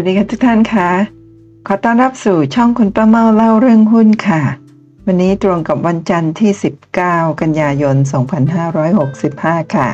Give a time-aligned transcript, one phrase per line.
[0.00, 0.90] วัสดีค่ะทุกท่านค่ะ
[1.66, 4.42] ขอต้อนรับสู่ช่องคุณป้าเมาเล่าเรื่องหุ้นค่ะ
[5.06, 6.50] วันนี้ตรงกับวันจันทร์ที่
[6.96, 7.96] 19 กันยายน
[9.04, 9.88] 2565 ค่ะ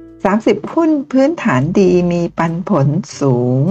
[0.00, 2.88] 30 หุ้นพื้นฐานดีมีปันผล
[3.20, 3.64] สูง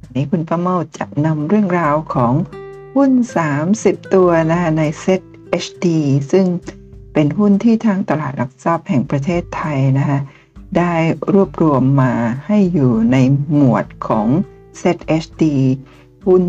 [0.00, 2.32] วันนี้คุณป้าเมาจะนำเรื่องราวของ
[2.96, 3.12] หุ้น
[3.62, 5.20] 30 ตัวนะคะในเซ็ต
[5.64, 5.86] HD
[6.32, 6.46] ซึ่ง
[7.12, 10.18] เป็นหุ้นที่ทางตลาดหลักทรัพย์แห่งประเทศไทยนะคะ
[10.76, 10.94] ได้
[11.32, 12.12] รวบรวมมา
[12.46, 13.16] ให้อยู่ใน
[13.54, 14.28] หมวดของ
[14.80, 15.42] ZHD
[16.26, 16.42] หุ้น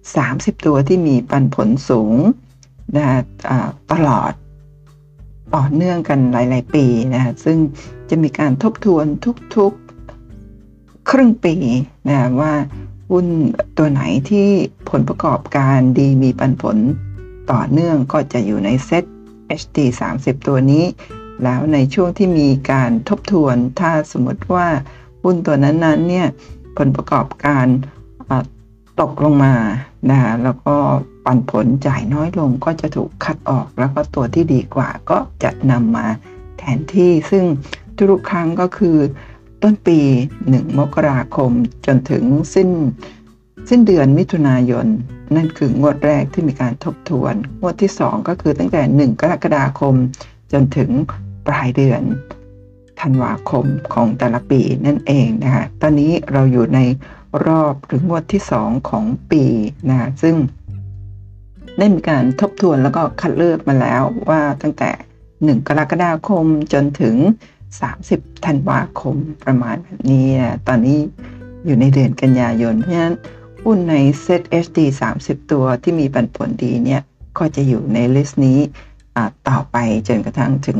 [0.00, 2.14] 30 ตัวที่มีปันผลสูง
[2.96, 3.06] นะ
[3.92, 4.32] ตลอด
[5.54, 7.58] ต่อเนื่องกันหลาย ๆ ปีนะซึ่ง
[8.08, 9.04] จะมีการทบทวน
[9.56, 9.72] ทุก
[10.40, 11.54] ๆ ครึ่งปี
[12.08, 12.54] นะว่า
[13.10, 13.26] หุ้น
[13.78, 14.48] ตัวไหนที่
[14.90, 16.76] ผลประกอบการดีมีปันผล
[17.52, 19.04] ต่อเนื่องก็จะอยู่ในเซ็ต
[19.60, 19.78] HD
[20.12, 20.84] 30 ตัวนี้
[21.42, 24.68] แล้วในช่วงที่มีการทบทวนถ้าสมมติว่า
[25.22, 26.26] หุ้นตัวนั้น ๆ เนี่ย
[26.78, 27.66] ผลประกอบการ
[29.00, 29.54] ตกลงมา
[30.10, 30.74] นะแล้วก็
[31.24, 36.06] ปันผลจ่ายน้อยลงก็จะถูกคัดออก แล้วก็ตัวที่ดีกว่าก็จะนำมา
[36.58, 37.44] แทนที่ซึ่ง
[37.96, 38.96] ทุกครั้งก็คือ
[39.62, 39.98] ต้นปี
[40.40, 41.50] 1 มกราคม
[41.86, 42.70] จนถึงสิ้น
[43.68, 44.86] สิ้นเดือนมิถุนายน
[45.36, 49.94] นั่นคืองวดแรกที่มีการทบทวน งวดที่ 2 ก็คือตั้งแต่ 1 กรกฎาคม
[50.52, 50.90] จนถึง
[51.46, 52.02] ปลายเดือน
[53.00, 56.80] ธันวาคมของแต่ละปีนั่นเองนะคะตอนนี้เราอยู่ใน
[57.46, 59.44] รอบหรืองวดที่ 2 ของปี
[59.88, 60.36] นะซึ่ง
[61.78, 64.90] ได้มีการทบทวนแล้วก็คัดเลือกมาแล้วว่าตั้งแต่
[65.28, 67.16] 1 กรกฎาคมจนถึง
[67.80, 70.98] 30 ธันวาคมประมาณแบบนี้นะตอนนี้
[71.66, 73.16] อยู่ในเดือนกันยายน เพราะฉะนั้น
[73.64, 73.94] หุ้นใน
[74.24, 74.78] Set HD
[75.14, 77.02] 30 ตัวที่มีปันผลดีเนี่ย
[77.38, 78.58] ก็จะอยู่ในลิสต์นี้
[79.48, 79.76] ต่อไป
[80.08, 80.78] จนกระทั่งถึง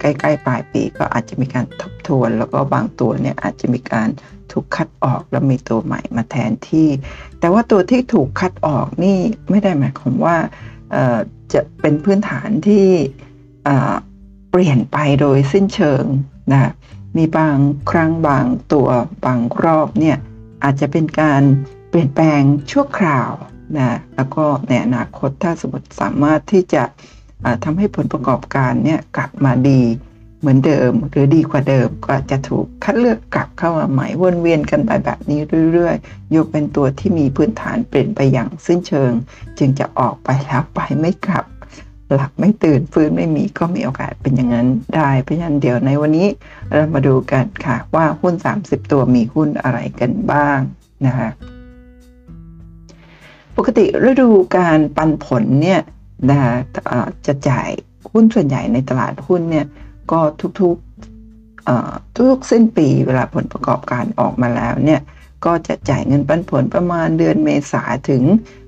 [0.00, 4.08] ใกล้ๆปลายปีก็อาจจะมีการทบทวน แล้วก็บางตัวเนี่ยอาจจะมีการ
[4.52, 6.88] ถูกคัดออกแล้วมีตัวใหม่มาแทนที่
[7.40, 9.18] แต่ว่าตัวที่ถูกคัดออกนี่
[9.50, 10.36] ไม่ได้หมายความว่า
[11.52, 12.86] จะเป็นพื้นฐานที่
[14.50, 16.04] เปลี่ยนไปโดยสิ้นเชิง
[16.52, 16.72] นะ
[17.16, 17.56] มีบาง
[17.90, 18.88] ครั้งบางตัว
[19.24, 20.16] บางรอบเนี่ย
[20.64, 21.42] อาจจะเป็นการ
[21.88, 23.32] เปลี่ยนแปลงชั่วคราว
[23.78, 26.82] นะแล้วก็ในอนาคตถ้าสมมติสามารถที่จะ
[27.64, 29.82] ทำให้ผลประกอบการเนี่ยกลับมาดี
[30.40, 35.40] เหมือนเดิม หรือดีกว่าเดิมก็จะถูกคัดเลือกกลับเข้ามาใหม่วนเวียนกันไปแบบนี้
[35.72, 39.12] เรื่อยๆ ยกเป็นตัวที่มีพื้นฐานเปลี่ยนไปอย่างสิ้นเชิง
[39.58, 41.44] จึงจะออกไปแล้วไปไม่กลับ
[42.14, 46.28] หลับไม่ตื่นฟื้นไม่มีก็มีโอกาสเป็นอย่างนั้นได้เพราะฉะนั้นเดี๋ยวในวันนี้
[46.72, 50.58] เรามาดูกันค่ะว่าหุ้น 30 ตัวมีหุ้นอะไรกันบ้าง
[51.06, 51.28] นะคะ
[53.56, 55.80] ปกติฤดูการปันผลเนี่ย
[56.28, 56.40] นะ
[57.26, 57.68] จะจ่าย
[58.10, 59.66] หุ้นส่วนใหญ่ในตลาดหุ้นเนี่ย
[60.12, 60.20] ก็
[60.60, 65.00] ทุกๆทุกสิ้นปีเวลาผลประกอบการออกมาแล้วเนี่ย
[65.44, 68.22] ก็จะจ่ายเงินปันผลประมาณเดือนเมษาถึง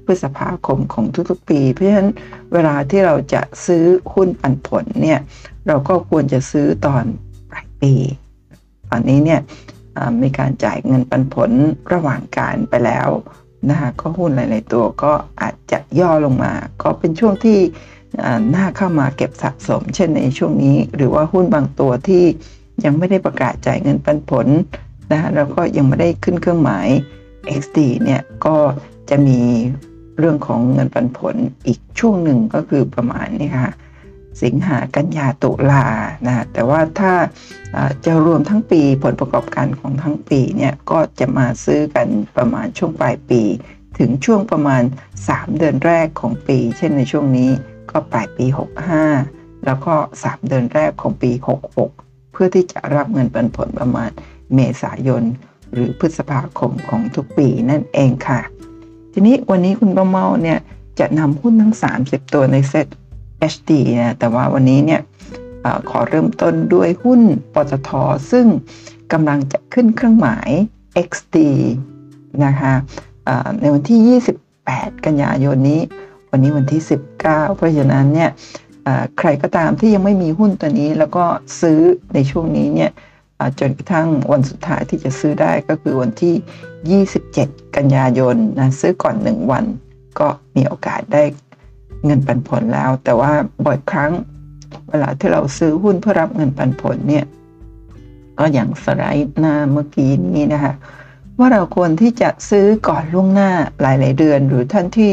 [0.04, 2.10] พฤษภาคมของทุกๆปี เพราะฉะนั้น
[2.52, 5.20] เวลาที่เราจะซื้อหุ้นปันผลเนี่ย
[5.66, 7.04] เราก็ควรจะซื้อตอน
[7.50, 7.94] ปลายปี
[8.88, 9.40] ตอนนี้เนี่ย
[10.22, 11.50] มีการจ่ายเงินปันผล
[11.92, 13.08] ระหว่างการไปแล้ว
[13.70, 15.12] นะคะก็หุ้นหลาย ๆ ตัวก็
[15.42, 16.52] อาจจะย่อลงมา
[16.82, 17.58] ก็เป็นช่วงที่
[18.54, 22.24] น่าเข้ามาเก็บสะสม เช่นในช่วงนี้ หรือว่าหุ้นบางตัวที่
[22.84, 24.46] ยังไม่ได้ประกาศจ่ายเงินปันผล
[25.12, 26.86] นะแล้วก็ยังไม่ได้ขึ้นเครื่องหมาย
[27.60, 28.56] XD เนี่ยก็
[29.10, 29.40] จะมี
[30.18, 31.34] เรื่องของเงินปันผล
[31.66, 33.72] อีกช่วงหนึ่งก็คือประมาณนี้ค่ะ
[34.42, 35.86] สิงหากันยาตุลา
[36.26, 37.12] นะแต่ว่าถ้า
[38.04, 43.42] จะรวมทั้งปีผลประกอบการของทั้งปีเนี่ยก็จะมาซื้อกันประมาณช่วงปลายปี
[43.98, 44.82] ถึงช่วงประมาณ
[45.20, 47.50] 3 เดือนแรกของปี เช่นในช่วงนี้
[47.90, 48.46] ก็ปลายปี
[49.02, 51.30] 65 แล้วก็ 3 เดือนแรกของปี
[51.82, 54.10] 66 เพื่อที่จะรับเงินปันผลประมาณ
[54.54, 55.22] เมษายน
[55.72, 58.40] หรือพฤษภาคมของทุกปีนั่นเองค่ะ
[59.12, 60.58] ทีนี้วันนี้คุณประเมาเนี่ย
[60.98, 61.74] จะนำหุ้นทั้ง
[62.04, 62.86] 30 ตัวในเซ็ต
[63.52, 65.00] HD นะแต่ว่าวันนี้เนี่ย
[65.64, 67.20] อขอเริ่มต้นด้วยหุ้น
[67.54, 67.90] ปตท
[68.30, 68.46] ซึ่ง
[69.12, 70.50] กำลังจะขึ้นเครื่องหมาย
[71.08, 71.36] XD
[72.44, 72.74] นะคะ
[73.60, 74.20] ในวันที่
[74.56, 75.80] 28 กันยายนนี้
[76.30, 76.82] วันนี้วันที่
[77.18, 78.30] 19 เพราะฉะนั้นเนี่ย
[79.18, 81.24] ใครก็ตามที่ยังไม่มีหุ้นตัวนี้ แล้วก็
[81.60, 81.80] ซื้อ
[82.14, 82.90] ในช่วงนี้เนี่ย
[83.60, 89.64] จนกระทั่งวันสุดท้ายที่จะซื้อได้ก็คือวันที่ 27 กันยายนนะซื้อก่อน 1 วัน
[90.18, 91.22] ก็มีโอกาสได้
[92.04, 93.32] เงินปันผลแล้ว แต่ว่า
[93.66, 94.12] บ่อยครั้ง
[94.88, 97.24] เวลาที่เราซื้อหุ้นเพื่อรับเงินปันผลเนี่ย
[98.38, 100.74] ก็อย่างสไลด์หน้าเมื่อกี้นี้นะคะ
[101.38, 103.50] ว่าเราควรที่จะซื้อก่อนล่วงหน้า
[103.80, 105.10] หลายๆเดือน หรือท่านที่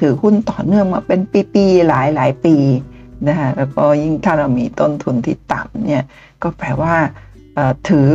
[0.00, 1.20] ถือหุ้นต่อเนื่องมาเป็น
[1.54, 2.56] ปีๆหลายหลายปี
[3.28, 6.02] นะคะแล้วก็ยิ่งถ้าเรามีต้นทุนที่ต่ำเนี่ย
[6.42, 6.94] ก็แปลว่า
[7.88, 8.08] ถือ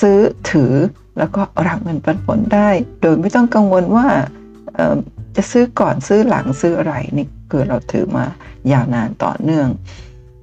[0.00, 0.18] ซื้อ
[0.50, 0.72] ถือ
[1.18, 2.68] แล้วก็รับเงินปันผลได้
[3.00, 4.06] โดยไม่ต้องกังวลว่า
[5.36, 8.24] จะซื้อก่อนซื้อหลังซื้ออะไรนี่ คือเราถือมา
[8.72, 9.68] ยาวนานต่อเนื่อง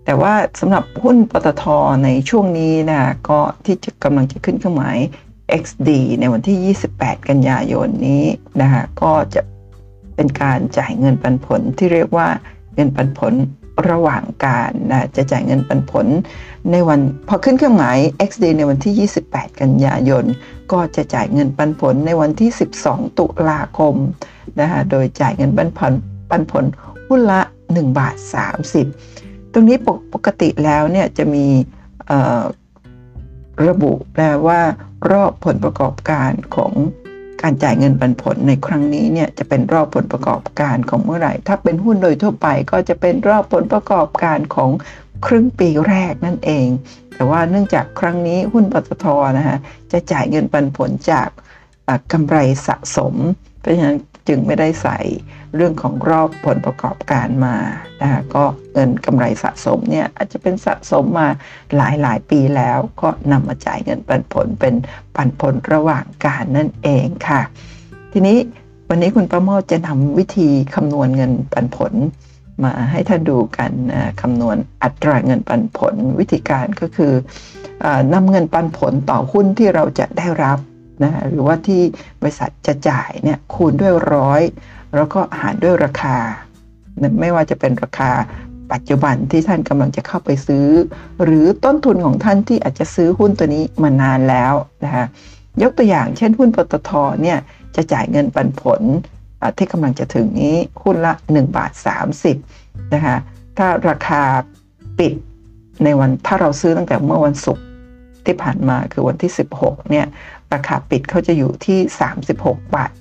[0.06, 1.64] แต่ว่าสำหรับหุ้นปตท
[2.04, 4.98] ในช่วงนี้นะก็ที่กำลังจะขึ้นเครื่องหมาย
[5.62, 5.90] XD
[6.20, 8.26] ในวันที่ 28 กันยายนนี้
[8.62, 9.42] นะคะก็จะ
[10.16, 12.28] เป็นการจ่ายเงินปันผลที่เรียกว่า
[12.76, 13.34] เงินปันผล
[13.90, 16.08] ระหว่างการนะจะจ่ายเงินปันผล
[16.72, 17.98] ในวันพอขึ้นเครื่องหมาย
[18.30, 20.26] XD ในวันที่ 28 กันยายน
[20.72, 22.50] ก็จะจ่ายเงินปันผลในวันที่
[22.84, 23.96] 12 ตุลาคม
[24.60, 25.94] นะคะโดยจ่ายเงินปันผล
[26.30, 26.66] ปันผล
[27.16, 27.44] หุ้นละ
[27.74, 28.16] 1 บาท
[28.84, 31.46] 30 ตรงนี้ปกปกติแล้วเนี่ยจะมี
[33.68, 34.60] ระบุแปลว่า
[35.12, 36.74] รอบผลประกอบการของ
[37.42, 44.70] การจ่ายเงินปันผลในครั้งนี้เนี่ยจะเป็นรอบผลประกอบการของเมื่อไหร่ ถ้าเป็นหุ้นโดยทั่วไปก็จะเป็นรอบผลประกอบการของ
[45.26, 46.68] ครึ่งปีแรกนั่นเอง
[47.16, 49.06] แต่ว่าเนื่องจากครั้งนี้หุ้นปตท
[49.38, 49.58] นะคะ
[49.92, 51.28] จะจ่ายเงินปันผลจาก
[52.12, 52.38] กำไร
[52.68, 53.16] สะสม
[53.60, 55.00] เพราะฉะนั้น จึงไม่ได้ใส่
[55.56, 57.56] เรื่องของรอบผลประกอบการมา
[58.02, 58.44] นะคะก็
[58.74, 61.28] เงินกำไรสะสมเนี่ยอาจจะเป็นสะสมมา
[61.78, 64.74] หลายหลายปีแล้ว ก็นำมาจ่ายเงินปันผลเป็น
[65.16, 67.42] ปันผลระหว่างการนั่นเองค่ะ
[68.14, 68.38] ทีนี้
[68.90, 71.94] วันนี้คุณประโมทจะนำวิธีคำนวณเงินปันผล
[72.64, 73.72] มาให้ท่านดูกัน
[74.22, 77.14] คำนวณอัตราเงินปันผลวิธีการก็คือ
[78.14, 80.60] นำเงินปันผลต่อหุ้นที่เราจะได้รับ
[81.02, 81.82] นะหรือว่าที่
[82.22, 84.42] บริษัทจะจ่ายเนี่ยคูณด้วยร้อย
[84.96, 86.18] แล้วก็หารด้วยราคา
[87.20, 88.12] ไม่ว่าจะเป็นราคา
[88.74, 90.68] ปัจจุบันที่ท่านกำลังจะเข้าไปซื้อ
[91.24, 94.54] หรือต้นทุนของท่านที่อาจจะซื้อหุ้นตัวนี้มานานแล้ว
[94.86, 95.06] นะคะ
[95.62, 96.92] ยกตัวอย่างเช่นหุ้นปตท
[97.22, 97.38] เนี่ย
[97.76, 98.82] จะจ่ายเงินปันผล
[99.58, 101.72] ที่กำลังจะถึงนี้หุ้นละ 1 บาท
[102.32, 103.18] 30นะคะ
[103.58, 104.22] ถ้าราคา
[105.00, 105.14] ปิด
[105.84, 107.66] ในวันถ้าเราซื้อตั้งแต่เมื่อวันศุกร์
[108.26, 109.32] ที่ผ่านมาคือวันที่
[109.62, 110.06] 16เนี่ย
[110.54, 111.80] ราคาปิดเขาจะอยู่ที่
[112.26, 112.92] 36 บาท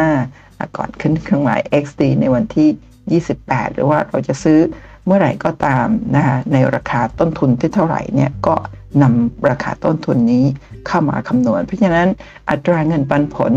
[0.00, 4.58] 75 ก่อนขึ้นเครื่องหมาย XD ในวันที่ 28 หรือว่าเราจะซื้อ
[5.06, 8.54] เมื่อไหร่ก็ตามนะคะในราคาต้นทุนที่เท่าไหร่เนี่ยก็
[9.02, 10.44] นำราคาต้นทุนนี้
[10.86, 12.08] เข้ามาคำนวณ เพราะฉะนั้น
[12.50, 13.52] อัตราเงินปันผล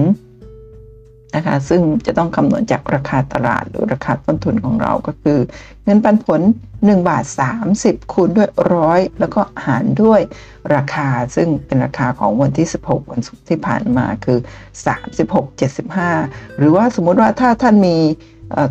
[1.35, 5.39] นะคะซึ่งจะต้องคำนวณจากราคาตลาดหรือราคาต้นทุนของเราก็คือ
[5.83, 6.41] เงินปันผล
[6.75, 7.25] 1 บาท
[7.68, 10.21] 30 คูณด้วยร้อยแล้วก็หารด้วย
[10.75, 14.39] ราคาซึ่งเป็นราคาของวันที่ 16 วันศุกร์ที่ผ่านมาคือ
[15.69, 17.97] 36.75 หรือว่าสมมุติว่าถ้าท่านมี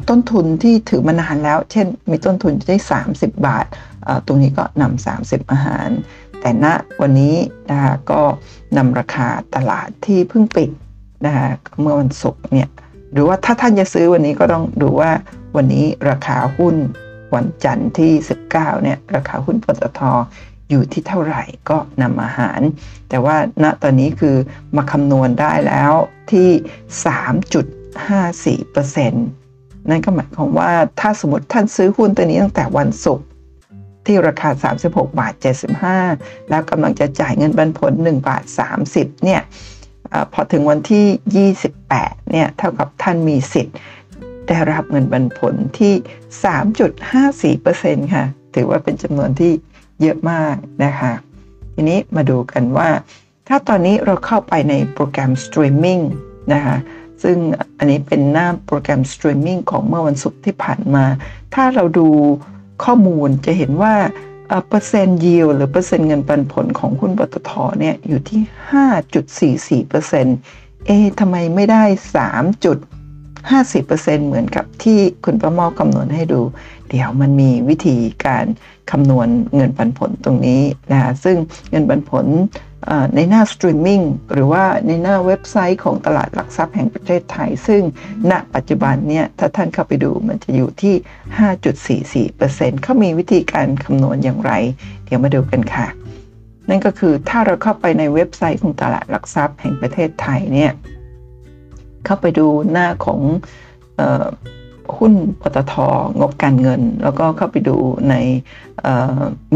[0.08, 2.76] ต้นทุนที่ถือมานานแล้ว เช่น มีต้นทุนได้
[3.10, 3.66] 30 บาท
[4.26, 5.88] ตรงนี้ก็นำ30 อาหาร
[6.40, 6.66] แต่ณ
[7.00, 7.36] วันนี้
[7.70, 8.22] นะคะก็
[8.76, 10.70] นำราคาตลาดที่เพิ่งปิด
[11.26, 11.48] นะคะ
[11.80, 12.68] เมื่อวันศุกร์เนี่ย
[13.12, 15.10] หรือว่าถ้าท่านจะซื้อวันนี้ก็ต้องดูว่า
[15.56, 16.76] วันนี้ราคาหุ้น
[17.34, 18.12] วันจันทร์ที่
[18.48, 20.00] 19เนี่ยราคาหุ้นปตท
[20.70, 22.60] อยู่ที่เท่าไหร่ก็นำอาหาร
[23.08, 24.36] แต่ว่าณตอนนี้คือ
[24.76, 25.92] มาคำนวณได้แล้ว
[26.32, 26.48] ที่
[28.68, 29.12] 3.54%
[29.90, 33.26] นั่นก็หมายความว่าถ้าสมมติท่านซื้อหุ้นตัวนี้ตั้งแต่วันศุกร์
[34.06, 35.32] ที่ราคา 36 บาท
[35.92, 38.42] 75 แล้วกำลังจะจ่ายเงินปันผล 1 บาท
[38.84, 39.40] 30 เนี่ย
[40.32, 43.76] พอถึงวันที่ 28 เนี่ย เท่ากับท่านมีสิทธิ์
[44.46, 49.52] ได้รับเงินปันผลที่ 3.54%ค่ะ ถือว่าเป็นจำนวนที่
[50.00, 51.12] เยอะมากนะคะ
[51.74, 52.88] ทีนี้มาดูกันว่า
[53.48, 56.00] ถ้าตอนนี้เราเข้าไปในโปรแกรมสตรีมมิ่ง
[56.52, 56.76] นะคะ
[57.22, 57.36] ซึ่ง
[57.78, 61.04] อันนี้เป็นหน้าโปรแกรมสตรีมมิ่งของเมื่อวันศุกร์ที่ผ่านมา
[61.54, 62.08] ถ้าเราดู
[62.84, 63.94] ข้อมูลจะเห็นว่า
[64.68, 68.40] เปอร์เซ็นต์ยิวหรือเปอร์เซ็นต์เงินปันผลของหุ้นปตทเนี่ยอยู่ที่
[69.82, 71.84] 5.44%เอ๊ทำไมไม่ได้
[72.60, 76.40] 3.50%เหมือนกับที่คุณประมอคำนวณให้ดู
[76.88, 78.44] เดี๋ยวมันมีวิธีการ
[78.90, 81.36] คำนวณเงินปันผลตรงนี้นะซึ่ง
[81.70, 82.26] เงินปันผล
[83.14, 84.00] ในหน้าสตรีมมิ่ง
[84.32, 87.82] หรือว่าในหน้าเว็บไซต์ของตลาดหลักทรัพย์แห่งประเทศไทย ซึ่ง
[88.30, 94.52] ณปัจจุบันเนี่ยถ้าท่านเข้าไปดูมันจะอยู่ที่ 5.44%เขามีวิธีการคำนวณอย่างไร
[95.04, 95.86] เดี๋ยวมาดูกันค่ะ
[96.68, 100.72] นั่นก็คือถ้าเราเข้าไปในเว็บไซต์ของตลาดหลักทรัพย์แห่งประเทศไทยเนี่ย
[102.04, 103.20] เข้าไปดูหน้าของ
[104.96, 105.74] หุ้นปตท
[106.20, 107.76] งบการเงิน แล้วก็เข้าไปดู
[108.10, 108.14] ใน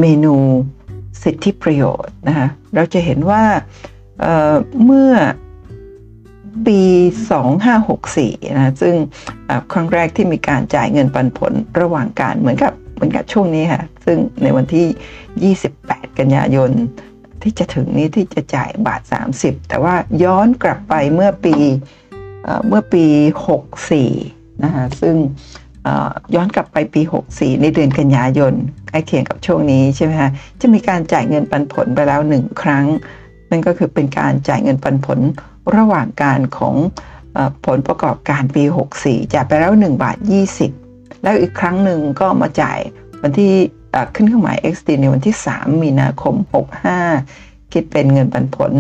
[0.01, 0.35] เมนู
[1.23, 3.43] สิทธิประโยชน์นะคะเราจะเห็นว่า
[4.21, 5.13] เเมื่อ
[6.67, 6.81] ปี
[7.69, 8.95] 2564นะซึ่ง
[9.73, 16.71] ครั้งแรกที่มีการจ่ายเงินปันผลระหว่างการเหมือนกับเหมือนกับช่วงนี้ค่ะ ซึ่งในวันที่ 28 กันยายน
[17.43, 19.03] ที่จะถึงนี้ที่จะจ่ายบาท
[19.37, 19.95] 30 แต่ว่า
[20.25, 21.55] ย้อนกลับไปเมื่อปี
[22.69, 23.05] เมื่อปี
[23.85, 25.17] 64นะคะซึ่ง
[26.35, 27.03] ย้อนกลับไปปี
[27.33, 28.55] 64 ในเดือนกันยายน
[28.89, 32.87] ใกล้เคียงกับช่วงนี้ใช่ไหมคะจะมีการจ่ายเงินปันผลไปแล้วหนึ่งครั้ง
[33.51, 35.19] นั่นก็คือเป็นการจ่ายเงินปันผล
[35.77, 36.75] ระหว่างการของ
[37.67, 38.65] ผลประกอบการปี
[38.99, 40.17] 64 จ่ายไปแล้ว 1 บาท
[40.71, 42.79] 20 แล้วอีกครั้งหนึ่งก็มาจ่าย
[43.23, 43.53] วันที่
[44.15, 46.35] ขึ้นเครื่องหมาย XD ในวันที่ 3 มีนาคม
[47.05, 48.73] 65 คิดเป็นเงินปันผล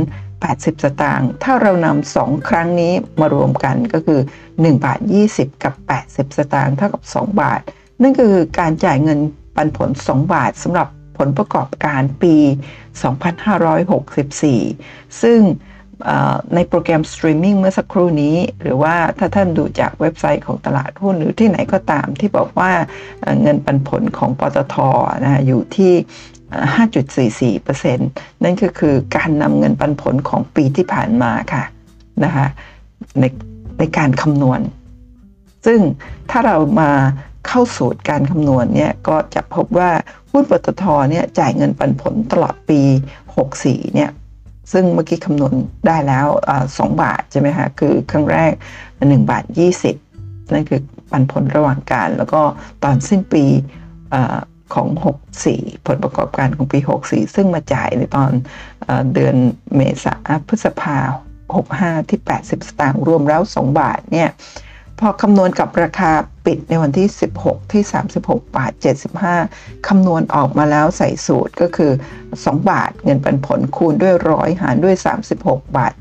[0.54, 5.00] 80 สตางค์ถ้าเรานำสองครั้งนี้มารวมกันก็คือ 1 บาท
[5.32, 5.74] 20 กับ
[6.06, 7.60] 80 สตางค์เท่ากับ 2 บาท
[8.02, 9.18] นั่นก็คือการจ่ายเงิน
[9.56, 10.88] ปันผล 2 บาทสำหรับ
[11.18, 12.36] ผลประกอบการปี
[13.98, 15.40] 2564 ซึ่ง
[16.54, 22.72] ในโปรแกรมสตรีมมิ่งเมื่อสักครู่นี้ หรือว่าถ้าท่านดูจากเว็บไซต์ของตลาดหุ้นหรือที่ไหนก็ตามที่บอกว่า
[23.42, 24.76] เงินปันผลของปตท
[25.24, 25.92] นะอยู่ที่
[26.54, 27.96] 5.44%
[28.44, 31.64] นั่นก็คือการนำเงินปันผลของปีที่ผ่านมาค่ะ
[32.24, 32.46] นะคะ
[33.20, 33.24] ใน
[33.78, 34.60] ในการคำนวณ
[35.66, 35.80] ซึ่ง
[36.30, 36.90] ถ้าเรามา
[37.46, 39.90] เข้าสูตรการคำนวณเนี่ยก็จะพบว่า
[40.32, 42.80] หุ้นปตทเนี่ยจ่ายเงินปันผลตลอดปี
[43.38, 44.10] 64 เนี่ย
[44.72, 45.52] ซึ่งเมื่อกี้คำนวณ
[45.86, 46.26] ได้แล้ว
[46.78, 48.52] สองบาทใช่ไหมคะคือครั้งแรก
[48.90, 49.44] 1 บาท
[49.96, 52.42] 20 นั่นคือปันผลระหว่างการ แล้วก็
[52.84, 53.44] ตอนสิ้นปี
[54.14, 54.16] อ
[54.74, 54.88] ของ
[55.38, 58.30] 64 ผลประกอบการของปี 64 ซึ่งมาจ่ายในตอน
[58.88, 59.36] อเดือน
[59.76, 60.14] เมษา
[60.48, 60.98] พฤษภา
[61.54, 64.30] 65 ที่ 80 สตางค์รวมแล้ว 2 บาทเนี่ย
[65.00, 66.12] พอคำนวณกับราคา
[66.46, 67.08] ปิดในวันที่
[67.40, 67.82] 16 ที่
[68.18, 68.72] 36 บาท
[69.28, 71.92] 75 คำนวณออกมาแล้วใส่สูตรก็คือ
[72.30, 74.96] 2 บาทเงินปันผลคูณด้วยร้อยหารด้วย
[75.36, 75.92] 36 บาท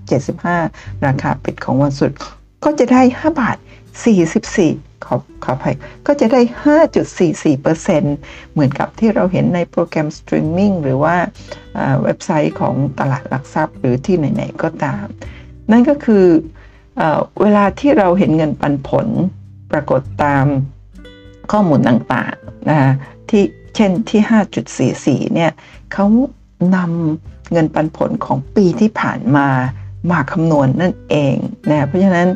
[0.48, 2.12] 75 ราคาปิดของวันศุกร์
[2.64, 3.58] ก็จะได้ 5 บาท
[4.34, 5.76] 44 ขอขออภัย
[6.08, 6.42] ก็จะได้
[7.24, 11.16] 5.44%เหมือนกับที่เราเห็นในโปรแกรมสตรีมมิ่งหรือว่า
[12.04, 15.06] เว็บไซต์ของตลาดหลักทรัพย์ หรือที่ไหน ๆ ก็ตาม
[15.72, 16.26] นั่นก็คือ
[17.42, 19.08] เวลาที่เราเห็นเงินปันผล
[19.72, 20.46] ปรากฏตาม
[21.52, 22.80] ข้อมูลต่างๆนะ
[23.30, 23.44] ที่
[23.76, 25.52] เช่นที่ 5.44 เนี่ย
[25.94, 26.06] เขา
[26.76, 29.48] นำเงินปันผลของปีที่ผ่านมา
[30.12, 31.36] มาคำนวณนนั่นเอง
[31.70, 32.28] นะเพราะฉะนั้น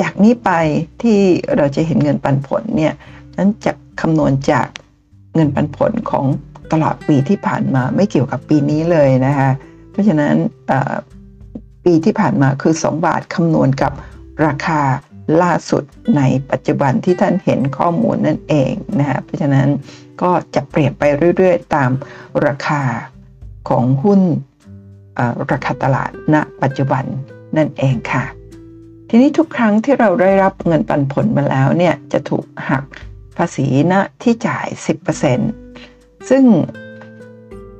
[0.00, 0.50] จากนี้ไป
[1.02, 1.18] ที่
[1.56, 2.94] เราจะเห็นเงินปันผลเนี่ย
[3.36, 4.66] นั้นจะคำนวณจาก
[5.34, 6.26] เงินปันผลของ
[6.72, 9.50] ตลอดปีที่ผ่านมาไม่เกี่ยวกับปีนี้เลยนะคะ
[9.90, 10.34] เพราะฉะนั้น
[11.84, 13.92] ปีที่ผ่านมาคือ 2 บาทคำนวณกับ
[14.46, 14.80] ราคา
[15.42, 15.84] ล่าสุด
[16.16, 19.68] ในปัจจุบันที่ท่านเห็นข้อมูลนั่นเองนะฮะเพราะฉะนั้น
[20.22, 21.02] ก็จะเปลี่ยนไป
[21.36, 21.90] เรื่อยๆ ตาม
[22.46, 22.82] ราคา
[23.68, 24.20] ของหุ้น
[25.50, 27.04] ราคาตลาดณ ปัจจุบัน
[27.56, 28.24] นั่นเองค่ะ
[29.14, 32.84] ทีนี้ทุกครั้งที่เราได้รับเงินปันผลมาแล้วเนี่ยจะถูกหัก
[33.36, 34.66] ภาษีณที่จ่าย
[35.48, 36.44] 10%ซึ่ง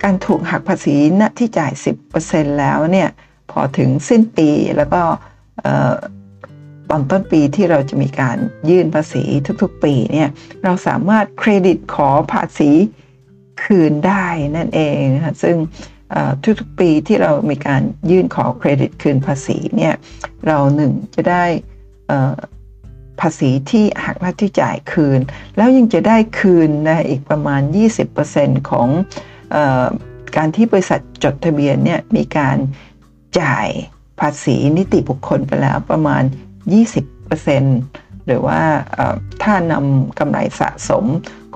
[0.03, 1.73] การถูกหักภาษีณที่จ่าย
[2.15, 3.09] 10%แล้วเนี่ย
[3.51, 5.03] พอถึงสิ้นปีแล้วก็
[6.91, 8.37] ตอนต้นปีที่เราจะมีการ
[8.71, 9.23] ยื่นภาษี
[9.63, 10.29] ทุกๆ ปีเนี่ย
[10.65, 12.71] เราสามารถเครดิตขอภาษี
[13.63, 15.01] คืนได้นั่นเอง
[15.43, 15.57] ซึ่ง
[16.61, 19.95] ทุกๆปีที่เรามีการยื่นขอเครดิตคืนภาษีเนี่ย
[20.47, 21.45] เราหนึ่งจะได้
[23.21, 25.21] ภาษีที่หักหน้าที่จ่ายคืน
[25.57, 27.61] แล้วยังจะได้คืนนะอีกประมาณ
[28.15, 28.89] 20%ของ
[29.55, 29.57] อ
[30.37, 32.57] การที่บริษัทจดทะเบียนเนี่ยมีการ
[33.41, 33.69] จ่าย
[34.21, 36.23] ภาษีนิติบุคคลไปแล้วประมาณ
[37.05, 38.61] 20%หรือว่า
[39.43, 41.05] ถ้านำกำไรสะสม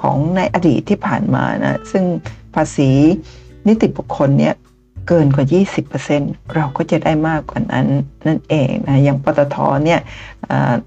[0.01, 2.05] ของในอดีตที่ผ่านมานะซึ่ง
[2.55, 2.91] ภาษี
[3.66, 4.54] นิติบุคคลเนี่ย
[5.08, 5.46] เกินกว่า
[5.96, 7.87] 20%เราก็จะได้มากกว่านั้น
[8.26, 10.00] นั่นเองนะอย่างปตทเนี่ย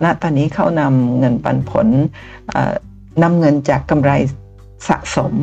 [0.04, 1.88] ณตอนนี้เขานำเงินปันผล
[3.24, 4.12] นำเงินจากกำไร
[4.88, 5.34] สะสม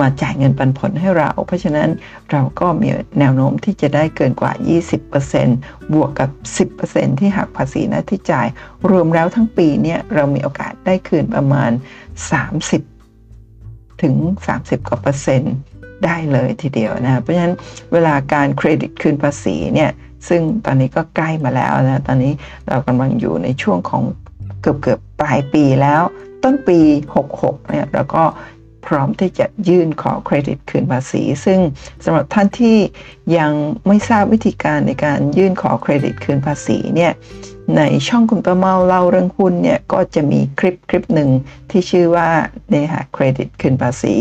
[0.00, 1.88] มาจ่ายเงินปันผลให้เรา เพราะฉะนั้น
[2.30, 4.52] เราก็มีแนวโน้มที่จะได้เกินกว่า
[5.22, 6.30] 20%บวกกับ
[6.76, 8.46] 10%ที่หักภาษีหน้าที่จ่าย
[8.90, 11.70] รวมแล้วทั้งปีเนี่ยเรามีโอกาสได้คืนประมาณ
[13.06, 14.14] 30 ถึง
[14.52, 15.54] 30 กว่าเปอร์เซ็นต์
[16.04, 17.54] ได้เลยทีเดียวนะเพราะฉะนั้น
[17.92, 19.90] เวลาการเครดิตคืนภาษีเนี่ย
[20.28, 22.32] ซึ่งตอนนี้ก็ใกล้มาแล้วนะตอนนี้
[22.68, 24.02] เรากำลังอยู่ในช่วงของ
[24.62, 26.02] เกือบเกือบปลายปีแล้ว
[26.42, 26.78] ต้นปี
[27.24, 28.24] 66เนี่ยเราก็
[28.86, 31.58] พร้อมที่จะยื่นขอเครดิตคืนภาษี ซึ่ง
[32.04, 32.78] สำหรับท่านที่
[33.38, 33.52] ยัง
[33.86, 37.12] ไม่ทราบวิธีการในการยื่นขอเครดิตคืนภาษีเนี่ย
[37.76, 41.30] ในช่องคุณประเมาเล่าเรื่องหุ้นเนี่ยก็จะมีคลิปคลิปหนึ่ง
[41.70, 42.28] ที่ชื่อว่า
[42.70, 44.14] เนี่ยค่ะเครดิตคืนภาษี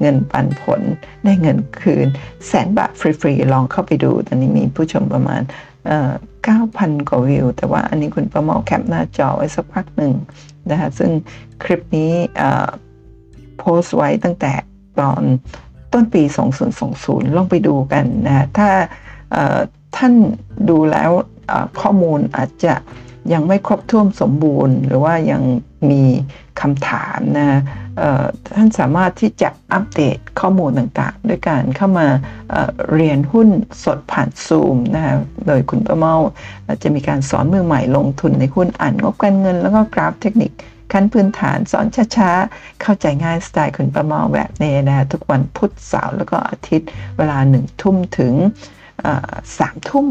[0.00, 0.80] เงินปันผล
[1.24, 2.06] ได้เงินคืน
[2.46, 5.42] แสนบาทฟรีๆลองเข้าไปดูตอนนี้มีผู้ชมประมาณ
[6.44, 10.12] เก้าพันกว่าวิว แต่ว่าอันนี้คุณประเมาแคปหน้าจอไว้สักพักหนึ่ง
[10.70, 11.10] นะคะซึ่ง
[11.62, 12.12] คลิปนี้
[13.62, 14.52] โพสต์ไว้ตั้งแต่
[15.00, 15.22] ตอน
[15.92, 16.22] ต้นปี
[16.80, 18.70] 2020 ลองไปดูกันนะถ้า
[19.96, 20.14] ท่าน
[20.68, 21.10] ดูแล้ว
[21.80, 22.74] ข้อมูลอาจจะ
[23.32, 25.42] ยังไม่ครบถ้วนสมบูรณ์ หรือว่ายัง
[25.90, 26.02] มี
[26.60, 27.60] คำถามนะ
[28.54, 32.08] ท่านสามารถที่จะอัปเดตข้อมูลต่างๆ ด้วยการเข้ามา
[32.48, 33.48] เเรียนหุ้น
[33.84, 35.04] สดผ่านซูมนะ
[35.46, 36.14] โดยคุณประเมา
[36.82, 40.50] จะมีการสอนมือใหม่ลงทุนในหุ้นอ่านงบการเงิน แล้วก็กราฟเทคนิค
[40.92, 48.34] ขั้นพื้นฐานสอนช้าๆ เข้าใจง่ายสไตล์คุณประเมาแบบนี้นะทุกวันพุธเสาร์แล้วก็อาทิตย์เวลาหนึ่งทุ่มถึง
[49.58, 50.06] สามทุ่ม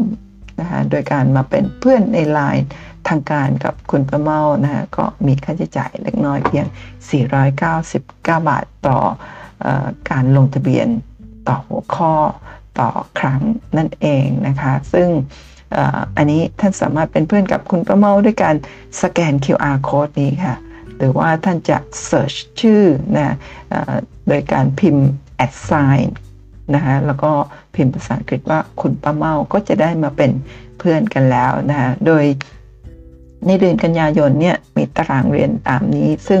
[0.60, 2.66] นะคะโดยการมาเป็นเพื่อนในไลน์
[3.08, 6.66] ทางการกับคุณประเมานะฮะก็มีค่าใช้จ่ายเล็กน้อยเพียง
[7.32, 8.98] 499 บาทต่อ
[9.64, 9.66] อ
[10.10, 10.88] การลงทะเบียน
[11.48, 12.14] ต่อหัวข้อ
[12.80, 13.40] ต่อครั้ง
[13.76, 15.08] นั่นเองนะคะ ซึ่ง
[16.16, 18.54] อันนี้ท่านสามารถเป็นเพื่อนกับคุณประเมาด้วยการ
[19.02, 20.56] สแกน QR code นี้ค่ะ
[21.02, 21.78] หรือว่าท่านจะ
[22.08, 22.82] search ชื่อ
[23.16, 23.36] นะ
[24.28, 25.08] โดยการพิมพ์
[25.44, 26.08] at sign
[26.74, 27.30] นะคะแล้วก็
[27.74, 30.30] พิมพ์ภาษาอังกฤษว่าคุณป้าเมาก็จะได้มาเป็น
[30.78, 32.24] เพื่อนกันแล้วนะคะโดย
[33.46, 36.40] ในเดือนกันยายนเนี่ยมีตารางเรียนตามนี้ ซึ่ง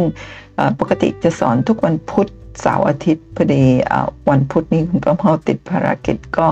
[0.80, 2.28] ปกติจะสอนทุกวันพุธ
[2.60, 3.64] เสาร์อาทิตย์พอดี
[4.30, 6.46] วันพุธนี้คุณป้าเมาติดภารกิจก็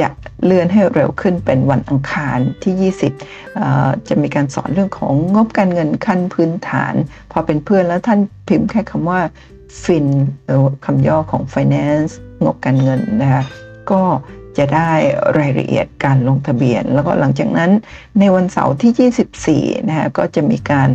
[0.00, 0.08] จะ
[0.44, 2.92] เลื่อนให้เร็วขึ้นเป็นวันอังคารที่
[3.40, 6.94] 20 จะมีการสอนเรื่องของงบการเงินขั้นพื้นฐาน
[7.32, 9.20] พอเป็นเพื่อนแล้วท่านพิมพ์แค่คำว่า
[9.82, 10.06] ฟิน
[10.46, 12.12] หรือคำย่อของ finance
[12.44, 13.42] งบการเงินนะคะ
[13.90, 14.02] ก็
[14.58, 14.92] จะได้
[15.38, 17.70] รายละเอียดการลงทะเบียน แล้วก็หลังจากนั้น
[18.18, 20.88] ในวันเสาร์ที่ 24 นะคะก็จะมีการ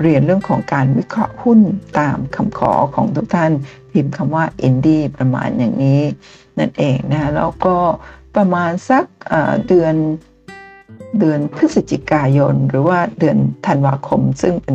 [0.00, 1.60] เรียนเรื่องของการวิเคราะห์หุ้น
[1.98, 3.52] ตามคำขอของทุกท่าน
[3.92, 6.00] พิมพ์คำว่า i n d ดี้ประมาณอย่างนี้
[6.58, 7.76] นั่นเองนะคะแล้วก็
[8.36, 9.04] ประมาณสัก
[9.68, 9.94] เดือน
[11.18, 14.74] เดือนพฤศจิกายน หรือว่าเดือนธันวาคม ซึ่งเป็น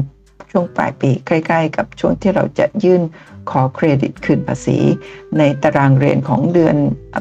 [0.51, 3.01] ช่วงปลายปีใกล้ ๆ กับช่วงที่เราจะยื่น
[3.49, 4.77] ขอเครดิตคืนภาษี
[5.37, 6.75] ในตารางเรียนของเดือน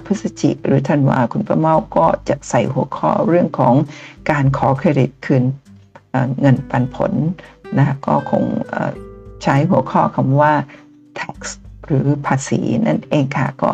[0.06, 3.74] พฤศจิกหรือธันวาคุณประเมาก็จะใส่หัวข้อเรื่องของ
[4.30, 5.44] การขอเครดิตคืน
[6.40, 7.12] เงินปันผล
[7.78, 8.44] นะก็คง
[9.42, 10.52] ใช้หัวข้อคำว่า
[11.18, 11.38] tax
[11.86, 13.72] หรือภาษีนั่นเองค่ะก็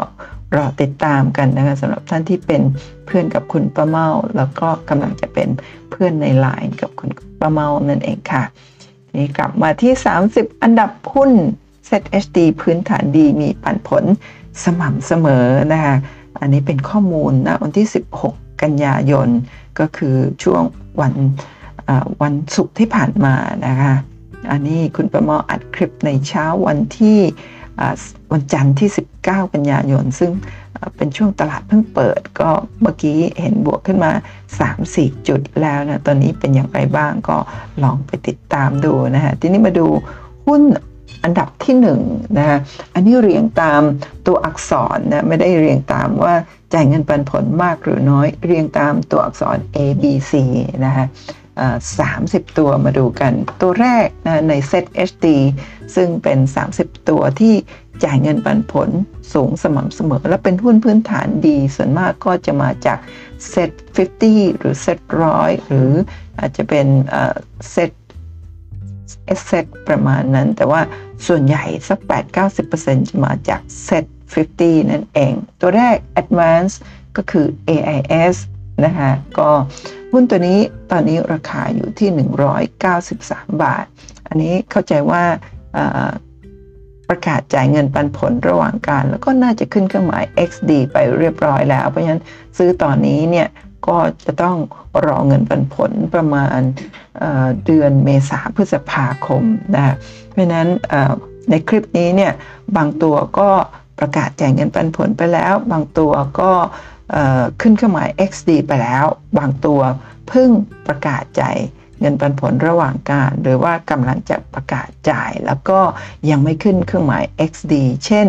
[0.57, 2.63] รอติดตามกันนะคะสำหรับท่านที่เป็น
[3.07, 5.49] เพื่อนกับคุณป้าเมา แล้วก็กำลังจะเป็น
[5.91, 7.11] เพื่อนในไลน์กับคุณ
[7.41, 8.43] ป้าเมานั่นเองค่ะ
[9.17, 9.93] นี่กลับมาที่
[10.29, 11.31] 30 อันดับหุ้น
[11.89, 14.05] ZHD พื้นฐานดีมีปันผล
[14.65, 15.97] สม่ำเสมอนะคะ
[16.41, 17.87] อันนี้เป็นข้อมูลนะวันที่
[18.25, 19.29] 16 กันยายน
[19.79, 20.63] ก็คือช่วง
[21.01, 21.15] วัน
[22.23, 23.35] วันศุกร์ที่ผ่านมา
[23.67, 23.95] นะคะ
[24.51, 27.19] อันนี้คุณประมออัดคลิปในเช้าวันที่
[28.33, 28.91] วันจันทร์ที่
[29.23, 30.33] 19 กันยายน ซึ่ง
[30.97, 32.49] เป็นช่วงตลาดเพิ่งเปิด ก็
[32.83, 34.13] เมื่อกี้เห็นบวกขึ้นมา
[34.69, 37.37] 3-4 จุดแล้วนะ ตอนนี้เป็นอย่างไรบ้างก็
[37.83, 39.87] ลองไปติดตามดูนะฮะ ทีนี้มาดู
[40.47, 40.63] หุ้น
[41.25, 41.89] อันดับที่1น
[42.39, 42.59] นะฮะ
[42.95, 43.83] อันนี้เรียงตาม
[44.27, 46.35] ตัวอักษรนะ ไม่ได้เรียงตามว่า
[46.73, 50.33] จ่ายเงินปันผลมากหรือน้อย เรียงตามตัวอักษร A B C
[50.85, 51.07] นะฮะ
[52.07, 55.27] 30 ตัวมาดูกัน ตัวแรกนะใน Set HD
[55.95, 56.39] ซึ่งเป็น
[56.75, 57.55] 30 ตัวที่
[58.05, 58.91] จ่ายเงินปันผล
[59.33, 62.99] สูงสม่ำเสมอ และเป็นหุ้นพื้นฐานดี ส่วนมากก็จะมาจาก
[63.53, 63.71] Set
[64.17, 64.99] 50 หรือ Set
[65.35, 65.91] 100หรือ
[66.39, 66.87] อาจจะเป็น
[67.75, 67.93] Set
[69.39, 70.81] S Set ประมาณนั้น แต่ว่า
[71.27, 71.99] ส่วนใหญ่สัก
[72.55, 76.75] 8-90%จะมาจาก Set 50 นั่นเอง ตัวแรก Advance
[77.17, 78.37] ก็คือ AIS
[78.85, 79.51] นะคะก็
[80.13, 80.59] หุ้นตัวนี้
[80.91, 82.09] ตอนนี้ราคาอยู่ที่
[82.87, 83.85] 193 บาท
[84.29, 85.23] อันนี้เข้าใจว่า
[87.09, 92.23] ประกาศจ่ายเงินปันผลระหว่างการ แล้วก็น่าจะขึ้นเครื่องหมาย XD ไปเรียบร้อยแล้ว เพราะฉะนั้น
[92.59, 93.49] ซื้อตอนนี้เนี่ย
[93.87, 94.57] ก็จะต้อง
[95.07, 96.61] รอเงินปันผลประมาณ
[97.19, 99.43] เเดือนเมษาพฤษภาคม
[99.75, 99.95] นะ
[100.29, 100.69] เพราะฉะนั้น
[101.51, 102.33] ในคลิปนี้เนี่ย
[102.77, 103.51] บางตัวก็
[103.99, 106.51] ประกาศจ่ายเงินปันผลไปแล้ว บางตัวก็
[107.61, 109.05] ขึ้นเครื่องหมาย XD ไปแล้ว
[109.39, 109.81] บางตัว
[110.29, 110.51] เพิ่ง
[110.87, 111.57] ประกาศจ่าย
[112.01, 115.81] เงินปันผลระหว่างการ หรือว่ากำลังจะประกาศจ่าย แล้วก็
[116.31, 117.73] ยังไม่ขึ้นเครื่องหมาย XD
[118.07, 118.27] เช่น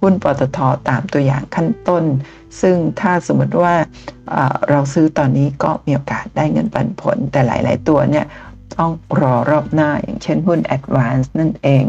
[0.00, 2.04] หุ้นปตทตามตัวอย่างขั้นต้น
[2.60, 3.74] ซึ่งถ้าสมมติว่า
[4.70, 8.26] เราซื้อตอนนี้ก็มีโอกาสได้เงินปันผล แต่หลาย ๆ ตัวเนี่ย
[8.76, 11.84] ต้องรอรอบหน้าอย่างเช่นหุ้น Advance นั่นเอง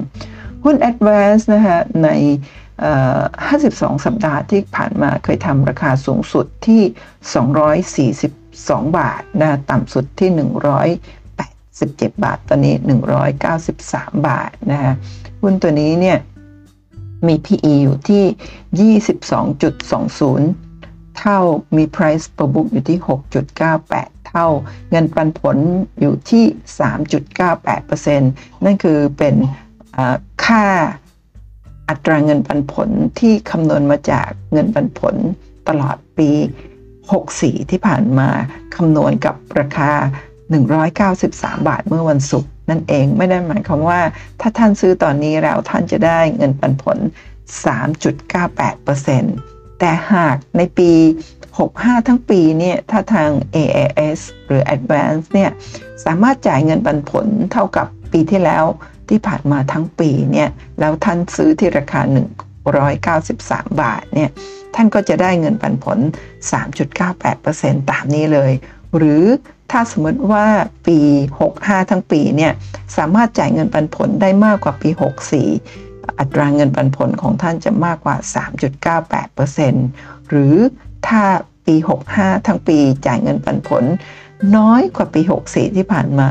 [0.63, 2.09] หุ้น Advance นะคะใน
[2.83, 6.83] 52 สัปดาห์ที่ผ่านมาเคยทำราคาสูงสุดที่
[8.19, 10.29] 242 บาทนะต่ำสุดที่
[12.11, 12.75] 187 บาท ตอนนี้
[13.51, 14.93] 193 บาทนะฮะ
[15.41, 16.17] หุ้นตัวนี้เนี่ย
[17.27, 21.39] มี PE อยู่ที่ 22.20 เท่า
[21.77, 22.99] มี price per book อยู่ที่
[23.63, 24.47] 6.98 เท่า
[24.89, 25.57] เงินปันผล
[25.99, 26.45] อยู่ที่
[27.35, 29.35] 3.98%นั่นคือเป็น
[30.45, 30.65] ค่า
[31.89, 35.15] อัตราเงินปันผลที่คำนวณมาจากเงินปันผล
[35.67, 36.29] ตลอดปี
[36.99, 38.29] 64 ที่ผ่านมา
[38.75, 39.91] คำนวณกับราคา
[40.59, 44.01] 193 บาทเมื่อวันศุกร์นั่นเองไม่ได้หมายความว่า
[44.41, 46.97] ถ้าท่านซื้อตอนนี้แล้วท่านจะได้เงินปันผล
[48.19, 50.91] 3.98%แต่หากในปี
[51.49, 55.51] 65 ทั้งปีเนี่ยถ้าทาง AAS หรือ Advance เนี่ย
[56.05, 58.65] สามารถจ่ายเงินปันผลเท่ากับปีที่แล้ว
[59.09, 62.01] ที่ผ่านมาทั้งปีเนี่ยแล้วท่านซื้อที่ราคา
[62.71, 64.29] 193 บาทเนี่ย
[64.75, 65.99] ท่านก็จะได้เงินปันผล
[66.73, 68.51] 3.98%ตามนี้เลย
[68.97, 69.23] หรือ
[69.71, 70.45] ถ้าสมมติว่า
[70.87, 70.99] ปี
[71.45, 72.53] 65 ทั้งปีเนี่ย
[72.97, 74.89] สามารถจ่ายเงินปันผลได้มากกว่าปี
[75.53, 78.15] 64 อัตราเงินปันผลของท่านจะมากกว่า
[79.03, 80.55] 3.98%หรือ
[81.07, 81.23] ถ้า
[81.67, 81.75] ปี
[82.11, 83.83] 65 ทั้งปีจ่ายเงินปันผล
[84.57, 86.27] น้อยกว่าปี 64 ที่ผ่านมา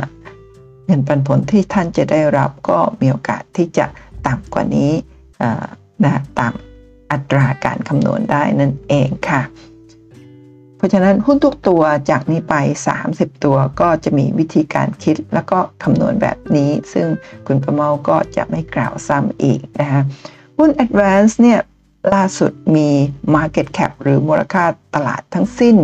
[0.87, 3.87] เงินปันผลที่ท่านจะได้รับก็มีโอกาสที่จะ
[4.27, 4.92] ต่ำกว่านี้
[6.05, 6.53] นะตาม
[7.12, 9.42] อัตราการคำนวณได้นั่นเองค่ะ
[10.77, 12.55] เพราะฉะนั้นหุ้นทุกตัวจากนี้ไป
[12.99, 17.07] 30 ตัวก็จะมีวิธีการคิดแล้วก็คำนวณแบบนี้ ซึ่ง
[17.47, 20.03] คุณประเมาก็จะไม่กล่าวซ้ำอีกนะคะ
[20.59, 21.61] หุ้น Advance เนี่ย
[22.14, 22.88] ล่าสุดมี
[23.35, 25.77] Market Cap หรือมูลค่าตลาดทั้งสิ้น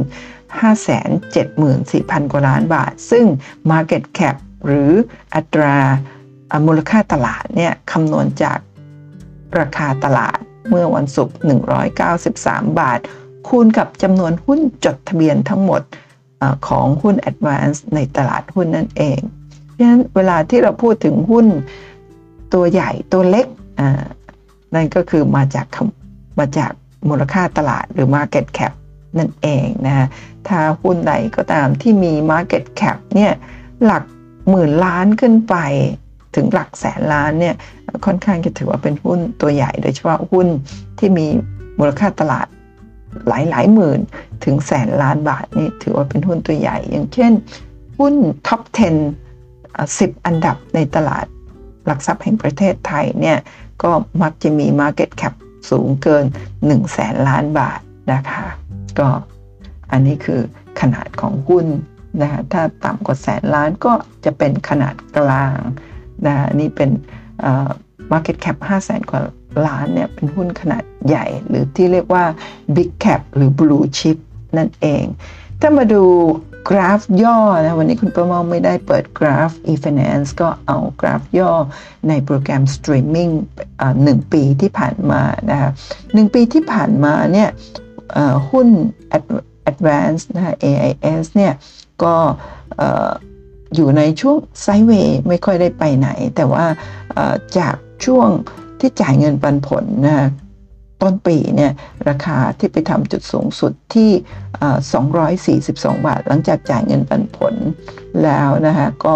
[1.12, 3.24] 574,000 กว่าล้านบาท ซึ่ง
[3.70, 4.90] Market Cap หรือ
[5.34, 5.74] อัตรา
[6.66, 8.58] มูลค่าตลาดเนี่ยคำนวณจาก
[9.58, 11.36] ราคาตลาดเมื่อวันศุกร์
[12.08, 13.00] 193 บาท
[13.48, 15.82] คูณกับจำนวนหุ้นจดทะเบียนทั้งหมด
[16.40, 19.20] อของหุ้น Advance ในตลาดหุ้นนั่นเอง
[19.64, 21.46] เพราะฉะนั้นเวลาที่เราพูดถึงหุ้น
[22.54, 23.46] ตัวใหญ่ตัวเล็ก
[24.74, 25.66] นั่นก็คือมาจาก
[26.38, 26.72] มาจาก
[27.08, 28.72] มูลค่าตลาดหรือ Market Cap
[29.18, 30.06] นั่นเองนะฮะ
[30.48, 33.32] ถ้าหุ้นใดก็ตามที่มี Market Cap เนี่ย
[33.84, 34.04] หลัก
[34.48, 35.56] หมื่นล้านขึ้นไป
[36.34, 37.54] ถึงหลักแสนล้านเนี่ย
[38.06, 40.46] ค่อนข้างจะถือว่าเป็นหุ้นตัวใหญ่ โดยเฉพาะหุ้น
[40.98, 41.26] ที่มี
[41.78, 42.46] มูลค่าตลาด
[43.28, 44.00] หลายหลายหมื่น
[44.44, 47.32] ถึงแสนล้านบาทนี่ถือว่าเป็นหุ้นตัวใหญ่ อย่างเช่น
[47.98, 48.14] หุ้น
[48.46, 48.60] ท็อป
[49.38, 51.26] 10 10 อันดับในตลาด
[51.86, 53.38] หลักทรัพย์แห่งประเทศไทยเนี่ย
[53.82, 53.90] ก็
[54.22, 55.34] มักจะมี Market Cap
[55.70, 56.24] สูงเกิน
[56.58, 57.80] 1แสนล้านบาท
[58.12, 58.44] นะคะ
[58.98, 59.08] ก็
[59.92, 60.40] อันนี้คือ
[60.80, 61.66] ขนาดของหุ้น
[62.20, 63.92] นะคะถ้าต่ำกว่าแสนล้านก็
[64.24, 65.58] จะเป็นขนาดกลาง
[66.26, 66.90] นะะนี่เป็น
[68.12, 69.22] Market Cap 5 0 0แสนกว่า
[69.66, 72.24] ล้านเนี่ยเป็นหุ้นขนาดใหญ่ หรือที่เรียกว่า
[72.76, 74.16] Big Cap หรือ Blue Chip
[74.56, 75.04] นั่นเอง
[75.60, 76.04] ถ้ามาดู
[76.68, 81.52] กราฟย่อนะวันนี้คุณประเมาไม่ได้เปิดกราฟ e-finance ก็เอากราฟย่อ
[82.08, 83.28] ในโปรแกรมสตรีมมิ่ง
[84.04, 85.70] หนึ่งปีที่ผ่านมานะคะ
[86.14, 87.48] หนึ่งปีที่ผ่านมาเนี่ย
[88.50, 88.68] หุ้น
[89.70, 91.52] Advance นะคะ AIS เนี่ย
[92.02, 92.14] ก็
[93.74, 96.64] อยู่ในช่วง sideway ไม่ค่อยได้ไปไหน แต่ว่า
[97.58, 98.28] จากช่วง
[98.80, 100.28] ที่จ่ายเงินปันผลนะ
[101.02, 101.72] ต้นปีเนี่ย
[102.08, 104.10] ราคาที่ไปทำจุดสูงสุดที่
[105.60, 107.54] 242 บาท หลังจากจ่ายเงินปันผล
[108.24, 109.14] แล้วนะคะก็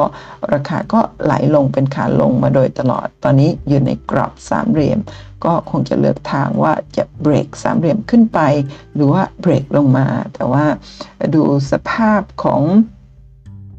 [0.52, 4.98] ราคาก็ไหลลงเป็นขาลงมาโดยตลอด ตอนนี้อยู่ในกรอบสามเหลี่ยม
[5.44, 8.40] ก็คงจะเลือกทางว่าจะเบรกสามเหลี่ยมขึ้นไป
[8.94, 10.64] หรือว่าเบรกลงมา แต่ว่า
[11.34, 12.62] ดูสภาพของ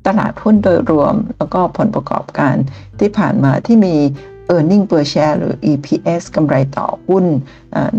[0.07, 2.55] ตลาดหุ้นโดยรวม แล้วก็ผลประกอบการ
[2.99, 3.95] ที่ผ่านมาที่มี
[4.53, 7.25] e a r n i n g per share หรือ EPS กำไรต่อหุ้น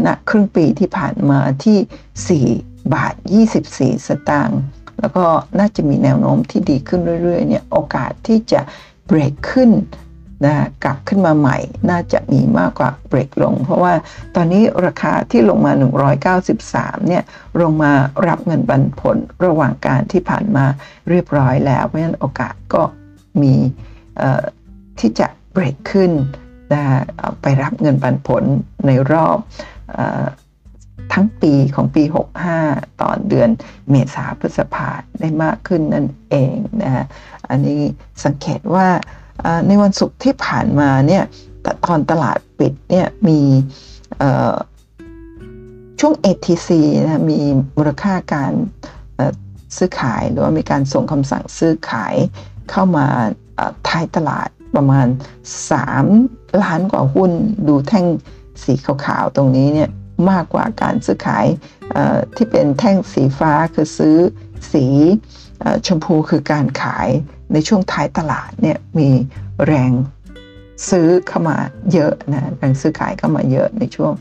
[0.07, 3.15] ณครึ่งปีที่ผ่านมาที่ 4 บาท
[3.61, 4.61] 24 สตางค์
[5.01, 5.25] แล้วก็
[5.59, 8.61] น่าจะมีแนวโน้มที่ดีขึ้นเรื่อยๆเนี่ยโอกาสที่จะ
[9.07, 9.71] เบรกขึ้น
[10.45, 10.55] นะ
[10.85, 11.59] กลับขึ้นมาใหม่
[11.91, 13.95] น่าจะมีมากกว่าเบรกลง เพราะว่า
[14.35, 15.73] ตอนนี้ราคาที่ลงมา
[16.35, 17.23] 193 เนี่ย
[17.61, 17.93] ลงมา
[18.27, 20.65] รับเงินปันผลระหว่างการที่ผ่านมา
[21.11, 22.83] เรียบร้อยแล้ว เพราะฉะนั้นโอกาสก็
[23.43, 23.55] มี
[25.01, 26.13] ที่จะ เบรกขึ้น
[26.73, 26.83] นะ
[27.43, 28.45] ไปรับเงินปันผล
[28.87, 29.39] ในรอบ
[31.13, 32.03] ทั้งปีของปี
[32.53, 33.51] 65 ตอนเดือน
[33.91, 34.89] เมษาพฤษภา
[35.21, 37.05] ได้มากขึ้นนั่นเองนะฮะ
[37.49, 37.81] อันนี้
[38.25, 38.89] สังเกตว่า
[39.69, 41.25] ในวันศุกร์ที่ผ่านมาเนี่ย
[41.87, 43.41] ตอนตลาดปิดเนี่ยมี
[46.01, 46.69] ช่วง ATC
[47.03, 47.41] นะมี
[47.77, 48.53] มูลค่าการ
[49.77, 52.15] ซื้อขายหรือว่ามีการส่งคำสั่งซื้อขาย
[52.71, 53.07] เข้ามา
[53.89, 55.07] ท้ายตลาด ประมาณ
[55.85, 57.31] 3 ล้านกว่าหุ้น
[57.69, 58.07] ดูแท่ง
[58.65, 59.91] สีขาวๆ ตรงนี้เนี่ย
[60.31, 61.47] มากกว่าการซื้อขาย
[62.37, 64.17] ที่เป็นแท่งสีฟ้าคือซื้อ
[64.73, 64.87] สี
[65.87, 67.09] ชมพูคือการขาย
[67.53, 69.09] ในช่วงท้ายตลาดเนี่ยมี
[69.67, 69.93] แรง
[70.91, 71.57] ซื้อเข้ามา
[71.93, 74.13] เยอะนะแรงซื้อขายเข้ามาเยอะในช่วง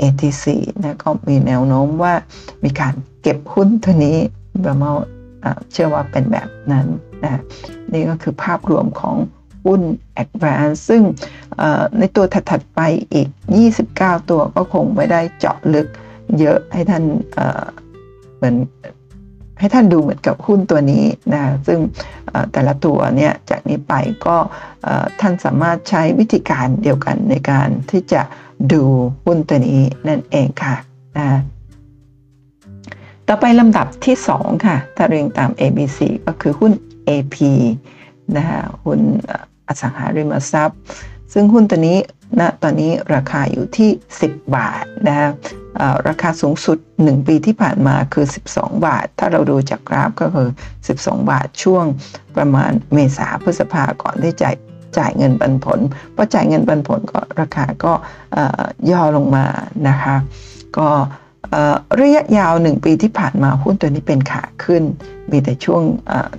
[0.00, 0.44] ATC
[0.82, 2.14] นะก็มีแนวโน้มว่า
[2.64, 4.18] มีการเก็บหุ้นตัวนี้
[4.66, 4.94] ประมาณ
[5.72, 6.86] เชื่อว่าเป็นแบบนั้น
[7.24, 7.40] นะ
[7.92, 9.16] นี่ก็คือภาพรวมของ
[9.64, 9.80] หุ้น
[10.22, 11.02] Advance ซึ่ง
[11.98, 12.80] ในตัวถัด ๆ ไป
[13.12, 13.28] อีก
[13.78, 15.86] 29 ตัวก็คงไม่ได้เจาะลึก
[16.38, 17.04] เยอะให้ท่าน
[18.36, 18.56] เหมือน
[19.58, 21.78] ให้ท่านดูเหมือนกับหุ้นตัวนี้นะซึ่ง
[22.52, 23.94] แต่ละตัวเนี่ยจากนี้ไป
[24.26, 24.36] ก็
[25.20, 28.22] ท่านสามารถใช้วิธีการเดียวกันในการที่จะ
[28.72, 28.82] ดู
[29.24, 30.76] หุ้นตัวนี้นั่นเองค่ะ
[31.18, 31.40] นะ
[33.28, 36.72] ต่อไปลำดับที่ 2 ค่ะ ถ้าเรียงตาม ABC ก็คือหุ้น
[37.08, 37.36] AP
[38.36, 39.00] นะคะหุ้น
[39.68, 40.78] อสังหาริมทรัพย์
[41.32, 41.98] ซึ่งหุ้นตัวนี้
[42.40, 43.90] ณนะตอนนี้ราคาอยู่ที่
[44.22, 45.30] 10 บาทนะคะ
[46.08, 50.48] ราคาสูงสุด 1 ปีที่ผ่านมาคือ 12 บาท ถ้าเราดูจากกราฟก็คือ
[50.88, 51.84] 12 บาทช่วง
[52.36, 54.48] ประมาณเมษาพฤษภาก่อนที่จะ
[54.98, 55.80] จ่ายเงินปันผล
[56.16, 57.92] พอจ่ายเงินปันผลก็ราคาก็
[58.90, 59.44] ย่อลงมา
[59.88, 60.16] นะคะ
[60.78, 60.88] ก็
[62.00, 64.82] ระยะยาว 1 ปีที่ผ่านมาหุ้นตัวนี้เป็นขาขึ้น
[65.30, 65.82] มีแต่ช่วง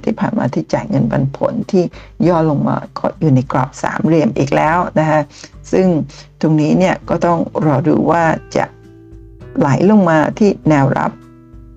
[0.04, 1.84] ที่ผ่านมาที่จ่ายเงินปันผลที่
[2.28, 5.22] ย่อลงมาก็อยู่ในกรอบสามเหลี่ยมอีกแล้วนะคะ
[5.72, 5.88] ซึ่ง
[6.42, 8.24] ตรงนี้เนี่ยก็ต้องรอดูว่า
[8.56, 8.66] จะ
[9.58, 11.12] ไหลลงมาที่แนวรับ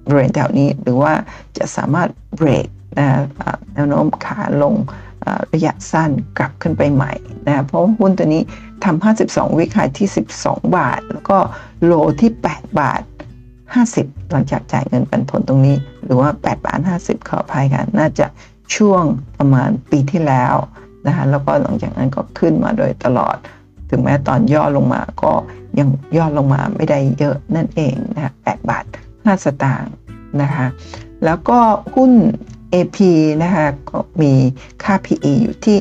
[0.07, 1.13] บริเวณแถวนี้หรือว่า
[1.59, 2.67] จะสามารถเบรก
[2.99, 3.07] นะ
[3.75, 4.75] แนวโน้มขาลง
[5.53, 7.13] ระยะสั้นกลับขึ้นไปใหม่
[7.47, 8.43] นะเพราะหุ้นตัวนี้
[8.85, 10.09] ทำ52 วิคายที่
[10.41, 11.39] 12 บาท แล้วก็
[11.85, 13.01] โลที่ 8 บาท
[13.75, 18.27] 50 หลังจากจ่ายเงินปันผลตรงนี้ หรือว่า8บาท50 ขออภัยค่ะน่าจะ
[18.77, 19.05] ช่วง
[19.39, 20.55] ประมาณปีที่แล้ว
[21.07, 23.37] นะคะแล้วก็หลังจากนั้นก็ขึ้นมาโดยตลอด
[23.91, 25.33] ถึงแม้ตอนย่อลงมาก็
[25.79, 29.93] ยังย่อลงมาไม่ได้เยอะนั่นเองนะคะ8บาท 5 สตางค์
[30.43, 30.67] นะคะ
[31.25, 31.59] แล้วก็
[31.95, 32.13] หุ้น
[32.75, 32.99] AP
[33.43, 34.33] นะคะก็มี
[34.83, 35.79] ค่า PE อยู่ที่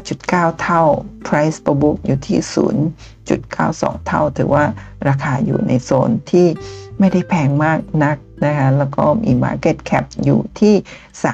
[0.00, 0.82] 5.9 เท่า
[1.26, 2.38] Price per book อยู่ที่
[3.22, 4.64] 0.92 เท่า ถือว่า
[5.08, 6.46] ราคาอยู่ในโซนที่
[6.98, 10.74] ไม่ได้แพงมากนักนะคะ แล้วก็มี Market Cap อยู่ที่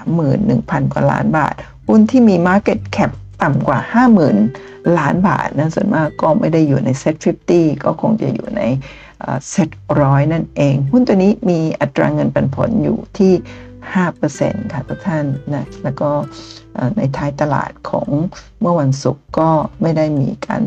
[0.03, 1.55] 31,000 กว่าล้านบาท
[1.89, 3.11] หุ้นที่มี Market Cap
[3.43, 3.79] ต่ำกว่า
[4.39, 7.17] 50,000 ล้านบาทนะส่วนมากก็ไม่ได้อยู่ใน Set
[7.51, 8.63] 50 ก็คงจะอยู่ใน
[9.51, 13.33] เซ็ตร้อยนั่นเอง หุ้นตัวนี้มีอัตราเงินปันผลอยู่ที่
[13.95, 16.11] 5%ค่ะทุกท่านนะแล้วก็
[16.97, 18.09] ในท้ายตลาดของ
[18.61, 19.51] เมื่อวันศุกร์ก็
[19.83, 20.63] ไม่ได้มีการ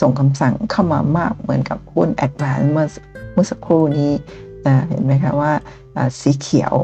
[0.00, 2.86] ส่งคำสั่งเข้ามามากเหมือนกับหุ้นแอดวานเมื่อ
[3.32, 4.12] เมื่อสักครู่นี้
[4.66, 5.52] นะเห็นไหมคะว่า
[6.20, 6.74] สีเขียว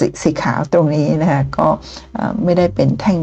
[0.00, 1.68] สสีขาวตรงนี้นะคะก็
[2.44, 3.18] ไม่ได้เป็นแท่ง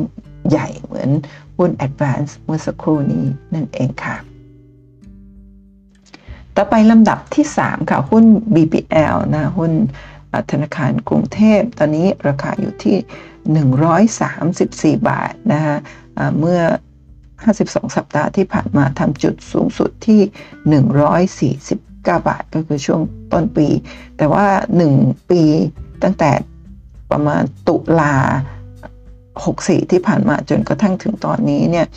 [0.50, 1.10] ใหญ่เหมือน
[1.58, 4.16] หุ้น Advance เมื่อสักครู่นี้นั่นเองค่ะ
[6.56, 8.26] ต่อไปลำดับที่ 3 ค่ะ หุ้น
[8.56, 9.72] BPL นะหุ้น
[10.52, 12.98] ธนาคารกรุงเทพ ตอนนี้ราคาอยู่ที่
[14.98, 15.78] 134 บาทนะคะ
[16.40, 16.62] เมื่อ
[17.26, 20.22] 52 สัปดาห์ที่ผ่านมาทำจุดสูงสุดที่
[21.64, 23.02] 149 บาท ก็คือช่วง
[23.34, 23.68] ต้นปี
[24.18, 24.48] แต่ว่า
[24.90, 25.44] 1 ปี
[26.04, 26.32] ตั้งแต่
[27.12, 28.16] ประมาณตุลา
[29.04, 31.88] 64 ที่ผ่านมาจนกระทั่งถึงตอนนี้เนี่ย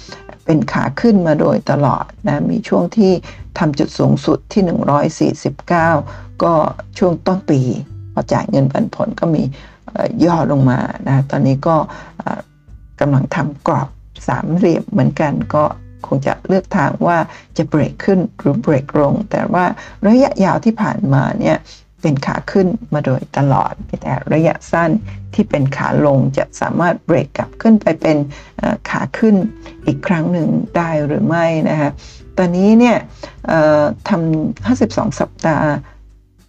[0.44, 3.12] เป็นขาขึ้นมาโดยตลอดนะมีช่วงที่
[3.58, 6.54] ทำจุดสูงสุดที่ 149 ก็
[6.98, 7.60] ช่วงต้นปี
[8.18, 9.42] อจ่ายเงินปันผลก็มี
[10.24, 11.76] ย่อลงมานะตอนนี้ก็
[13.00, 13.88] กำลังทำกรอบ
[14.28, 15.64] สามเหลี่ยมเหมือนกันก็
[16.06, 17.18] คงจะเลือกทางว่า
[17.56, 19.64] จะเบรกขึ้นหรือเบรกลง แต่ว่า
[20.06, 21.56] ระยะยาวที่ผ่านมาเนี่ย
[22.02, 24.90] เป็นขาขึ้นมาโดยตลอดแต่ระยะสั้น
[25.34, 28.16] ที่เป็นขาลงจะสามารถเบรกกลับขึ้นไปเป็น
[28.90, 29.34] ขาขึ้น
[29.86, 31.90] อีกครั้งหนึ่งได้หรือไม่นะคะ
[32.38, 32.96] ตอนนี้เนี่ย
[34.08, 35.68] ทำ52 สัปดาห์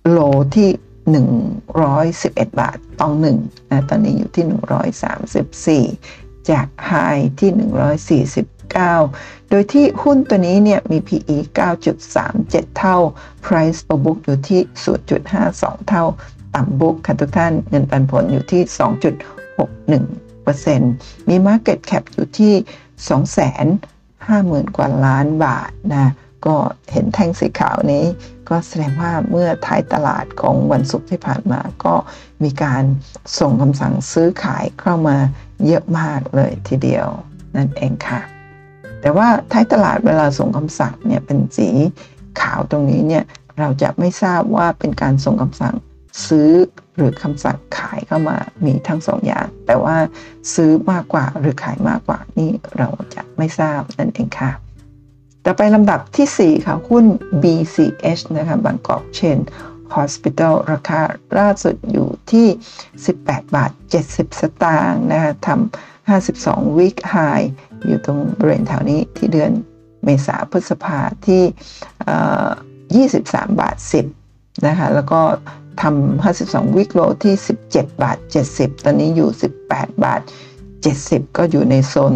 [0.09, 0.19] โล
[0.55, 0.69] ที่
[1.09, 3.37] 111 บาทต่อหนึ่ง
[3.71, 6.93] นะตอนนี้อยู่ที่ 134 จากไฮ
[7.39, 7.51] ที่
[8.37, 11.37] 149 โดยที่หุ้นตัวนี้เนี่ยมี PE
[12.07, 12.97] 9.37 เท่า
[13.45, 14.61] Price per book อยู่ที่
[15.25, 16.05] 0.52 เท่า
[16.55, 18.61] ต่ำบุ๊กค่ะทุกท่านเงินปันผลอยู่ที่
[20.79, 22.53] 2.61%มี Market Cap อยู่ที่
[24.65, 26.11] 250,000 กว่าล้านบาทนะ
[26.45, 26.55] ก็
[26.91, 28.05] เห็นแท่งสีขาวนี้
[28.49, 31.95] ก็แสดงว่าเมื่อท้ายตลาดของวันศุกร์ที่ผ่านมา ก็
[32.43, 32.83] มีการ
[33.39, 35.17] ส่งคำสั่งซื้อขายเข้ามา
[35.65, 37.07] เยอะมากเลยทีเดียว
[37.55, 38.21] นั่นเองค่ะ
[39.01, 41.69] แต่ว่าท้ายตลาดเวลาส่งคำสั่งเนี่ยเป็นสี
[42.41, 43.23] ขาวตรงนี้เนี่ย
[43.59, 45.75] เราจะไม่ทราบว่าเป็นการส่งคำสั่ง
[46.27, 46.51] ซื้อ
[46.95, 49.95] หรือคำสั่งขายเข้ามามีทั้งสองอย่าง แต่ว่า
[50.53, 54.51] ซื้อมากกว่าหรือขายมากกว่านี่เราจะไม่ทราบนั่นเองค่ะ
[55.45, 57.05] ต่อไปลำดับที่ 4 ค่ะ หุ้น
[57.43, 59.39] BCH นะคะบางกอกเชน
[59.95, 61.01] Hospital ราคา
[61.37, 62.47] ล่าสุดอยู่ที่
[63.01, 63.71] 18 บาท
[64.05, 67.45] 70 สตางค์นะคะทำ52 week high
[67.85, 69.51] อยู่ตรงบริเวณแถวนี้ที่เดือน
[70.03, 73.77] เมษาพฤษภาที่ 23 บาท
[74.21, 75.21] 10 นะคะ แล้วก็
[75.81, 77.35] ทำ52 week low ที่
[77.69, 78.17] 17 บาท
[78.51, 79.29] 70 ตอนนี้อยู่
[79.65, 80.21] 18 บาท
[80.79, 82.13] 70 ก็อยู่ในโซน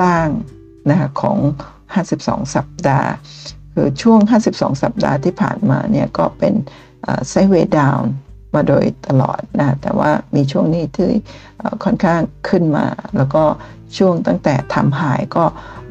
[0.00, 0.30] ล่าง
[0.90, 1.38] นะคะของ
[1.96, 3.10] 52 สัปดาห์
[3.74, 4.18] คือช่วง
[4.50, 6.54] 52 สัปดาห์ที่ผ่านมาเนี่ยก็เป็น
[7.28, 8.12] ไซเวดาวน์
[8.54, 11.10] มาโดยตลอดนะแต่ว่ามีช่วงนี้ที่
[11.84, 13.44] ค่อนข้างขึ้นมา แล้วก็
[13.96, 15.44] ช่วงตั้งแต่ทำหายก็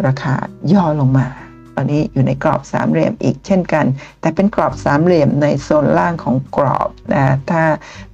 [0.07, 0.36] ราคา
[0.73, 1.27] ย่อลงมา
[1.75, 3.86] ตอนนี้อยู่ในกรอบสามเหลี่ยมอีกเช่นกัน
[4.21, 7.63] แต่เป็นกรอบสามเหลี่ยมในโซนล่างของกรอบนะถ้า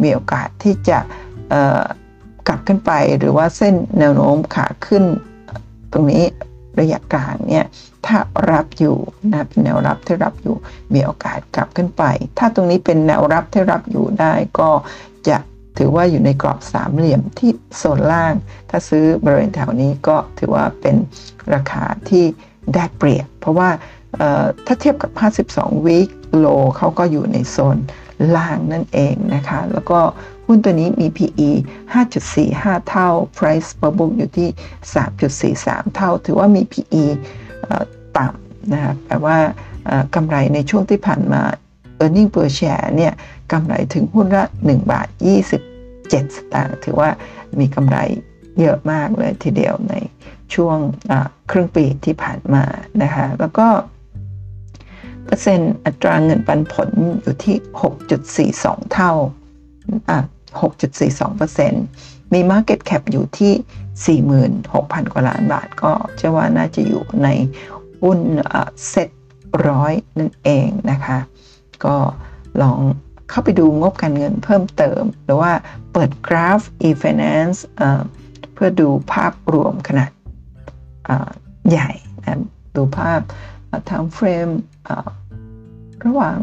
[0.02, 1.00] มีโอกาสที่จะ
[2.48, 5.04] กลับขึ้นไปหรือว่าเส้นแนวโน้มขาขึ้น
[5.94, 6.24] ตรงนี้
[6.80, 7.66] ระยะกลางเนี่ย
[8.06, 8.18] ถ้า
[8.52, 8.98] รับอยู่
[9.32, 10.56] นะเป็นแนวรับที่รับอยู่
[10.94, 12.04] มีโอกาสกลับขึ้นไป
[12.38, 14.70] ถ้าตรงนี้เป็นแนวรับที่รับอยู่ได้ก็
[15.28, 15.38] จะ
[15.78, 18.34] ถือว่าอยู่ในกรอบสามเหลี่ยมที่โซนล่าง
[18.70, 20.96] ถ้าซื้อบริเวณแถวนี้ก็ถือว่าเป็น
[21.54, 22.26] ราคาที่
[22.74, 23.70] ได้เปรียบ เพราะว่า
[24.66, 25.12] ถ้าเทียบกับ
[25.50, 26.46] 52วีคโล
[26.78, 27.78] เขาก็อยู่ในโซน
[28.36, 30.00] ล่างนั่นเองนะคะ แล้วก็
[30.54, 31.50] หุ้นตัวนี้มี PE
[32.20, 34.50] 5.45 เท่า Price per book อยู่ที่
[35.56, 37.04] 3.43 เท่า ถือว่ามี PE
[38.18, 39.38] ต่ำนะคะแปลว่า
[40.16, 41.42] กำไรในช่วงที่ผ่านมา
[42.04, 43.14] e a r n i n g per share เนี่ย
[43.52, 45.08] กำไรถึงหุ้นละ 1 บาท
[45.72, 47.10] 27 สตางค์ถือว่า
[47.60, 47.98] มีกำไร
[48.60, 49.94] เยอะมากเลยทีเดียวใน
[50.54, 50.78] ช่วง
[51.52, 52.64] ครึ่งปีที่ผ่านมา
[53.04, 53.68] นะคะแล้วก็
[55.26, 56.90] เปอร์เซ็นต์อัตราเงินปันผล
[57.22, 57.56] อยู่ที่
[58.44, 59.12] 6.42 เท่า
[60.10, 60.20] อะ
[60.62, 64.22] 6.42%มี Market Cap อยู่ที่
[64.64, 67.28] 46,000 กว่าล้านบาท ก็เชื่อว่าน่าจะอยู่ใน
[68.02, 68.20] หุ้น
[68.90, 69.10] เซ็ต
[69.68, 71.20] ร้อยนั่นเองนะคะ
[71.86, 71.96] ก็
[72.62, 72.80] ลอง
[73.30, 75.52] เข้าไปดูงบการเงินเพิ่มเติม หรือว่า
[75.94, 77.60] เปิดกราฟ e-finance
[78.54, 80.12] เพื่อดูภาพรวมขนาด
[81.70, 82.40] ใหญ่นะ
[82.76, 83.20] ดูภาพ
[83.90, 84.54] time frame
[86.06, 86.38] ระหว่าง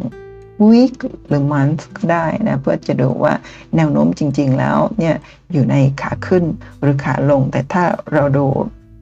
[0.69, 0.97] week
[1.29, 3.35] หรือ month ก็ได้นะเพื่อจะดูว่า
[3.77, 5.17] แนวโน้มจริง ๆ แล้วเนี่ย
[5.53, 6.45] อยู่ในขาขึ้น
[6.81, 8.47] หรือขาลง แต่ถ้าเราดู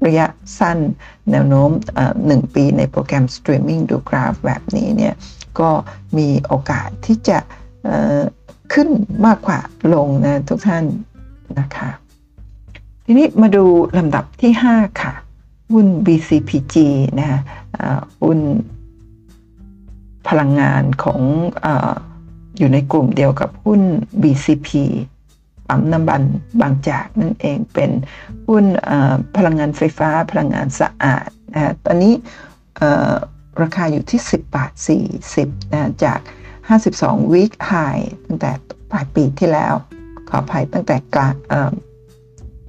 [0.07, 0.27] ระยะ
[0.59, 0.79] สั้น
[1.31, 1.71] แนวโน้ม
[2.27, 5.15] หนึ่งปีในโปรแกรมสตรีมมิ่งดูกราฟแบบนี้เนี่ย
[5.61, 5.71] ก็
[6.19, 7.39] มีโอกาสที่จะ
[8.73, 8.89] ขึ้น
[9.27, 9.61] มากกว่า
[9.95, 10.85] ลงนะทุกท่าน
[11.59, 11.91] นะคะ
[13.05, 13.65] ทีนี้มาดู
[13.99, 15.13] ลำดับที่ 5 ค่ะ
[15.73, 16.75] หุ้น BCPG
[17.19, 17.41] นะ
[18.25, 18.39] หุ้น
[20.29, 21.21] พลังงานของ
[21.67, 21.69] อ
[22.59, 23.83] อยู่ในกลุ่มเดียวกับหุ้น
[24.23, 24.69] BCP
[25.69, 26.23] ปั๊มน้ำมัน
[26.61, 27.91] บางจากนั่นเองเป็น
[28.49, 28.65] หุ้น
[29.37, 32.15] พลังงานไฟฟ้าพลังงานสะอาดนะตอนนี้
[33.63, 34.73] ราคาอยู่ที่ 10 บาท
[35.23, 36.19] 40นะจาก
[36.77, 38.51] 52 week high ตั้งแต่
[38.91, 39.75] ปลายปีที่แล้ว
[40.29, 41.35] ขออภัยตั้งแต่กลาง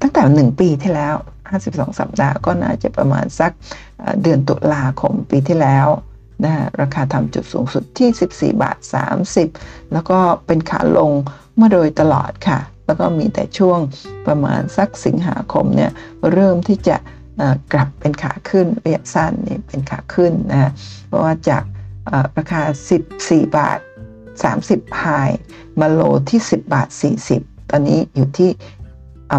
[0.01, 1.15] ตั้งแต่ 1 ปีที่แล้ว
[1.57, 3.51] 52 สัปดาห์ก็น่าจะประมาณสัก
[4.21, 5.87] เดือนตุลาคมปีที่แล้ว
[6.43, 8.09] นะราคาทำจุดสูงสุดที่
[8.55, 8.77] 14 บาท
[9.35, 11.11] 30 แล้วก็เป็นขาลง
[11.59, 13.79] มาโดยตลอดค่ะ แล้วก็มีแต่ช่วง
[14.27, 15.91] ประมาณสักสิงหาคมเนี่ย
[16.31, 16.97] เริ่มที่จะ
[17.73, 20.71] กลับเป็นขาขึ้นระยะสั้นนี่เป็นขาขึ้นนะ
[21.07, 21.63] เพราะว่าจาก
[22.37, 22.61] ราคา
[23.07, 23.79] 14 บาท
[24.39, 25.05] 30ไฮ
[25.79, 26.87] มาโลที่ 10 บาท
[27.29, 28.49] 40 ตอนนี้อยู่ที่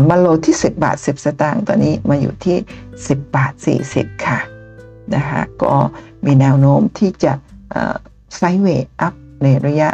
[0.08, 2.56] มาโลที่ 10 บาท 10 สตางค์ตอนนี้มาอยู่ที่
[2.96, 3.52] 10 บาท
[3.88, 4.38] 40 ค่ะ
[5.14, 5.74] นะคะก็
[6.24, 7.33] มีแนวโน้มที่จะ
[8.37, 9.90] ไซด์เวย์อัพในระยะ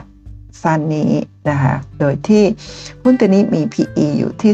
[0.62, 1.12] สั้นนี้
[1.50, 2.44] นะคะโดยที่
[3.02, 4.52] หุ้นตัวนี้มี PE อยู่ที่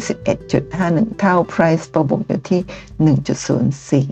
[0.58, 2.60] 11.51 เท่า Price per book อยู่ที่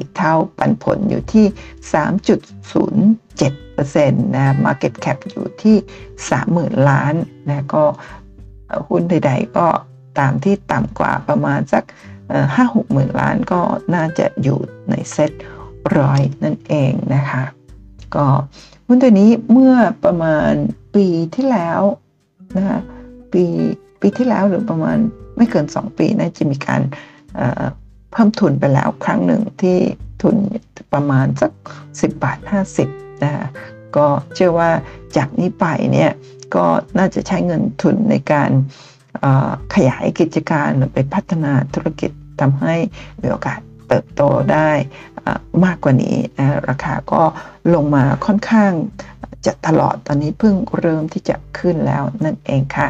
[0.00, 1.46] 1.04 เท่า ปันผลอยู่ที่
[1.92, 5.76] 3.07%นะ Market Cap อยู่ที่
[6.32, 7.14] 30,000 ล้าน
[7.48, 7.84] นะก็
[8.88, 9.66] หุ้นใดๆก็
[10.18, 11.84] ตามที่ต่ำกว่าประมาณสัก
[12.54, 13.60] ห้าหกหมื่นล้านก็
[13.94, 14.58] น่าจะอยู่
[14.90, 15.30] ในเซ็ต
[15.98, 17.44] ร้อยนั่นเองนะคะ
[18.14, 18.26] ก็
[18.86, 20.52] หุ้นตัวนี้เมื่อประมาณ
[20.94, 21.80] ปีที่แล้ว
[22.56, 22.78] นะคะ
[23.32, 23.44] ปี
[24.00, 24.98] ปีที่แล้วหรือประมาณ
[25.36, 26.80] ไม่เกิน 2 ปีน่าจะมีการ
[28.12, 29.78] เพิ่มทุนไปแล้วครั้งหนึ่งที่
[30.22, 30.36] ทุน
[30.92, 31.52] ประมาณสัก
[31.88, 32.38] 10 บาท
[32.82, 33.46] 50นะคะ
[33.96, 34.70] ก็เชื่อว่า
[35.16, 36.12] จากนี้ไปเนี่ย
[36.54, 36.64] ก็
[36.98, 38.50] น่าจะใช้เงินทุนในการ
[39.74, 42.74] ขยายกิจการหรือไปพัฒนาธุรกิจทำให้
[43.22, 44.22] มีโอกาส เติบโต
[44.52, 44.70] ได้
[45.64, 47.22] มากกว่านี้นะราคาก็
[47.74, 48.72] ลงมาค่อนข้าง
[49.46, 52.88] จะตลอดตอนนี้เพิ่งเริ่มที่จะขึ้นแล้วนั่นเองค่ะ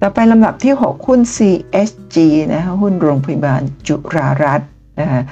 [0.00, 2.16] ต่อไปลำดับที่ 6 หุ้น CSG
[2.52, 4.70] นะคะหุ้นโรงพยาบาลจุรารัตน์
[5.00, 5.22] นะคะ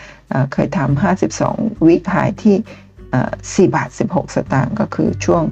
[0.53, 1.03] เคยทำ
[1.37, 5.43] 52 วิกหายที่4บาท 16 สตางค์ก็คือช่วง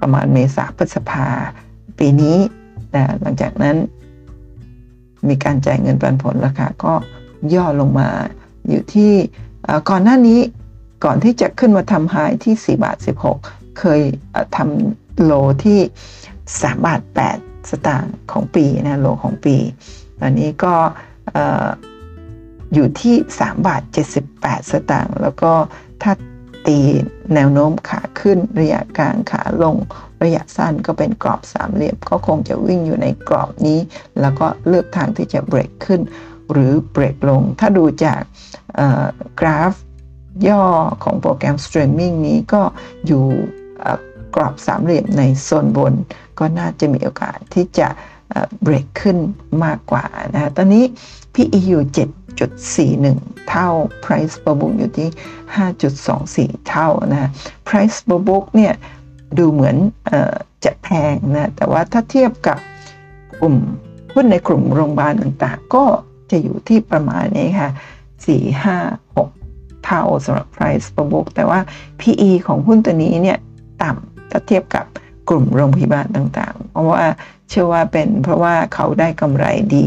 [0.00, 1.26] ประมาณเมษาพฤษภา
[1.98, 2.38] ปีนี้
[2.90, 3.76] แต่หลังจากนั้น
[5.28, 6.94] มีการจ่ายเงินปันผลราคาก็
[7.54, 8.10] ย่อลงมา
[8.68, 9.12] อยู่ที่
[9.90, 10.40] ก่อนหน้านี้
[11.04, 12.96] ก่อนที่จะขึ้นมาทำไฮที่ 4 บาท
[13.38, 14.00] 16 เคย
[14.56, 15.32] ทำโล
[15.64, 15.80] ที่
[16.30, 17.00] 3 บาท
[17.34, 19.56] 8 สตางค์ของปีนะโลของปี
[20.20, 20.74] ตอนนี้ก็
[22.74, 23.82] อยู่ที่ 3 บาท
[24.26, 25.52] 78 สตางค์แล้วก็
[26.02, 26.12] ถ้า
[26.66, 26.78] ตี
[27.34, 29.76] แนวโน้มขาขึ้นระยะกลางขาลง
[30.24, 33.78] ระยะสั้นก็เป็นกรอบสามเหลี่ยม ก็คงจะวิ่งอยู่ในกรอบนี้
[34.20, 36.00] แล้วก็เลือกทางที่จะเบรกขึ้น
[36.52, 38.20] หรือเบรกลง ถ้าดูจาก
[39.40, 39.72] กราฟ
[40.48, 40.64] ย่อ
[41.04, 42.62] ของโปรแกรมสตรีมมิ่งนี้ก็
[43.06, 43.24] อยู่
[44.34, 45.94] กรอบสามเหลี่ยมในโซนบน
[46.38, 47.88] ก็น่าจะมีโอกาสที่จะ
[48.62, 49.18] เบรกขึ้น
[49.64, 50.84] มากกว่านะตอนนี้
[51.34, 51.82] PE อยู่
[53.06, 53.68] 7.41 เท่า
[54.04, 55.08] Price per book อยู่ที่
[56.56, 57.30] 5.24 เท่านะ
[57.68, 58.74] Price per book เนี่ย
[59.38, 59.76] ดูเหมือน
[60.10, 62.58] จะแพงนะ แต่ว่าถ้าเทียบกับ
[63.40, 63.56] กลุ่ม
[64.14, 65.84] หุ้นในกลุ่มโรงพยาบาลต่างๆ ก็
[66.30, 67.70] จะอยู่ที่ประมาณนี้ค่ะ
[68.16, 71.60] 4 5 6 เท่าสำหรับ price per book แต่ว่า
[72.00, 73.38] PE ของหุ้นตัวนี้เนี่ย
[73.82, 74.84] ต่ำถ้าเทียบกับ
[75.28, 77.04] กลุ่มโรงพยาบาลต่างๆ เพราะว่า
[77.48, 79.86] เชื่อว่าเป็นเพราะว่าเขาได้กำไรดี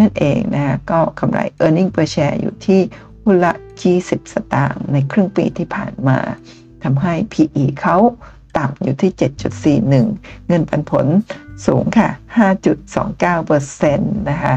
[0.00, 2.80] นั่นเองนะคะก็กำไร e a r n i n g per share อยู่ที่
[3.24, 3.52] หุ้นละ
[3.92, 6.18] 20 สตางค์ในครึ่งปีที่ผ่านมา
[6.84, 7.96] ทำให้ PE เขา
[8.58, 9.12] ต่ำอยู่ที่
[9.80, 11.06] 7.41 เงินปันผล
[11.66, 12.08] สูงค่ะ
[13.38, 13.98] 5.29%
[14.30, 14.54] นะคะ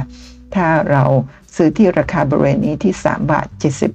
[0.56, 1.04] ถ้าเรา
[1.56, 3.47] ซื้อที่ราคาบริเวณนี้ที่ 3 บาท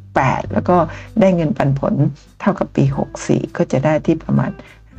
[0.03, 0.77] 78 แล้วก็
[1.21, 1.95] ได้เงินปันผล
[2.41, 2.85] เท่ากับปี
[3.21, 4.51] 64 ก็จะได้ที่ประมาณ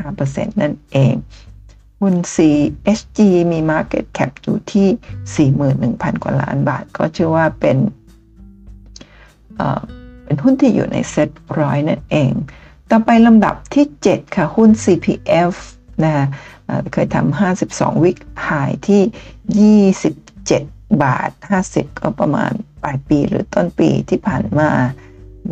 [0.07, 1.13] 5%นั่นเอง
[2.01, 3.19] หุ้น CHG
[3.51, 5.49] มี Market Cap อยู่ที่
[5.99, 7.77] 41,000 กว่าล้านบาท ก็เชื่อว่าเป็น
[10.23, 11.29] เป็นหุ้นที่อยู่ในเซ็ต
[11.59, 12.31] ร้อยนั่นเอง
[12.91, 15.53] ต่อไปลำดับที่ 7 ค่ะ หุ้น CPF
[16.03, 16.13] นะ
[16.93, 18.17] เคยทำ52 วิก
[18.49, 21.29] หายที่ 27 บาท
[21.67, 22.51] 50 ก็ประมาณ
[22.83, 24.69] ปลายปีหรือต้นปีที่ผ่านมา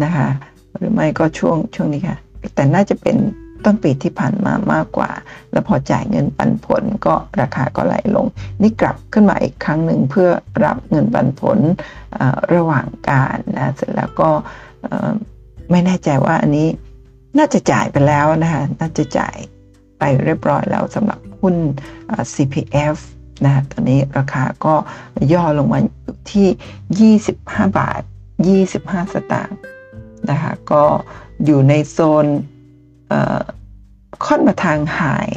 [0.03, 0.29] นะคะ
[0.75, 2.17] หรือไม่ก็ช่วงช่วงนี้ค่ะ
[2.55, 3.17] แต่น่าจะเป็น
[3.65, 5.11] ต้นปีที่ผ่านมามากกว่า
[5.51, 8.25] แล้วพอจ่ายเงินปันผลก็ราคาก็ไหลลง
[8.61, 10.29] นี่กลับขึ้นมาอีกครั้งหนึ่งเพื่อ
[10.65, 11.59] รับเงินปันผล
[12.53, 14.29] ระหว่างการนะเสร็จแล้วก็
[15.71, 16.67] ไม่แน่ใจว่าอันนี้
[17.37, 19.35] น่าจะจ่ายไปแล้วนะคะน่าจะจ่าย
[19.99, 21.55] ไปเรียบร้อยแล้วสำหรับหุ้น
[22.33, 22.97] CPF
[23.43, 24.75] นะตอนนี้ราคาก็
[25.33, 28.01] ย่อลงมาอยู่ที่ 25 บาท
[28.57, 29.57] 25 สตางค์
[30.29, 30.83] นะคะก็
[31.45, 32.25] อยู่ในโซน
[34.25, 35.29] ค่อนมาทางหาย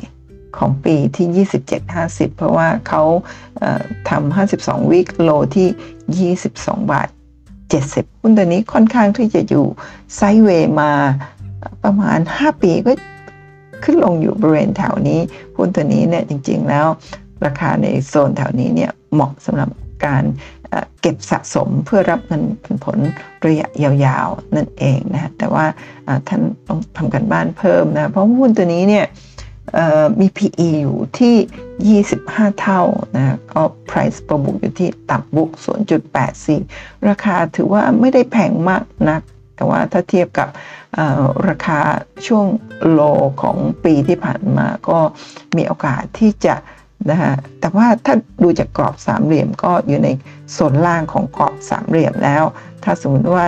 [0.56, 1.46] ของปีที่
[1.86, 3.02] 27.50 เพราะว่าเขา
[4.08, 7.08] ทำ 52 วิกโลที่ 22 บาท
[7.64, 9.66] 70 หุ้นตัวนี้ค่อนข้างที่จะอยู่
[10.16, 10.92] ไซด์เวย์มา
[11.84, 12.92] ประมาณ 5 ปีก็
[13.84, 15.20] ขึ้นลงอยู่บริเวณแถวนี้
[15.56, 16.86] หุ้นตัวนี้เนี่ยจริงๆแล้ว
[17.46, 19.68] ราคาในโซนแถวนี้เนี่ยเหมาะสำหรับ
[20.06, 20.24] การ
[21.00, 22.42] เก็บสะสมเพื่อรับเงิน
[22.84, 22.98] ผล
[23.46, 25.66] ระยะยาวๆ นั่นเองนะแต่ว่า
[26.28, 29.06] ท่านต้องทำกันบ้านเพิ่มนะเพราะหุ้นตัวนี้เนี่ย
[30.20, 32.82] มี PE อยู่ที่ 25 เท่า
[33.16, 35.50] นะก็ price per book อยู่ที่ต่ำบุก
[36.28, 39.22] 0.84 ราคาถือว่าไม่ได้แพงมากนัก
[39.56, 40.48] แต่ว่าถ้าเทียบกับ
[41.48, 41.80] ราคา
[42.26, 42.46] ช่วง
[42.90, 43.00] โล
[43.42, 44.98] ของปีที่ผ่านมาก็
[45.56, 46.54] มีโอกาสที่จะ
[47.10, 50.08] นะฮะแต่ว่าถ้าดูจากกรอบสามเหลี่ยมก็อยู่ใน
[50.52, 52.44] โซนล่างของกรอบสามเหลี่ยมแล้ว
[52.84, 53.46] ถ้าสมมติว่า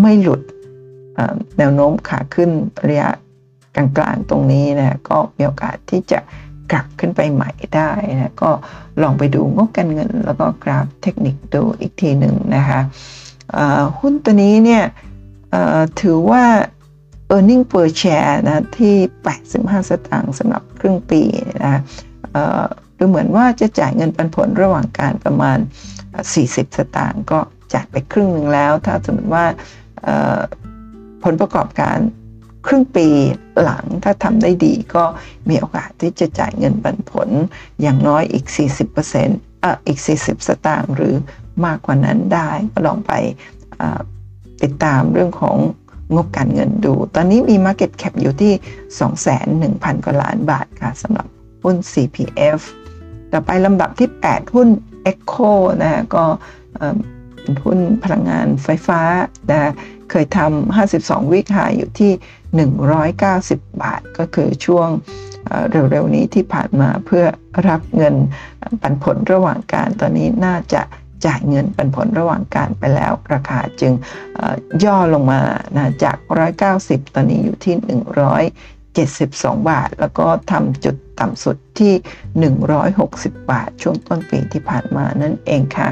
[0.00, 0.40] ไม่หลุด
[1.58, 2.50] แนวโน้มขาขึ้น
[2.88, 3.10] ระยะ
[3.76, 6.20] กลางๆตรงนี้นะก็มีโอกาสที่จะ
[6.72, 8.50] กลับขึ้นไปใหม่ได้นะก็
[9.02, 12.80] ลองไปดูงบการเงิน แล้วก็กราฟเทคนิคดูอีกทีหนึ่งนะคะ
[13.98, 14.84] หุ้นตัวนี้เนี่ย
[16.00, 16.44] ถือว่า
[17.34, 18.94] e a r n i n g per share นะที่
[19.42, 21.22] 85 สตางค์สำหรับครึ่งปี
[21.64, 21.80] นะ
[23.02, 25.58] ดูเหมือนว่าจะจ่ายเงินปันผลระหว่างการประมาณ
[26.16, 27.40] 40 สตางค์ก็
[27.72, 29.44] จ่ายไปครึ่งหนึ่งแล้ว ถ้าสมมติว่า
[31.24, 31.98] ผลประกอบการ
[32.66, 33.08] ครึ่งปี
[33.62, 35.04] หลังถ้าทำได้ดีก็
[35.48, 37.28] มีโอกาสที่จะจ่ายเงินปันผล
[37.82, 38.46] อย่างน้อยอีก
[39.04, 41.14] 40%อะอีก 40 สตางค์หรือ
[41.66, 43.12] มากกว่านั้นได้ ก็ลองไป
[44.62, 45.56] ติดตามเรื่องของ
[46.14, 48.52] งบการเงินดู ตอนนี้มี Market Cap อยู่ที่
[49.48, 51.26] 21,000กว่าล้านบาทค่ะสำหรับ
[51.62, 52.60] หุ้น CPF
[53.32, 54.68] ต่อไปลำดับที่ 8 หุ้น
[55.12, 55.52] Echo
[55.82, 56.24] นะก็
[57.40, 59.00] เป็นหุ้นพลังงานไฟฟ้า
[59.50, 59.72] นะ
[60.10, 62.12] เคยทำ 52 วิกหายอยู่ที่
[62.98, 64.88] 190 บาท ก็คือช่วง
[65.70, 67.24] เร็วๆนี้ที่ผ่านมาเพื่อ
[67.68, 68.14] รับเงิน
[68.82, 70.82] ปันผลระหว่างการ ตอนนี้น่าจะ
[71.26, 73.92] จ่ายเงินปันผลระหว่างการไปแล้ว ราคาจึง
[74.84, 75.40] ย่อลงมา
[75.76, 76.16] นะจาก
[76.64, 77.74] 190 ตอนนี้อยู่ที่
[79.00, 81.92] 72 บาท แล้วก็ทำจุดต่ำสุดที่
[82.70, 85.88] 160 บาท ช่วงต้นปีที่ผ่านมานั่นเองค่ะ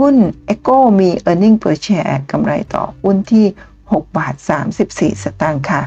[0.00, 0.16] หุ้น
[0.54, 3.46] e c o มี e a r n i n g per share กำไรต่อหุ้นที่
[3.82, 4.34] 6 บาท
[4.78, 5.82] 34 สตางค์ค่ะ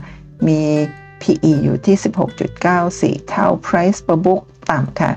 [0.48, 0.62] มี
[1.22, 1.96] PE อยู่ที่
[2.62, 5.12] 16.94 เท่า Price per book ต่ำค่ะ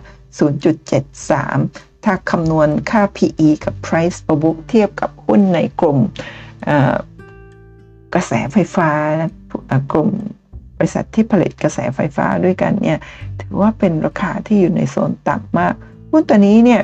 [0.79, 5.99] 0.73 ถ้าคำนวณค่า PE กับ Price per book เทียบกับหุ้นในกลุ่ม
[8.15, 8.91] กระแสไฟฟ้า
[9.93, 10.11] กลุ่ม
[10.81, 12.99] บริษัทที่ผลิตกระแสไฟฟ้าด้วยกันเนี่ย
[13.41, 15.75] ถือว่าเป็นราคาที่อยู่ในโซนต่ำมาก
[16.11, 16.83] หุ้นตัวนี้เนี่ย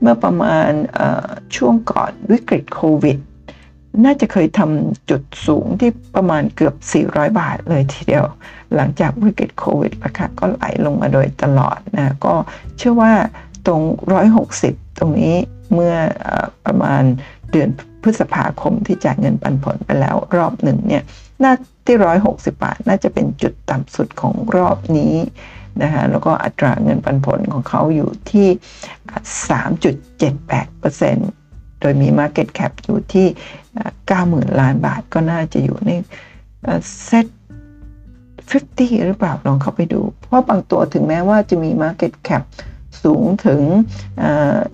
[0.00, 0.70] เมื่อประมาณ
[1.56, 3.18] ช่วงก่อนวิกฤตโควิด
[4.04, 6.74] น่าจะเคยทำจุดสูงที่ประมาณเกือบ
[7.06, 8.24] 400 บาทเลยทีเดียว
[8.74, 12.34] หลังจากวิกฤตโควิดราคาก็ไหลลงมาโดยตลอดนะก็
[12.78, 13.12] เชื่อว่า
[13.66, 13.82] ตรง
[14.40, 15.36] 160 ตรงนี้
[15.72, 15.94] เมื่อ
[16.66, 17.02] ประมาณ
[17.50, 17.68] เดือน
[18.02, 21.02] พฤษภาคมที่จ่ายเงินปันผลไปแล้วรอบหนึ่งเนี่ย
[21.42, 21.54] น่า
[21.86, 25.14] ที่ 160 บาท น่าจะเป็นจุดต่ำสุดของรอบนี้
[25.82, 28.48] นะคะแล้วก็อัตราเงินปันผลของเขาอยู่ที่
[31.08, 33.26] 3.78%โดยมี Market Cap อยู่ที่
[33.92, 35.90] 90,000 ล้านบาทก็น่าจะอยู่ใน
[37.06, 37.26] เซ็ต
[38.50, 42.42] 50 หรือเปล่าลองเข้าไปดู เพราะบางตัวถึงแม้ว่าจะมี Market Cap
[43.02, 43.60] สูงถึง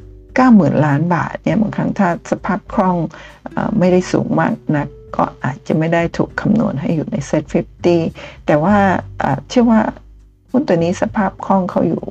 [0.08, 2.96] 90,000 ล้านบาทเนี่ยบางครั้งถ้าสภาพคล่อง
[3.54, 7.44] อไม่ได้สูงมากนัก ก็อาจจะไม่ได้ถูกคำนวณให้อยู่ในเซ็ต
[7.94, 8.76] 50 แต่ว่า
[9.48, 9.80] เชื่อว่า
[10.50, 12.04] หุ้นตัวนี้สภาพคล่องเขาอยู่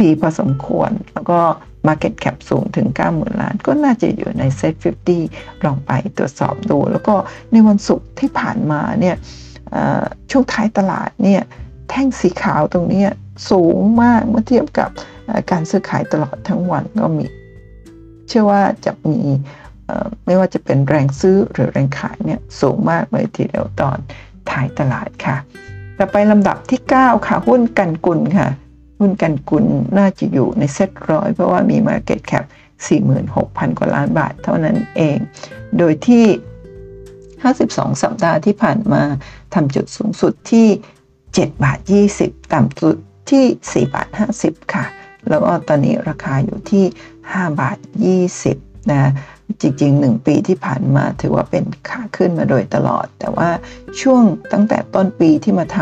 [0.00, 1.40] ดีพอสมควร แล้วก็
[1.86, 4.74] Market Cap สูงถึง 90,000 ล้าน ก็น่าจะอยู่ในเซ็ต
[5.20, 7.14] 50 ลองไปตรวจสอบดู แล้วก็
[7.52, 9.16] ในวันศุกร์ที่ผ่านมาเนี่ย
[10.30, 11.42] ช่วงท้ายตลาดเนี่ย
[11.90, 13.04] แท่งสีขาวตรงนี้
[13.50, 14.90] สูงมากเมื่อเทียบกับ
[15.50, 17.26] การซื้อขายตลอดทั้งวันก็มี
[18.28, 19.20] เชื่อว่าจะมี
[20.26, 23.98] ไม่ว่าจะเป็นแรงซื้อหรือแรงขายเนี่ยสูงมากเลยทีเดียวตอน
[24.50, 25.36] ท้ายตลาดค่ะ
[25.98, 28.48] ต่อไปลำดับที่ 9 ค่ะหุ้นกันกุลค่ะ
[29.00, 29.64] หุ้นกันกุล
[29.98, 32.44] น่าจะอยู่ในเซ็ตร้อยเพราะว่ามี Market Cap
[33.10, 35.18] 46,000 กว่าล้านบาทเท่านั้นเอง
[35.78, 36.24] โดยที่
[37.14, 39.02] 52 สัปดาห์ที่ผ่านมา
[39.54, 40.68] ทำจุดสูงสุดที่
[41.14, 41.78] 7บาท
[42.16, 42.96] 20 ต่ำสุด
[43.30, 43.44] ที่
[43.88, 44.08] 4บาท
[44.40, 44.84] 50 ค่ะ
[45.28, 46.84] แล้วก็ตอนนี้ราคาอยู่ที่
[47.22, 47.78] 5 บาท
[48.34, 49.12] 20 นะ
[49.60, 53.50] จริงๆ1ปีที่ผ่านมาถือว่าเป็นขาขึ้นมาโดยตลอด แต่ว่า
[54.00, 54.22] ช่วง
[54.52, 55.78] ตั้งแต่ต้นปีที่มาท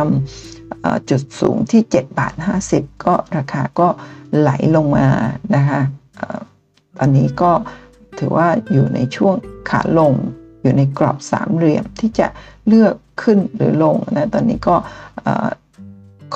[0.52, 2.34] ำจุดสูงที่7บาท
[2.70, 3.88] 50 ก็ราคาก็
[4.38, 5.06] ไหลลงมา
[5.54, 5.80] นะคะ
[6.98, 7.52] ตอนนี้ก็
[8.18, 9.34] ถือว่าอยู่ในช่วง
[9.70, 10.12] ขาลง
[10.62, 12.26] อยู่ในกรอบสามเหลี่ยมที่จะ
[12.68, 14.76] เลือกขึ้นหรือลงนะตอนนี้ก็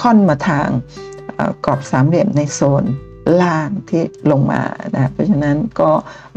[0.01, 0.69] ค่อนมาทาง
[1.65, 2.85] กรอบสามเหลี่ยมในโซน
[3.43, 4.63] ล่างที่ลงมา
[4.95, 5.91] นะเพราะฉะนั้นก็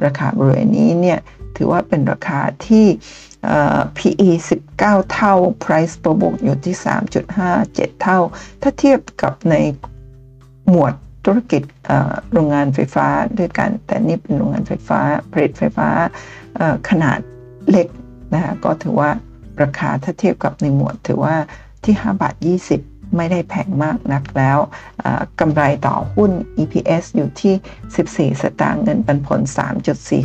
[0.05, 1.19] ราคาบริเวณนี้เนี่ย
[1.57, 2.85] ถือว่าเป็นราคาที่
[3.97, 4.29] PE
[4.75, 5.33] 19 เท่า
[5.63, 6.75] Price per book อยู่ที่
[7.37, 8.19] 3.57 เท่า
[8.61, 9.55] ถ้าเทียบกับใน
[10.69, 10.93] หมวด
[11.25, 11.61] ธุรกิจ
[12.31, 13.07] โรงงานไฟฟ้า
[13.39, 14.99] ด้วยกัน แต่นี่เป็นโรงงานไฟฟ้า
[15.31, 15.89] ผลิตไฟฟ้า
[16.89, 17.19] ขนาด
[17.69, 17.87] เล็ก
[18.33, 19.09] นะก็ถือว่า
[19.61, 21.35] ราคาถ้าเทียบกับในหมวดถือว่า
[21.85, 22.35] ที่ 5 บาท
[22.69, 24.57] 20 ไม่ได้แพงมากนักแล้ว
[25.39, 26.31] กำไรต่อหุ้น
[26.61, 29.41] EPS อยู่ที่ 14 สตางค์เงินปันผล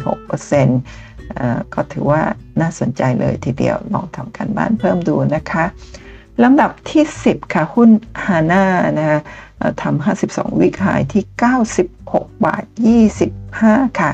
[0.05, 2.23] 3.46%ก็ถือว่า
[2.61, 5.65] น่าสนใจเลยทีเดียวลองทำการบ้านเพิ่มดูนะคะ
[6.43, 7.91] ลำดับที่ 10 ค่ะ หุ้น
[8.25, 8.65] ฮาน่า
[8.99, 9.21] นะ
[9.83, 11.25] ทำ52 วิกหายที่
[11.85, 12.65] 96 บาท
[13.31, 14.13] 25 ค่ะ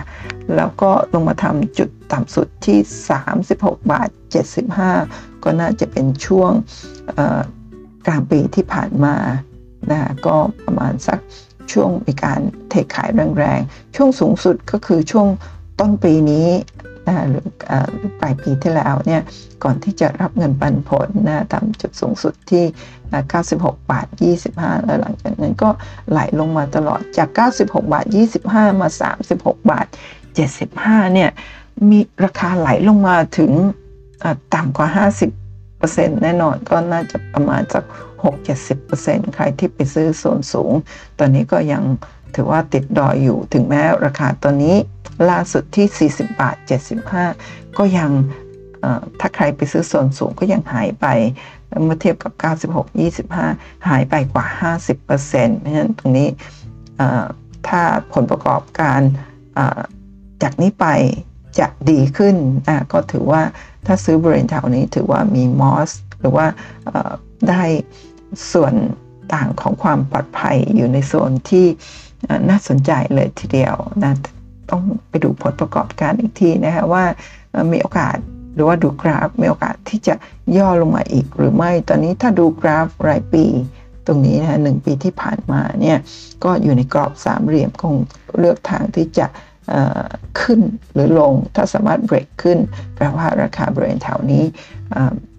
[0.56, 2.78] แล้วก็ลงมาทำจุดต่ำสุดที่
[3.34, 4.08] 36 บาท
[4.76, 6.52] 75 ก็น่าจะเป็นช่วง
[8.06, 9.16] กลางปีที่ผ่านมา
[9.90, 11.18] นะก็ประมาณสัก
[11.72, 12.40] ช่วงมีการ
[12.70, 15.26] เทขายแรงๆ ช่วงสูงสุดก็คือช่วง
[15.80, 16.48] ต้นปีนี้
[17.06, 17.46] นะหรือ
[18.20, 19.22] ปลายปีที่แล้วเนี่ย
[19.64, 22.64] ก่อนที่จะรับเงินปันผลนะทำจุดสูงสุดที่
[23.28, 24.06] 96 บาท
[24.46, 25.70] 25 แล้วหลังจากนั้นก็
[26.10, 27.28] ไหลลงมาตลอดจาก
[27.62, 28.06] 96 บาท
[28.44, 28.88] 25 มา
[29.28, 29.86] 36 บาท
[30.50, 31.30] 75 เนี่ย
[31.90, 33.52] มีราคาไหลลงมาถึง
[34.54, 34.88] ต่ำกว่า
[35.20, 35.41] 50
[35.82, 37.84] 10%แน่นอนก็น่าจะประมาณสัก
[38.58, 40.72] 6-70%ใครที่ไปซื้อโซนสูง
[41.18, 41.82] ตอนนี้ก็ยัง
[42.34, 44.76] ถือว่าติดดอยอยู่ถึงแม้ราคาตอนนี้
[45.30, 46.56] ล่าสุดที่ 40 บาท
[47.16, 48.10] 75 ก็ยัง
[49.20, 51.06] ถ้าใครไปซื้อโซนสูงก็ยังหายไป
[51.84, 52.32] เมื่อเทียบกับ
[52.72, 52.86] 96
[53.32, 54.44] 25 หายไปกว่า
[54.82, 56.28] 50%เพราะฉะนั้นตรงนี้
[57.68, 59.00] ถ้าผลประกอบการ
[60.42, 60.86] จากนี้ไป
[61.58, 62.36] จะดีขึ้น
[62.92, 63.42] ก็ถือว่า
[63.86, 66.46] ถ้าซื้อบริเวณแถวนี้ถือว่ามีมอสหรือว่า
[67.48, 67.62] ได้
[68.52, 68.74] ส่วน
[69.34, 71.66] ต่างของความปลอดภัยอยู่ในโซนที่
[72.50, 74.12] น่าสนใจเลยทีเดียวนะ
[74.70, 77.04] ต้องไปดูผลประกอบการอีกทีนะคะว่า
[77.72, 78.16] มีโอกาส
[78.54, 80.14] หรือว่าดูกราฟมีโอกาสที่จะ
[80.56, 83.44] ย่อลงมาอีกหรือไม่ ตอนนี้ถ้าดูกราฟรายปี
[84.06, 85.98] ตรงนี้นะหนึ่งปีที่ผ่านมาเนี่ย
[86.44, 87.96] ก็อยู่ในกรอบสามเหลี่ยมคง
[88.38, 89.26] เลือกทางที่จะ
[90.40, 90.60] ขึ้น
[90.92, 92.58] หรือลง ถ้าสามารถเบรกขึ้น
[92.94, 94.44] แปลว่าราคาบริเวณแถวนี้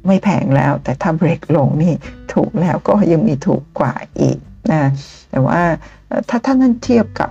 [0.08, 1.94] ไม่แพงแล้ว แต่ถ้าเบรกลงนี่
[2.34, 4.38] ถูกแล้วก็ยังมีถูกกว่าอีก
[4.72, 4.84] นะ
[5.32, 5.62] แต่ว่า
[6.30, 7.30] ถ้าท่านนั้นเทียบกับ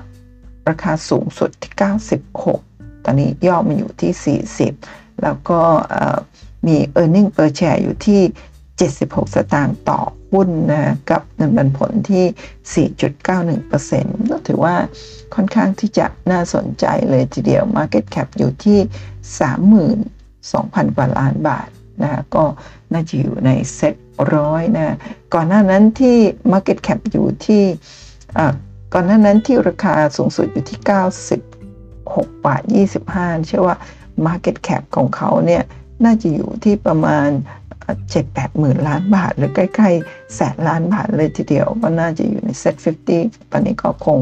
[0.68, 1.72] ราคาสูงสุดที่
[2.40, 4.38] 96 ตอนนี้ย่อมาอยู่ที่
[4.76, 5.60] 40 แล้วก็
[6.66, 8.20] มี e a r n i n g per share อยู่ที่
[8.78, 10.00] 76 สตางค์ต่อ
[10.32, 14.76] หุ้นนะกับเงินปันผลที่ 4.91%ก็ถือว่า
[15.34, 18.78] ค่อนข้างที่จะน่าสนใจเลยทีเดียว Market Cap อยู่ที่
[20.02, 21.68] 32,000 กว่าล้านบาท
[22.02, 22.44] นะก็
[22.92, 23.94] น่าจะอยู่ในเซ็ต
[24.34, 24.96] ร้อยนะ
[25.34, 26.18] ก่อนหน้านั้นที่
[26.52, 27.64] Market Cap อยู่ที่
[28.94, 30.78] ก่อนหน้านั้นที่ราคาสูงสุดอยู่ที่
[31.62, 32.62] 96 บาท
[33.04, 33.76] 25 เชื่อว่า
[34.26, 35.62] Market Cap ของเขาเนี่ย
[36.04, 37.28] น่าจะอยู่ที่ประมาณ
[38.10, 42.74] 7 8หมื่นล้านบาท หรือใกล้ๆแสนล้านบาทเลยทีเดียวก็น่าจะอยู่ในเซ็ต
[43.14, 44.18] 50 ตอนนี้ก็คง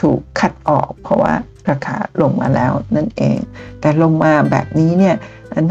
[0.00, 1.34] ถูกคัดออก เพราะว่า
[1.70, 3.38] ราคาลงมาแล้วนั่นเอง
[3.80, 5.16] แต่ลงมาแบบนี้เนี่ย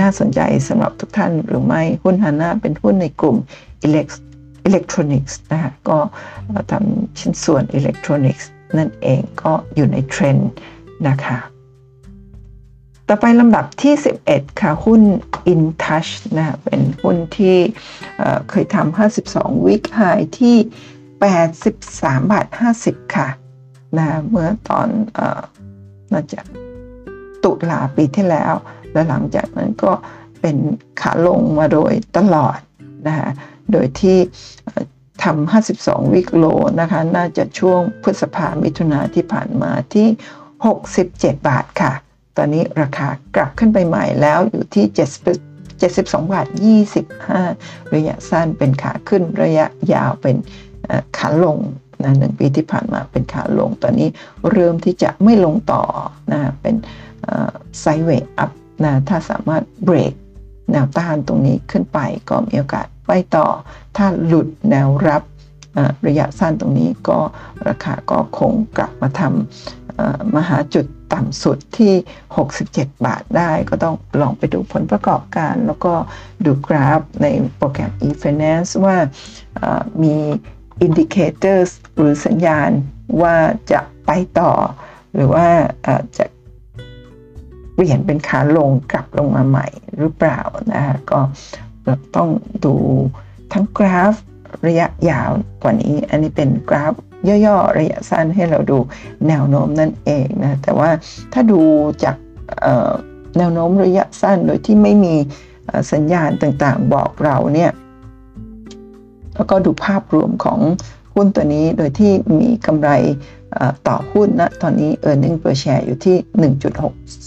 [0.01, 3.37] น่าสนใจสำหรับทุกท่านหรือไม่หุ้น HANA เป็นหุ้นในกลุ่ม
[3.83, 4.07] อิเล็ก
[4.65, 5.97] อิเล็กทรอนิกส์นะคะก็
[6.71, 10.49] ทำชิ้นส่วนอิเล็กทรอนิกส์นั่นเองก็อยู่ในเทรนด์
[11.07, 11.37] นะคะ
[13.09, 13.93] ต่อไปลำดับที่
[14.27, 15.01] 11 ค่ะ หุ้น
[15.53, 17.57] InTouch นะเป็นหุ้นที่
[18.49, 18.97] เคยทำ
[19.27, 20.01] 52 week high
[20.39, 20.55] ที่
[21.39, 22.47] 83 บาท
[22.81, 23.27] 50 ค่ะ
[23.97, 24.87] นะเมื่อตอน
[26.11, 26.39] น่าจะ
[27.43, 28.53] ตุลาปีที่แล้ว
[28.91, 29.91] และหลังจากนั้นก็
[30.41, 30.57] เป็น
[31.01, 32.59] ขาลงมาโดยตลอด
[33.07, 33.29] นะคะ
[33.71, 34.17] โดยที่
[35.23, 36.45] ทำ52 วิกโล
[36.81, 40.07] นะคะ น่าจะช่วงพฤษภามิถุนาที่ผ่านมาที่
[40.77, 41.93] 67 บาทค่ะ
[42.37, 44.85] ตอนนี้ราคากลับขึ้นไปใหม่แล้วอยู่ที่
[45.55, 46.47] 72บาท
[47.19, 50.35] 25 ระยะสั้นเป็นขาขึ้นระยะยาวเป็น
[51.17, 51.59] ขาลง
[52.03, 54.09] นะหนึ่งปีที่ผ่านมาเป็นขาลง ตอนนี้
[54.51, 55.83] เริ่มที่จะไม่ลงต่อ
[56.31, 56.75] นะเป็น
[57.79, 58.51] ไซเวย์อัพ
[58.83, 60.13] นะถ้าสามารถเบรก
[60.71, 63.47] แนวต้านตรงนี้ขึ้นไปก็มีโอกาสไปต่อ
[63.97, 65.23] ถ้าหลุดแนวรับ
[66.07, 67.19] ระยะสั้นตรงนี้ก็
[67.67, 71.93] ราคาก็คงกลับมาทำมหาจุด ต่ำสุดที่
[72.47, 75.93] 67 บาทได้ ก็ต้องลองไปดูผลประกอบการ แล้วก็
[76.45, 77.27] ดูกราฟใน
[77.57, 78.97] โปรแกรม e-finance ว่า
[80.03, 80.15] มี
[80.85, 82.69] indicators หรือสัญญาณ
[83.21, 83.35] ว่า
[83.71, 84.51] จะไปต่อ
[85.13, 85.47] หรือว่า
[86.17, 86.25] จะ
[87.73, 90.39] เปลี่ยนเป็นขาลงกลับลงมาใหม่หรือเปล่า
[90.73, 91.19] นะคะก็
[92.15, 92.29] ต้อง
[92.65, 92.75] ดู
[93.53, 94.13] ทั้งกราฟ
[94.67, 95.31] ระยะยาว
[95.63, 96.93] กว่านี้ อันนี้เป็นกราฟ
[97.45, 98.77] ย่อๆ ระยะสั้นให้เราดู
[99.27, 100.89] แนวโน้มนั่นเองนะแต่ว่า
[101.33, 101.61] ถ้าดู
[102.03, 102.15] จาก
[103.37, 105.15] แนวโน้มระยะสั้นโดยที่ไม่มี
[105.93, 107.71] สัญญาณต่างๆ บอกเราเนี่ย
[109.35, 110.59] แล้วก็ดูภาพรวมของ
[111.13, 112.89] หุ้นตัวนี้โดยที่มีกำไร
[113.87, 116.17] ต่อหุ้นนะตอนนี้ e a r n i n g per share อยู่ที่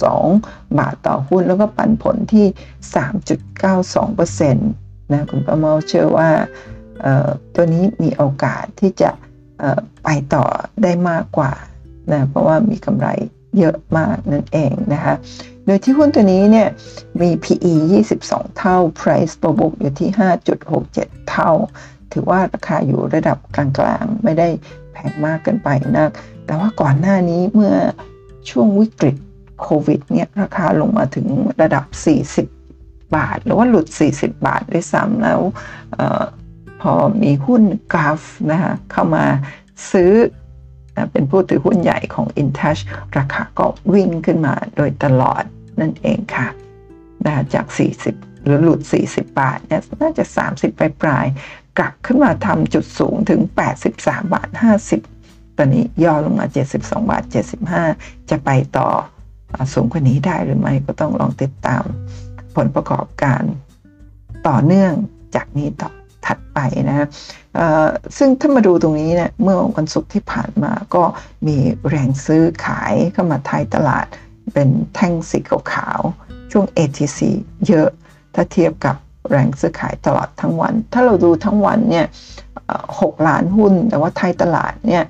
[0.00, 2.46] 1.62 บาทต่อหุ้น แล้วก็ปันผลที่
[4.48, 6.30] 3.92%นะคุณประเมาเชื่อว่า
[7.54, 9.10] ตัวนี้มีโอกาสที่จะ
[10.04, 10.44] ไปต่อ
[10.82, 11.52] ได้มากกว่า
[12.12, 13.08] นะเพราะว่ามีกำไร
[13.58, 15.14] เยอะมากนั่นเองนะคะ
[15.66, 16.68] โดยที่หุ้นตัวนี้เนี่ย
[17.20, 17.74] มี PE
[18.16, 20.10] 22 เท่า Price per book อยู่ที่
[20.70, 21.50] 5.67 เท่า
[22.12, 23.66] ถือว่าราคาอยู่ระดับกลา
[24.02, 24.48] งๆ ไม่ได้
[24.92, 26.10] แพงมากเกินไปนัก
[26.46, 27.74] แต่ว่าก่อนหน้านี้เมื่อ
[28.50, 29.16] ช่วงวิกฤต
[29.62, 31.26] โควิดเนี่ยราคาลงมาถึง
[31.62, 31.84] ระดับ
[32.48, 33.86] 40 บาท หรือว่าหลุด
[34.16, 35.40] 40 บาทด้วยซ้ำแล้ว
[36.80, 37.62] พอมีหุ้น
[37.92, 38.20] กราฟ
[38.50, 39.24] นะคะเข้ามา
[39.92, 40.12] ซื้อ
[41.12, 42.80] เป็นผู้ถือหุ้นใหญ่ของ InTouch
[43.16, 45.42] ราคาก็วิ่งขึ้นมาโดยตลอด
[45.80, 46.46] นั่นเองค่ะ
[47.24, 47.66] นะจาก
[48.06, 51.26] 40 หรือหลุด 40 บาทเนี่ยน่าจะ 30 ปลายปลาย
[51.78, 53.40] กลับขึ้นมาทำจุดสูงถึง
[53.84, 54.48] 83 บาท
[54.98, 56.46] 50 ตอนนี้ย่อลงมา
[56.78, 56.78] 72
[57.10, 57.22] บาท
[57.76, 58.88] 75 จะไปต่อ
[59.74, 61.82] สูงกว่านี้ได้หรือไม่ก็ต้องลองติดตาม
[62.56, 63.42] ผลประกอบการ
[64.48, 64.92] ต่อเนื่อง
[65.34, 65.90] จากนี้ต่อ
[66.28, 66.58] ถัดไป
[66.88, 67.06] นะ
[68.18, 71.04] ซึ่งถ้ามาดูตรงนี้เนี่ยเมื่อวันศุกร์ที่ผ่านมาก็
[71.46, 71.56] มี
[71.88, 74.06] แรงซื้อขายเข้ามาท้ายตลาด
[74.54, 75.38] เป็นแท่งสี
[75.72, 77.18] ขาวๆช่วง ATC
[77.68, 77.88] เยอะ
[78.34, 78.96] ถ้าเทียบกับ
[79.30, 82.06] แรงซื้อขายตลอดทั้งวัน ถ้าเราดูทั้งวันเนี่ย
[83.00, 85.04] หกล้านหุ้น แต่ว่าไทยตลาดเนี่ย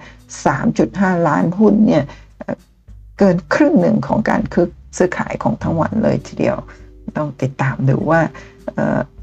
[0.60, 2.04] 3.5ล้านหุ้นเนี่ย
[3.18, 6.56] เกินครึ่งหนึ่งของการคึกซื้อขายของทั้งวันเลยทีเดียว
[7.18, 8.20] ต้องติดตามดูว่า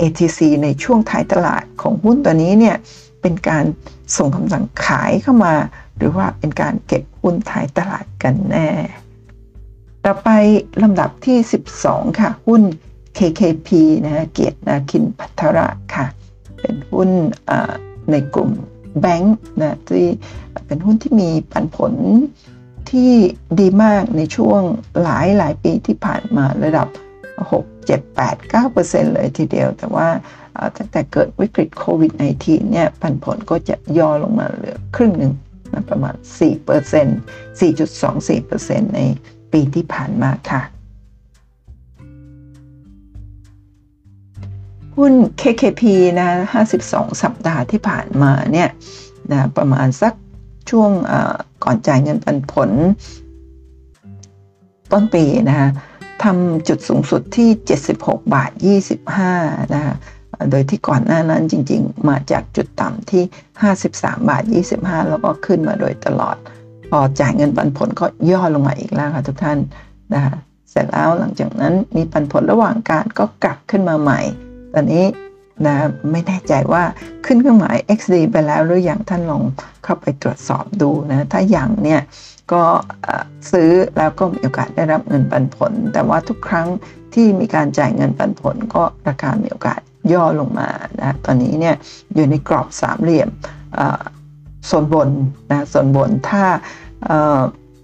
[0.02, 2.78] ATC ในช่วงท้ายตลาดของหุ้นตัวนี้เนี่ย
[3.22, 3.66] เป็นการ
[4.18, 5.56] ส่งคำสั่งขายเข้ามา
[5.98, 8.70] หรือว่าเป็นการเก็บหุ้นท้ายตลาดกันแน่
[10.06, 10.30] ต่อไป
[10.84, 11.38] ลำดับที่
[11.78, 12.62] 12 ค่ะ หุ้น
[13.18, 13.70] KKP
[14.06, 16.06] นะเกียรตินาคินพัทระค่ะ
[16.60, 17.10] เป็นหุ้น
[18.12, 18.52] ในกลุ่ม
[19.02, 20.08] แบงค์นะที่
[20.66, 21.94] เป็นหุ้นที่มีปันผล
[22.90, 23.12] ที่
[23.60, 24.62] ดีมากในช่วง
[25.02, 26.88] หลายหลายปีที่ผ่านมาระดับ
[27.52, 30.08] 6 7 8 9เเลยทีเดียว แต่ว่า
[30.78, 32.12] ตั้งแต่เกิดวิกฤตโควิด
[32.42, 35.34] -19 เนี่ยปันผลก็จะย่อลงมาเหลือครึ่งหนึ่ง
[35.74, 39.00] นะประมาณ 4% 4.24%ใน
[39.52, 40.62] ปีที่ผ่านมาค่ะ
[44.98, 45.84] หุ้น KKP
[46.20, 46.30] นะ
[46.72, 48.70] 52 สัปดาห์ที่ผ่านมาเนี่ย
[49.32, 50.14] นะประมาณสัก
[50.70, 50.92] ช่วง
[51.64, 52.70] ก่อนจ่ายเงินปันผล
[54.92, 55.70] ต้นปีนะคะ
[56.24, 57.50] ทำจุดสูงสุดที่
[57.92, 58.52] 76 บาท
[59.12, 59.96] 25 นะคะ
[60.52, 63.24] โดยที่ก่อนหน้านั้นจริงๆ มาจากจุดต่ำที่
[63.78, 64.44] 53 บาท
[64.76, 66.38] 25 แล้วก็ขึ้นมาโดยตลอด
[66.90, 69.58] พอจ่ายเงินปันผลก็ย่อลงมาอีกแล้วค่ะทุกท่าน
[70.14, 70.36] นะคะ
[70.70, 74.22] เสร็จแล้วหลังจากนั้นมีปันผลระหว่างการก็กลับขึ้นมาใหม่
[74.74, 75.06] ตอนนี้
[75.66, 75.76] นะ
[76.12, 76.84] ไม่แน่ใจว่า
[77.26, 79.44] ขึ้นเครื่องหมาย XD ไปแล้วหรือยังท่านลอง
[79.84, 82.02] เข้าไปตรวจสอบดูนะ ถ้ายังเนี่ย
[82.52, 82.64] ก็
[83.52, 86.68] ซื้อแล้วก็มีโอกาสได้รับเงินปันผล แต่ว่าทุกครั้ง
[87.14, 89.80] ที่มีการจ่ายเงินปันผล ก็ราคามีโอกาส
[90.14, 90.70] ย่อลงมา
[91.00, 91.76] นะตอนนี้เนี่ย
[92.16, 93.30] อยู่ในกรอบสามเหลี่ยม
[94.68, 95.10] โซนบน
[95.52, 96.44] นะโซนบนถ้า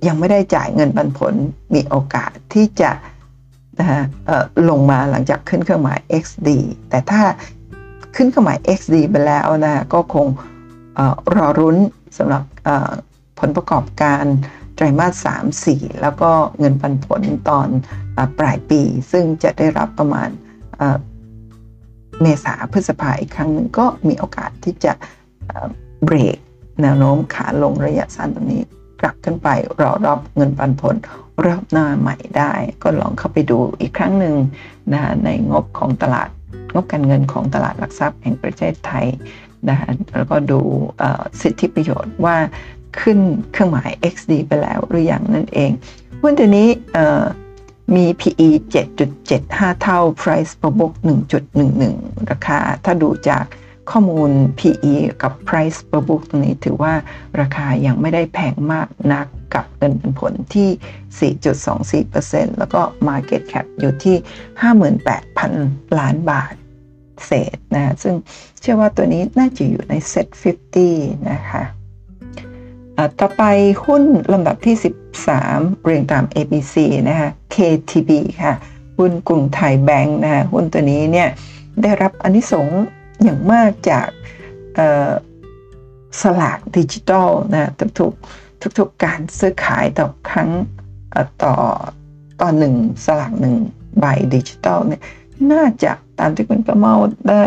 [0.08, 1.34] ยังไม่ได้จ่ายเงินปันผล
[1.74, 2.92] มีโอกาสที่จะ
[3.80, 4.02] นะฮะ
[4.70, 6.50] ลงมาหลังจากขึ้นเครื่องหมาย XD
[6.90, 7.22] แต่ถ้า
[8.16, 10.28] ขึ้นเครื่องหมาย XD ไปแล้วนะก็คง
[11.36, 11.78] รอรุ้น
[12.18, 12.44] สำหรับ
[13.42, 14.24] ผลประกอบการ
[14.76, 15.28] ไตรมาส
[15.68, 17.68] 3 4 แล้วก็เงินปันผลตอน
[18.40, 18.82] ปลายปี
[19.12, 20.30] ซึ่งจะได้รับประมาณ
[22.22, 24.94] เมษาพฤษภาอีกครั้งหนึ่งก็มีโอกาสที่จะ
[26.04, 26.38] เบรก
[26.82, 28.64] แนวโน้มขาลงระยะสั้นตรงนี้
[29.02, 29.50] กลับขึ้นไป
[29.82, 30.96] รอรับเงินปันผล
[31.46, 34.36] รอบหน้าใหม่ได้ ก็ลองเข้าไปดูอีกครั้งหนึ่ง
[34.94, 36.30] นะในงบของตลาด
[36.74, 39.06] งบการเงินของตลาดหลักทรัพย์แห่งประเทศไทย
[39.70, 39.78] นะ
[40.12, 40.60] แล้วก็ดู
[41.42, 42.38] สิทธิประโยชน์ว่า
[43.00, 43.20] ขึ้น
[43.52, 45.72] เครื่องหมาย XD ไปแล้วหรืออยังนั่นเอง
[46.22, 46.70] หุ้นตัวนี้
[47.96, 48.50] มี PE
[49.10, 50.94] 7.75 เท่า Price per book
[51.62, 53.46] 1.11 ราคา ถ้าดูจาก
[53.92, 56.94] ข้อมูล PE กับ Price per book ตรงนี้ถือว่า
[57.40, 61.34] ราคายังไม่ได้แพงมากนักกับเงินป็นผลที่
[62.08, 64.16] 4.24%แล้วก็ Market Cap อยู่ที่
[65.28, 66.54] 58,000 ล้านบาท
[67.26, 68.16] เศษนะ ซึ่ง
[68.60, 70.28] เชื่อว่าตัวนี้น่าจะอยู่ใน Set
[70.82, 71.64] 50 นะคะ
[73.20, 73.44] ต่อไป
[73.86, 74.76] หุ้นลำดับที่
[75.30, 76.76] 13 เรียงตาม ABC
[77.10, 78.12] นะคะ KTB
[78.44, 78.54] ค่ะ
[78.98, 81.30] หุ้นกรุงไทยแบงค์นะคะหุ้นตัวนี้เนี่ย
[81.82, 82.82] ได้รับอานิสงส์
[83.24, 84.08] อย่างมากจาก
[86.22, 90.50] สลากดิจิตอลนะทุกๆทุกๆการซื้อขายต่อครั้ง
[91.44, 91.56] ต่อ
[92.42, 92.76] ต่อหนึ่ง
[93.06, 93.56] สลากหนึ่ง
[94.00, 95.02] ใบดิจิตอลเนี่ย
[95.52, 96.96] น่าจะตามที่คุณประเมา
[97.30, 97.44] ได้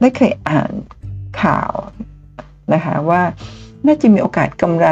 [0.00, 0.72] ได้เคยอ่าน
[1.42, 1.72] ข่าว
[2.72, 3.22] นะคะว่า
[3.86, 4.88] น่าจะมีโอกาสกำไร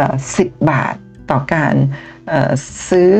[0.00, 0.94] 10 บาท
[1.30, 1.74] ต่อการ
[2.88, 3.10] ซื้อ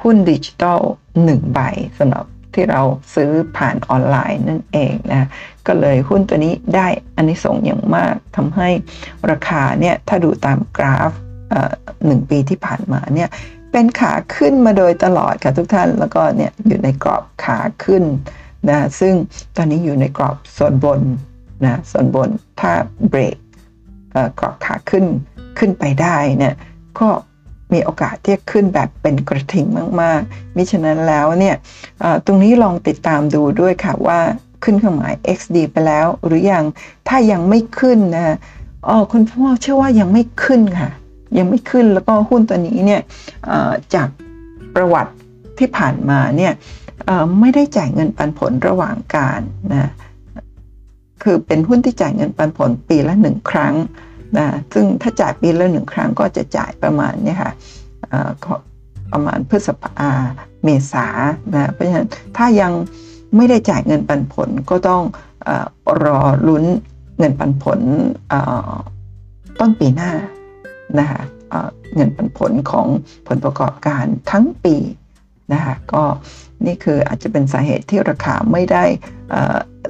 [0.00, 0.80] หุ้นดิจิตอล
[1.16, 1.60] 1ใบ
[1.98, 2.82] สำหรับที่เรา
[3.14, 5.28] ซื้อผ่านออนไลน์นั่นเองนะ
[5.66, 8.68] ก็เลยหุ้นตัวนี้ได้อันนี้ส่งอย่างมากทำให้
[9.30, 11.12] ราคาเนี่ยถ้าดูตามกราฟ
[12.06, 13.30] หนึ่งปีที่ผ่านมาเนี่ย
[13.72, 18.04] เป็นขาขึ้นมาโดยตลอดค่ะทุกท่านแล้วก็เนี่ยอยู่ในกรอบขาขึ้น
[18.68, 19.14] นะซึ่ง
[19.56, 21.00] ตอนนี้อยู่ในกรอบส่วนบน
[21.64, 22.28] นะส่วนบน
[22.60, 22.72] ถ้า
[23.08, 23.36] เบรก
[24.38, 25.04] กรอบขาขึ้น
[25.58, 26.54] ขึ้นไปได้เนี่ย
[26.98, 27.08] ก็
[27.72, 29.66] มีโอกาสที่จะขึ้นแบบเป็นกระทิง
[30.02, 31.56] มากๆ มิฉะนั้นแล้วเนี่ย
[32.26, 34.18] ตรงนี้ลองติดตามดูด้วยค่ะว่า
[34.64, 36.64] ขึ้นเครื่องหมาย XD ไปแล้วหรือยัง
[37.08, 38.36] ถ้ายังไม่ขึ้นนะ
[38.88, 40.90] อ๋อคุณพ่อเชื่อว่ายังไม่ขึ้นค่ะ
[41.38, 43.00] ยังไม่ขึ้นแล้วก็หุ้นตัวนี้เนี่ย
[43.94, 44.08] จาก
[44.74, 45.12] ประวัติ
[45.58, 46.52] ที่ผ่านมาเนี่ย
[47.40, 49.40] ไม่ได้จ่ายเงินปันผลระหว่างการ
[49.72, 49.90] นะ
[51.26, 53.74] คือเป็นหุ้นที่จ่ายเงินปันผลปีละหนึ่งครั้ง
[54.36, 57.52] นะซึ่งถ้าจ่ายปีละหนึ่งครั้งก็จะจ่ายประมาณนี้ค่ะ
[59.12, 60.10] ประมาณพฤษภา
[60.64, 61.06] เมษา
[61.54, 62.72] นะเพราะฉะนั้นถ้ายัง
[63.36, 65.02] ไม่ได้จ่ายเงินปันผลก็ต้อง
[65.48, 65.50] อ
[66.04, 66.18] รอ
[66.48, 66.64] ลุ้น
[67.18, 67.80] เงินปันผล
[69.60, 70.12] ต้นปีหน้า
[70.98, 71.20] นะคะ
[71.94, 72.86] เงินปันผลของ
[73.28, 74.76] ผลประกอบการทั้งปี
[75.52, 76.02] นะคะก็
[76.64, 78.84] นี่คืออาจจะเป็นสาเหตุที่ราคาไม่ได้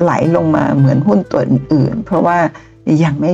[0.02, 2.38] ไหลลงมาเหมือนหุ้นตัวอื่น เพราะว่า
[3.04, 3.32] ยังไม่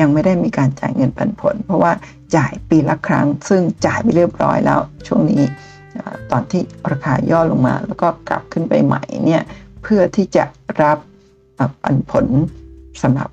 [0.00, 1.92] ยังไม่ได้มีการจ่ายเงินปันผล เพราะว่า
[2.36, 5.42] จ่ายปีละครั้ง ซึ่งจ่ายไปเรียบร้อยแล้วช่วงนี้
[6.30, 9.42] ตอนที่ราคาย่อลงมา แล้วก็กลับขึ้นไปใหม่เนี่ย
[9.82, 10.44] เพื่อที่จะ
[10.82, 10.98] รับ
[11.82, 12.26] ปันผล
[13.02, 13.28] สำหรับ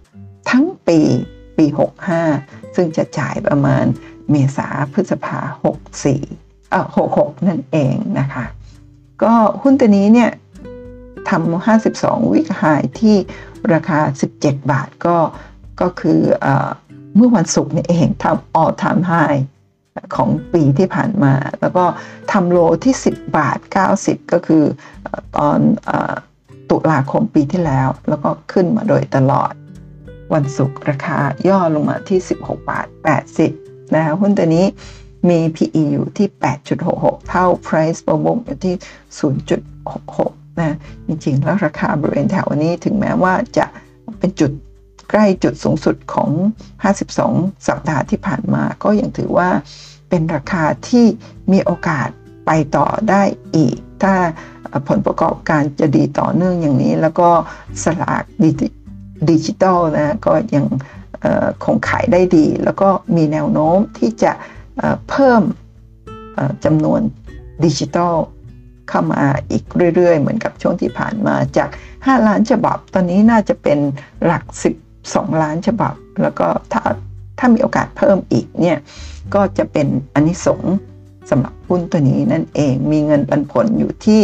[0.50, 1.00] ทั้งปี
[1.58, 1.66] ปี
[2.22, 3.86] 65 ซึ่งจะจ่ายประมาณ
[4.32, 5.40] เมษาพฤษภา
[6.06, 6.86] 64เอ่อ
[7.18, 8.46] 66 นั่นเองนะคะ
[9.24, 10.32] ก็หุ้นตัวนี้เนี่ย
[11.30, 12.64] ทำ52 วิกไฮ
[13.00, 13.16] ที่
[13.74, 14.00] ราคา
[14.36, 15.18] 17 บาทก็
[15.82, 16.48] ก็คืออ
[17.16, 19.40] เมื่อวันศุกร์นี่เองทำ all time high
[20.16, 21.86] ของปีที่ผ่านมา แล้วก็
[22.32, 23.60] ทำโลที่ 10 บาท
[23.96, 24.64] 90 ก็คือ
[25.36, 25.60] ตอน
[26.70, 29.52] ตุลาคมปีที่แล้ว แล้วก็ขึ้นมาโดยตลอด
[30.34, 32.88] วันศุกร์ราคาย่อลงมาที่ 16 บาท
[33.42, 34.66] 80 นะคะหุ้นตัวนี้
[35.30, 36.28] มี PE อยู่ที่
[36.80, 38.76] 8.66 เท่า Price per book อยู่ที่
[39.88, 40.76] 0.66 นะ
[41.08, 43.66] จริงๆ แล้วราคาบริเวณแถวนี้ถึงแม้ว่าจะ
[44.20, 44.52] เป็นจุด
[45.10, 46.30] ใกล้จุดสูงสุดของ
[47.04, 49.50] 52 สัปดาห์ที่ผ่านมา ก็ยังถือว่า
[50.10, 51.06] เป็นราคาที่
[51.52, 52.08] มีโอกาส
[52.46, 53.24] ไปต่อได้
[53.56, 54.16] อีก ถ้า
[54.88, 57.30] ผลประกอบการจะดีต่อเนื่องอย่างนี้ แล้วก็
[57.84, 58.24] สลาก
[59.30, 60.66] ดิจิตอลนะ ก็ยัง
[61.64, 64.32] คงขายได้ดี แล้วก็มีแนวโน้มที่จะ
[65.10, 65.42] เพิ่ม
[66.66, 67.02] จำนวน
[67.64, 68.16] ดิจิตอล
[68.90, 69.64] เข้ามาอีก
[69.96, 73.80] เรื่อย ๆ เหมือนกับช่วงที่ผ่านมาจาก 5 ล้านฉบับ ตอนนี้น่าจะเป็น
[74.26, 74.44] หลัก
[74.94, 76.82] 12 ล้านฉบับ แล้วก็ถ้า
[77.40, 78.78] ถ้ามีโอกาสเพิ่มอีกเนี่ย
[79.34, 80.76] ก็จะเป็นอนนิสงส์
[81.30, 84.22] สำหรับหุ้นตัวนี้นั่นเองมีเงินปันผลอยู่ที่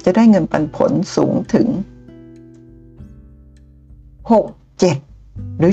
[0.08, 1.68] จะได้เงินปันผลสูงถึง
[4.30, 5.72] 6 7 หรือ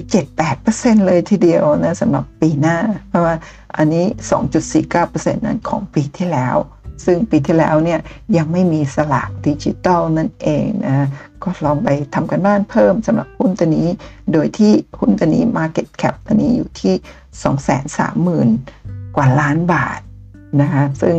[0.54, 2.78] 7-8%เลยทีเดียวนะสำหรับปีหน้า
[3.10, 3.36] เพราะว่า
[3.78, 4.06] อันนี้
[4.76, 6.56] 2.49%นั้นของปีที่แล้ว
[7.06, 8.00] ซึ่งปีที่แล้วเนี่ย
[8.38, 11.08] ยังไม่มีสลากดิจิตอลนั่นเองนะ
[11.44, 13.88] ก็ลองไปทำกันบ้านเพิ่มสำหรับหุ้นตัวนี้
[14.34, 16.94] โดยที่หุ้นตัวนี้ Market Cap ตัวนี้อยู่ที่
[18.42, 20.00] 230,000 กว่าล้านบาท
[20.62, 21.16] นะคะซึ่ง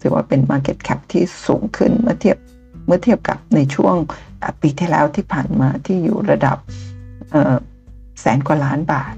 [0.00, 2.38] ถือว่าเป็น Market Cap ที่สูงขึ้นเมื่อเทียบ
[2.86, 3.94] เมื่อเทียบกับในช่วง
[4.60, 6.58] ปีที่แล้วที่ผ่านมาที่อยู่ระดับ
[8.20, 9.14] แสนกว่าล้านบาท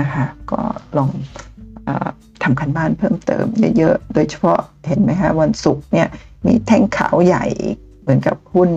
[0.00, 0.60] นะคะก็
[0.96, 1.10] ลอง
[2.42, 3.46] ทำคันบ้านเพิ่มเติม
[3.78, 6.08] เยอะๆ โดยเฉพาะเห็นไหมฮะวันศุกร์เนี่ย
[6.46, 7.44] มีแท่งขาวใหญ่
[8.00, 8.70] เหมือนกับหุ้น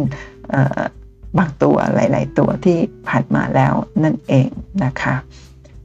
[1.38, 2.78] บางตัวหลาย ๆ ตัวที่
[3.10, 3.74] ผ่านมาแล้ว
[4.04, 4.50] นั่นเอง
[4.86, 5.16] นะคะ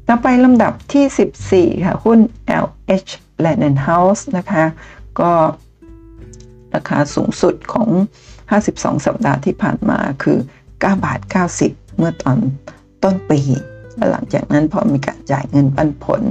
[0.09, 2.19] ต่อไปลำดับที่ 14 ค่ะ หุ้น
[2.65, 3.11] LH
[3.45, 4.65] Land House นะคะ
[5.21, 5.33] ก็
[6.75, 7.89] ราคาสูงสุดของ
[8.47, 11.21] 52 สัปดาห์ที่ผ่านมาคือ 9 บาท
[11.59, 12.39] 90 เมื่อตอน
[13.03, 13.41] ต้นปี
[13.97, 16.23] และหลังจากนั้นพอมีการจ่ายเงินปันผล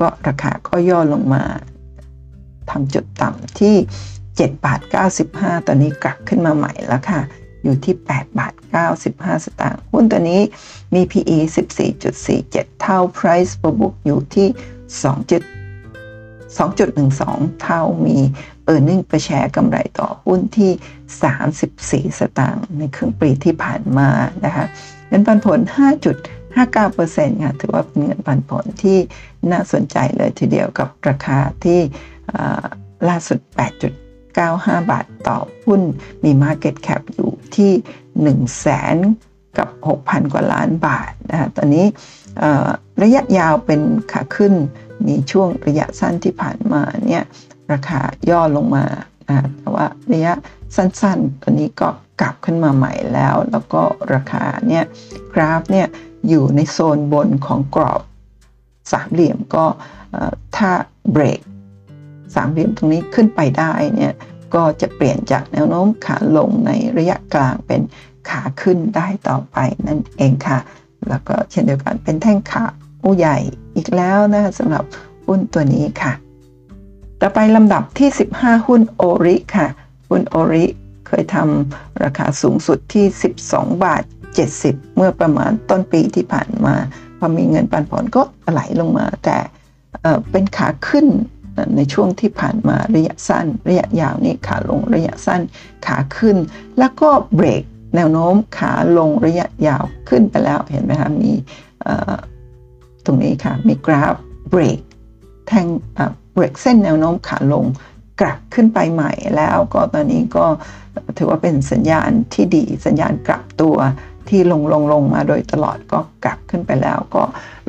[0.00, 1.42] ก็ราคาก็ย่อลงมา
[2.70, 3.76] ทำจุดต่ำที่
[4.20, 4.80] 7 บาท
[5.24, 7.20] 95 ตอนนี้กลับขึ้นมาใหม่แล้วค่ะ
[7.62, 8.54] อยู่ที่ 8 บาท
[8.94, 10.40] 95 สตางค์หุ้นตัวนี้
[10.94, 11.38] มี PE
[12.08, 14.48] 14.47 เท่า Price per book อยู่ที่
[14.88, 15.30] 2
[16.52, 18.18] 2.12 เท่ามี
[18.72, 20.72] e a r n i n g ประแชร์กำไรต่อหุ้นที่
[22.10, 24.08] 34 สตางค์ในครึ่งปีที่ผ่านมา
[24.44, 24.66] นะคะ
[25.08, 25.76] เงินปันผล 5.
[26.56, 28.98] 59%ค่ะถือว่าเป็นเงินปันผลที่
[29.52, 31.80] น่าสนใจเลยทีเดียวกับราคาที่
[33.08, 33.38] ล่าสุด
[34.14, 35.80] 8.95 บาทต่อหุ้น
[36.24, 37.72] มี Market Cap อยู่ที่
[38.02, 38.96] 1 0 0 0 0แสน
[39.58, 39.68] กับ
[40.02, 41.86] 6,000 กว่าล้านบาทนะคะตอนนี้
[43.02, 43.80] ระยะยาวเป็น
[44.12, 44.54] ขาขึ้น
[45.08, 47.24] มีช่วงระยะสั้นที่ผ่านมาเนี่ย
[47.72, 48.00] ราคา
[48.30, 48.84] ย่อลงมา
[49.58, 50.32] แต่ว่าระยะ
[50.76, 51.88] สั้นๆ ตอนนี้ก็
[52.20, 53.82] กลับขึ้นมาใหม่แล้ว แล้วก็
[54.14, 54.84] ราคาเนี่ย
[55.34, 55.86] กราฟเนี่ย
[56.28, 58.02] อยู่ในโซนบนของกรอบ
[58.92, 59.64] สามเหลี่ยมก็
[60.56, 60.70] ถ้า
[61.12, 61.40] เบรก
[62.34, 64.12] สามเหลี่ยมตรงนี้ขึ้นไปได้เนี่ย
[64.54, 67.80] ก็จะเปลี่ยนจากแนวโน้มขาลงในระยะกลางเป็น
[68.28, 70.58] ขาขึ้นได้ต่อไปนั่นเองค่ะ
[71.08, 72.64] แล้วก็เช่นเดียวกันเป็นแท่งขา
[73.04, 73.36] อู้ใหญ่
[73.76, 74.84] อีกแล้วนะสำหรับ
[75.26, 76.12] หุ้นตัวนี้ค่ะ
[77.20, 79.66] ต่อไปลำดับที่ 15 หุ้นโอริค่ะ
[80.08, 80.64] หุ้นโอริ
[81.06, 83.04] เคยทำราคาสูงสุดที่
[83.44, 84.02] 12 บาท
[84.48, 86.74] 70 เมื่อประมาณต้นปีที่ผ่านมา
[87.18, 88.22] พอมีเงินปันผลก็
[88.52, 89.38] ไหลลงมา แต่
[90.30, 91.06] เป็นขาขึ้น
[91.76, 95.40] ในช่วงที่ผ่านมาระยะสั้น ระยะยาวนี่ขาลงระยะสั้น
[95.86, 96.36] ขาขึ้น
[96.78, 97.62] แล้วก็เบรก
[97.96, 101.32] แนวโน้มขาลงระยะยาวขึ้นไปแล้วเห็นไหมคะมี
[103.04, 104.14] ตรงนี้ค่ะ มีกราฟ
[104.50, 104.80] เบรก
[105.48, 105.66] แทง
[106.34, 107.64] เบรกเส้นแนวโน้มขาลง
[108.20, 110.46] กลับขึ้นไปใหม่แล้วก็ตอนนี้ก็
[111.18, 113.76] ถือว่าเป็นสัญญาณที่ดีสัญญาณกลับตัว
[114.28, 117.22] ที่ลงลงลงมาโดยตลอดก็กลับขึ้นไปแล้ว ก็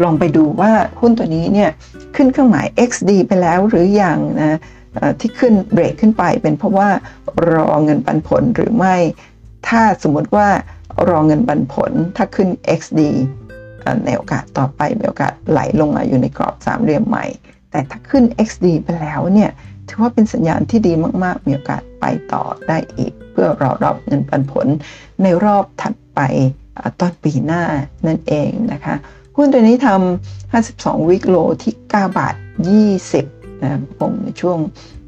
[0.04, 1.72] ลองไปดูว่าหุ้นตัวนี้เนี่ย
[2.16, 4.60] ขึ้นเครื่องหมาย XD ไปแล้วหรืออยังนะ
[5.20, 6.90] ที่ขึ้นเบรกขึ้นไปเป็นเพราะว่า
[7.54, 8.96] รอเงินปันผลหรือไม่
[9.68, 10.48] ถ้าสมมติว่า
[11.10, 13.02] รอเงินปันผลถ้าขึ้น XD
[14.06, 17.26] ในโอกาสต่อไปมีโอกาสไหลลงมาอยู่ในกรอบสามเหลี่ยมใหม่
[17.72, 19.52] แต่ถ้าขึ้น XD ไปแล้วเนี่ย
[19.90, 24.68] ถือว่าเป็นสัญญาณที่ดีมากๆ มีโอกาสไปต่อได้อีก เพื่อรอรับเงินปันผล
[25.24, 26.20] ในรอบถัดไป
[27.00, 27.64] ต้นปีหน้า
[28.08, 28.96] นั่นเองนะคะ
[29.36, 32.36] หุ้นตัวนี้ทำ 52 วิกโลที่ 9 บาท
[33.00, 34.58] 20นะคงในช่วง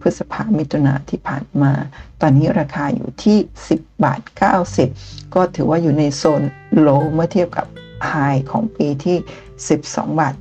[0.02, 1.74] พฤษภามิถุนาที่ผ่านมา
[2.22, 3.38] ตอนนี้ราคาอยู่ที่
[3.70, 4.22] 10 บาท
[4.78, 6.42] 90 ก็ถือว่าอยู่ในโซน
[6.80, 7.66] โลเมื่อเทียบกับ
[8.10, 8.16] ไฮ
[8.51, 9.18] ของปีที่
[9.68, 10.34] 12 บาท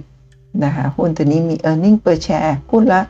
[0.00, 3.00] 70 นะคะ หุ้นตัวนี้มี e a r n i n g per share หุ้นละ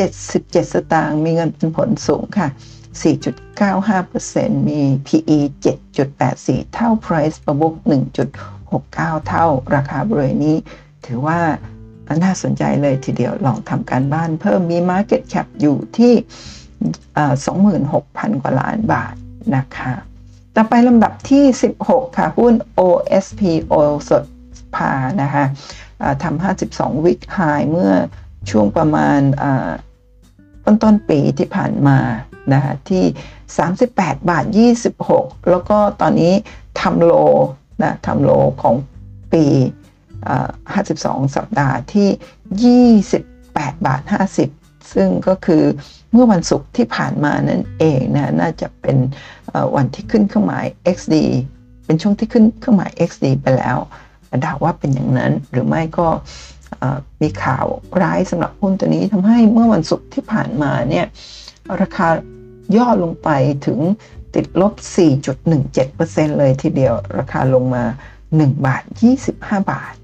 [0.00, 2.48] 77 สตางค์ มีเงินปันผลสูงค่ะ
[3.00, 5.38] 4.95%มี PE
[5.98, 7.74] 7.84 เท่า Price per book
[8.50, 10.56] 1.69 เท่าราคาบริเวณนี้
[11.06, 11.40] ถือว่า
[12.24, 16.14] น่าสนใจเลยทีเดียวลองทำการบ้านเพิ่มมี Market Cap อยู่ที่
[17.48, 19.14] 26,000 กว่าล้านบาท
[19.56, 19.92] นะคะ
[20.56, 21.44] ต่อไปลำดับที่
[21.80, 23.40] 16 ค่ะ หุ้น OSP
[23.72, 24.24] Oil สด
[24.74, 24.92] พา
[25.22, 25.44] นะคะ
[26.22, 27.38] ทำ52 วิกไฮ
[27.70, 27.92] เมื่อ
[28.50, 29.20] ช่วงประมาณ
[30.64, 31.98] ต้นต้นปีที่ผ่านมา
[32.52, 33.04] นะคะที่
[33.66, 34.44] 38 บาท
[34.96, 36.34] 26 แล้วก็ตอนนี้
[36.80, 37.12] ทำโล
[37.82, 38.30] นะทำโล
[38.62, 38.74] ของ
[39.32, 39.44] ปี
[40.60, 44.02] 52 สัปดาห์ที่ 28 บาท
[44.46, 45.64] 50 ซึ่งก็คือ
[46.12, 48.96] เมื่อวันศุกร์ที่ผ่านมานั่นเองนะน่าจะเป็น
[49.76, 51.14] วันที่ขึ้นเครื่องหมาย XD
[51.84, 53.78] เป็นช่วงที่ขึ้นเครื่องหมาย XD ไปแล้ว
[54.44, 56.08] ดาว่าเป็นอย่างนั้นหรือไม่ก็
[57.22, 57.66] มีข่าว
[58.02, 61.06] ร้ายสำหรับหุ้นตัวนี้ทำให้เมื่อวันศุกร์ที่ผ่านมาเนี่ย
[61.80, 62.08] ราคา
[62.76, 63.28] ย่อลงไป
[63.66, 63.78] ถึง
[64.34, 64.72] ติดลบ
[65.56, 67.84] 4.17%เลยทีเดียว ราคาลงมา
[68.26, 68.82] 1 บาท
[69.24, 69.94] 25 บาท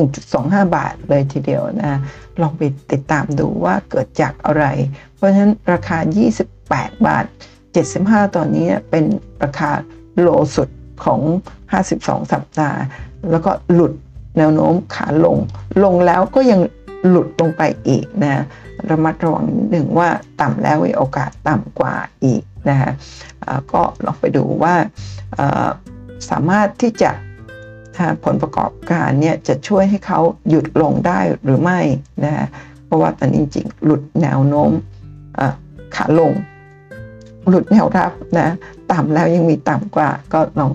[0.00, 2.00] 1.25 บาทเลยทีเดียวนะ
[2.40, 2.62] ลองไป
[2.92, 4.64] ติดตามดูว่าเกิดจากอะไร
[5.14, 5.98] เพราะฉะนั้นราคา
[6.52, 7.24] 28 บาท
[7.84, 9.04] 75 ตอนนี้เป็น
[9.42, 9.70] ราคา
[10.20, 10.68] โลสุด
[11.04, 11.20] ของ
[11.74, 12.80] 52 สัปดาห์
[13.30, 13.92] แล้วก็หลุด
[14.38, 15.36] แนวโน้มขาลง
[15.84, 16.60] ลงแล้วก็ยัง
[17.08, 18.42] หลุดลงไปอีกนะ
[18.90, 20.08] ระมัดระวังหนึ่งว่า
[20.40, 22.92] ต่ำแล้วมีโอกาสต่ำกว่าอีกนะฮะ
[23.72, 24.74] ก็ลองไปดูว่า
[26.30, 27.10] สามารถที่จะ
[28.24, 31.80] ผลประกอบการเนี่ยจะช่วยให้เขาหยุดลงได้หรือไม่
[32.24, 32.46] นะ
[32.84, 34.70] เพราะว่าตอนนี้จริงหลุดแนวโน้ม
[35.96, 36.32] ขาลง
[37.50, 38.48] หลุดแนวรับนะ
[38.92, 40.72] ต่ำแล้วยังมีต่ำกว่าก็ลอง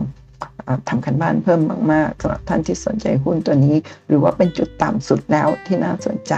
[0.90, 1.62] ทำกันบ้านเพิ่ม
[1.92, 3.76] มากๆสำหรับท่านที่สนใจหุ้นตัวนี้
[4.08, 6.34] หรือว่าเป็นจุดต่ำสุดแล้วที่น่าสนใจ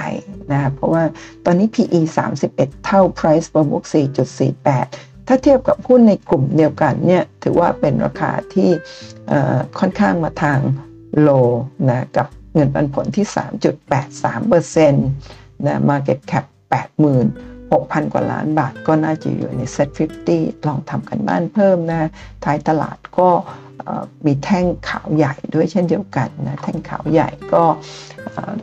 [0.51, 1.03] นะเพราะว่า
[1.45, 1.99] ตอนนี้ PE
[2.41, 3.83] 31 เท่า Price per book
[4.55, 8.69] 4.48 ถ้าเทียบกับหุ้นในกลุ่มเดียวกันเนี่ยถือว่าเป็นราคาที่
[9.79, 10.59] ค่อนข้างมาทาง
[11.19, 11.29] โล
[11.89, 13.25] นะกับเงินปันผลที่
[14.85, 16.45] 3.83%นะ Market Cap
[17.01, 19.89] 80,000 6,000 กว่าล้านบาทก็น่าจะอยู่ใน Set
[20.29, 22.09] 50 ลองทำกันบ้านเพิ่มนะ
[22.43, 23.29] ท้ายตลาดก็
[24.25, 27.63] มีแท่งขาวใหญ่ด้วยเช่นเดียวกันนะแท่งขาวใหญ่ก็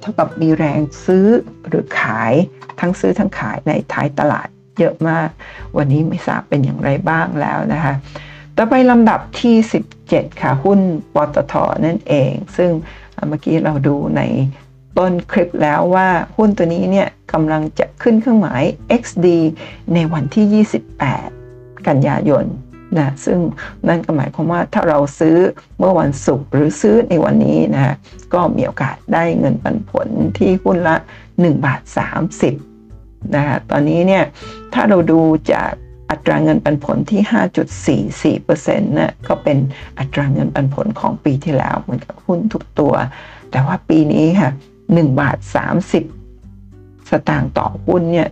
[0.01, 1.27] เท่ากับมีแรงซื้อ
[1.69, 2.33] หรือขาย
[2.81, 4.49] ทั้งซื้อทั้งขายในท้ายตลาด
[4.79, 5.29] เยอะมาก
[5.77, 7.95] วันนี้ไม่ทราบเป็นอย่างไรบ้างแล้วนะคะ
[8.57, 9.57] ต่อไปลำดับที่
[9.99, 10.81] 17 ค่ะ หุ้น
[11.15, 11.55] ปตท
[11.87, 12.71] นั่นเอง ซึ่ง
[13.29, 14.23] เมื่อกี้เราดูใน
[14.99, 18.63] ต้นคลิปแล้วว่าหุ้นตัวนี้เนี่ยกำลังจะขึ้นเครื่องหมาย
[19.03, 19.27] XD
[19.95, 20.65] ในวันที่
[21.33, 22.45] 28 กันยายน
[22.99, 23.39] นะซึ่ง
[23.89, 25.37] นั่นก็หมายความว่าถ้าเราซื้อ
[25.79, 27.95] เมื่อวันศุกร์หรือซื้อในวันนี้นะ
[28.35, 30.97] ก็มีโอกาสได้เงินปันผลที่หุ้นละ
[31.31, 31.81] 1 บาท
[32.59, 34.25] 30นะตอนนี้เนี่ย
[34.75, 35.21] ถ้าเราดู
[35.53, 35.71] จาก
[36.11, 39.59] อัตราเงินปันผลที่ 5.44%นะก็เป็น
[39.99, 42.95] อัตราเงินปันผลของปีที่แล้วเหมือนกับหุ้นทุกตัว
[43.51, 44.51] แต่ว่าปีนี้ค่ะ
[44.95, 45.39] 1 บาท
[46.25, 48.29] 30 สตางค์ต่อหุ้นเนี่ย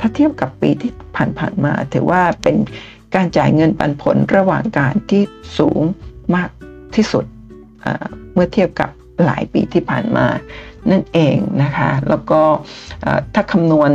[0.00, 2.56] ถ้าเทียบกับปีที่ผ่านๆมาถือว่าเป็น
[3.14, 5.22] การจ่ายเงินปันผลระหว่างการที่
[5.58, 5.80] สูง
[6.34, 6.50] มาก
[6.94, 7.24] ที่สุด
[8.34, 8.90] เมื่อเทียบกับ
[9.24, 10.26] หลายปีที่ผ่านมา
[10.90, 12.40] นั่นเองนะคะ แล้วก็
[13.34, 13.90] ถ้าคำนวณ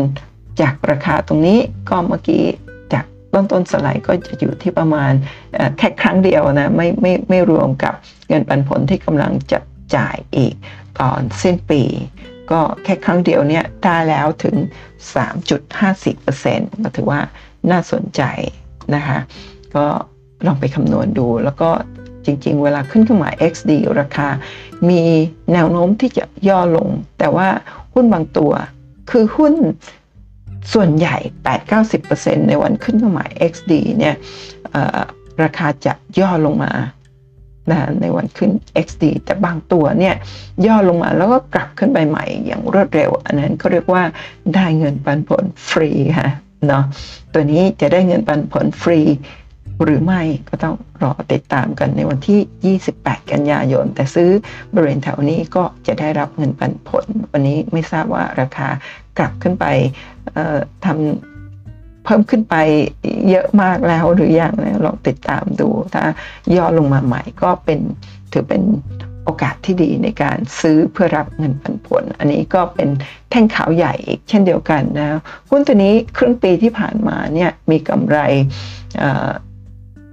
[0.61, 1.59] จากราคาตรงนี้
[1.89, 2.43] ก็เมื่อกี้
[2.93, 5.11] จากต้นต้นสไลด์ก็จะอยู่ที่ประมาณ
[5.77, 7.93] แค่ครั้งเดียวนะไม่ไม่ไม่รวมกับ
[8.29, 9.59] เงินปันผลที่กำลังจะ
[9.95, 10.53] จ่ายอีก
[11.01, 11.81] ตอนสิ้นปี
[12.51, 14.55] ก็แค่ครั้งเดียวเนี่ยได้แล้วถึง
[15.65, 17.19] 3.50%ก็ถือว่า
[17.71, 18.21] น่าสนใจ
[18.95, 19.19] นะคะ
[19.75, 19.85] ก็
[20.45, 21.69] ลองไปคำนวณดู แล้วก็
[22.25, 24.27] จริงๆ เวลาขึ้นเครื่องหมาย XD ราคา
[24.89, 25.01] มี
[25.53, 26.87] แนวโน้มที่จะย่อลง
[27.19, 27.47] แต่ว่า
[27.93, 28.51] หุ้นบางตัว
[29.11, 29.53] คือหุ้น
[30.73, 31.17] ส่วนใหญ่
[31.79, 34.15] 8-90%ในวันขึ้นเครื่องหมาย XD เนี่ย
[35.43, 36.71] ราคาจะย่อลงมา
[37.71, 38.51] นะในวันขึ้น
[38.85, 40.15] XD แต่บางตัวเนี่ย
[40.65, 44.03] ย่อลงมาแล้วก็กลับขึ้นไปใหม่อย่างรวดเร็ว อันนั้นเขาเรียกว่า
[44.55, 46.29] ได้เงินปันผลฟรีค่ะ
[46.67, 46.83] เนาะ
[47.33, 49.01] ตัวนี้จะได้เงินปันผลฟรี
[49.83, 54.29] หรือไม่ก็ต้องรอติดตามกันในวันที่ 28 กันยายน แต่ซื้อ
[54.73, 58.67] บริเวณแถวนี้ก็จะได้รับเงินปันผล วันนี้ไม่ทราบว่าราคา
[59.17, 59.65] กลับขึ้นไป
[60.85, 61.34] ทำ
[62.05, 62.55] เพิ่มขึ้นไป
[63.29, 66.03] เยอะมากแล้วหรืออยังนะลองติดตามดูถ้า
[66.55, 67.79] ย่อลงมาใหม่ก็เป็น
[68.31, 68.63] ถือเป็น
[69.23, 72.89] โอกาสที่ดีในการซื้อเพื่อรับเงินปันผล อันนี้ก็เป็น
[73.31, 78.17] แท่งขาวใหญ่อีกเช่นเดียวกันนะหุ้นตัวนี้ครึ่งปีที่ผ่านมาเนี่ยมีกำไร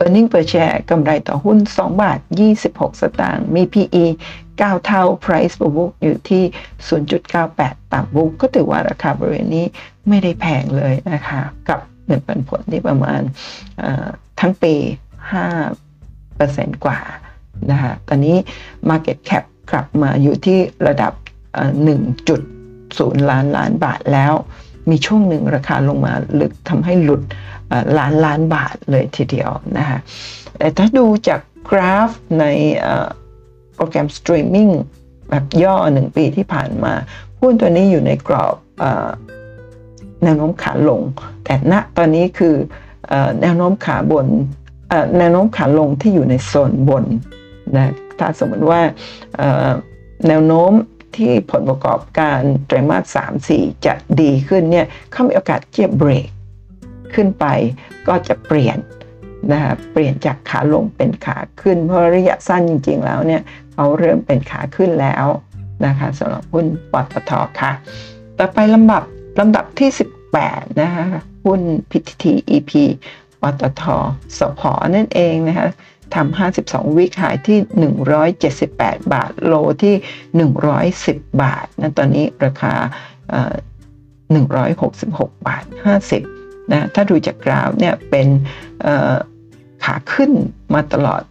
[0.02, 2.18] e a r n i n g per share กำไรต่อหุ้น 2 บาท
[2.60, 4.04] 26 สตางค์มี PE
[4.56, 6.44] 9 เท่า price per book อยู่ที่
[7.18, 9.66] 0.98 ต่ำบุ๊กก็ถือว่าราคาบริเวณนี้
[10.08, 13.20] ไม่ได้แพงเลยนะคะ กับเงินปันผลที่ประมาณ
[14.40, 14.74] ทั้งปี
[15.60, 17.00] 5%กว่า
[17.70, 18.36] นะคะตอนนี้
[18.90, 21.12] market cap กลับมาอยู่ที่ระดับ
[22.40, 24.32] 1.0 ล้านล้านบาทแล้ว
[24.90, 27.22] มีช่วงหนึ่งราคาลงมาลึกทำให้หลุด
[27.98, 29.98] ล้านล้านบาทเลยทีเดียวนะคะ
[30.58, 31.40] แต่ถ้าดูจาก
[31.70, 32.44] กราฟในโป
[33.82, 34.68] รแกรมสตรีมมิ่ง
[35.30, 36.92] แบบย่อหนึ่งปีที่ผ่านมา
[37.40, 38.56] หุ้นตัวนี้อยู่ในกรอบ
[40.24, 41.00] แนวโน้มขาลง
[41.44, 42.54] แต่ณตอนนี้คือ
[43.42, 44.26] แนวโน้มขาบน
[45.18, 47.04] แนวโน้มขาลงที่อยู่ในโซนบน
[47.76, 48.80] นะถ้าสมมติว่า
[50.28, 50.72] แนวโน้ม
[51.16, 56.28] ที่ผลประกอบการไตรมาส3 4 จะดีขึ้นเนี่ยเขามีโอกาสจียบเบรก
[57.14, 57.46] ขึ้นไป
[58.08, 58.78] ก็จะเปลี่ยน
[59.52, 65.26] นะคะเปลี่ยนจากขาลงเป็นขาขึ้น เพราะระยะสั้นจริง ๆ แล้วเนี่ย เขาเริ่มเป็นขาขึ้นแล้ว
[65.86, 67.72] นะคะสำหรับหุ้นปตทค่ะ
[68.38, 69.02] ต่อไปลำดับ
[69.40, 69.90] ลำดับที่
[70.34, 71.04] 18 นะคะ
[71.46, 71.60] หุ้น
[71.90, 72.24] PTT
[72.56, 72.72] EP
[73.42, 73.82] ปตท
[74.38, 74.62] สพ
[74.94, 75.68] นั่นเองนะคะ
[76.14, 77.58] ทำ52 วิกหายที่
[78.54, 79.94] 178 บาท โลที่
[80.72, 82.74] 110 บาทนะตอนนี้ราคา
[84.50, 85.64] 166 บาท
[86.18, 88.28] 50นะถ้าดูจากกราฟเนี่ยเป็น
[89.84, 90.30] ขาขึ้น
[90.74, 91.22] มาตลอด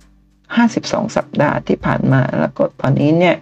[0.60, 3.36] 52 สัปดาห์ที่ผ่านมา แล้วก็ตอนนี้เนี่ย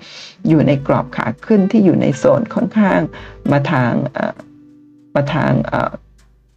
[0.48, 3.00] อยู่ในกรอบขาขึ้นที่อยู่ในโซนค่อนข้าง
[3.52, 3.92] มาทาง
[5.16, 5.52] มาทาง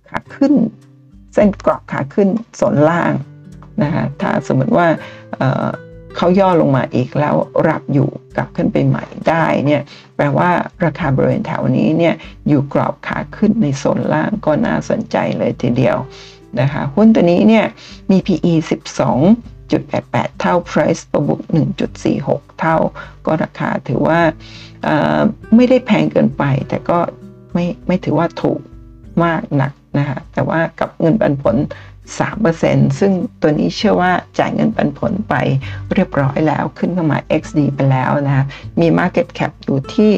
[0.08, 0.52] ขาขึ้น
[1.34, 3.12] เส้นกรอบขาขึ้นโซนล่าง
[3.82, 4.86] นะคะถ้าสมมติว่า
[6.16, 7.34] เขาย่อลงมาอีกแล้ว
[7.68, 9.82] รับอยู่กลับขึ้นไปใหม่ได้เนี่ย
[10.16, 10.50] แปลว่า
[10.84, 12.14] ราคาบริเวณแถวนี้เนี่ย
[12.48, 15.96] อยู่กรอบขาขึ้นในโซนล่างก็น่าสนใจเลยทีเดียว
[16.60, 17.66] นะคะหุ้นตัวนี้เนี่ย
[18.10, 18.52] มี PE
[19.72, 21.34] 1.88 เท่า price ประบุ
[21.98, 22.76] 1.46 เท่า
[23.26, 24.20] ก็ราคาถือว่า
[25.54, 26.98] ไม่ได้แพงเกินไป แต่ก็
[27.52, 28.60] ไม่ไม่ถือว่าถูก
[29.24, 31.56] มากหนักนะคะแต่ว่ากับเงินปันผล
[32.28, 35.34] 3%ซึ่งตัวนี้เชื่อว่าจ่ายเงินปันผลไป
[35.92, 38.44] เรียบร้อยแล้วขึ้นเข้ามา XD ไปแล้วนะคะ
[38.80, 40.12] มี Market Cap อยู่ที่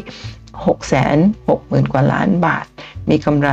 [0.65, 2.65] 660,000 กว่าล้านบาท
[3.09, 3.49] มีกำไร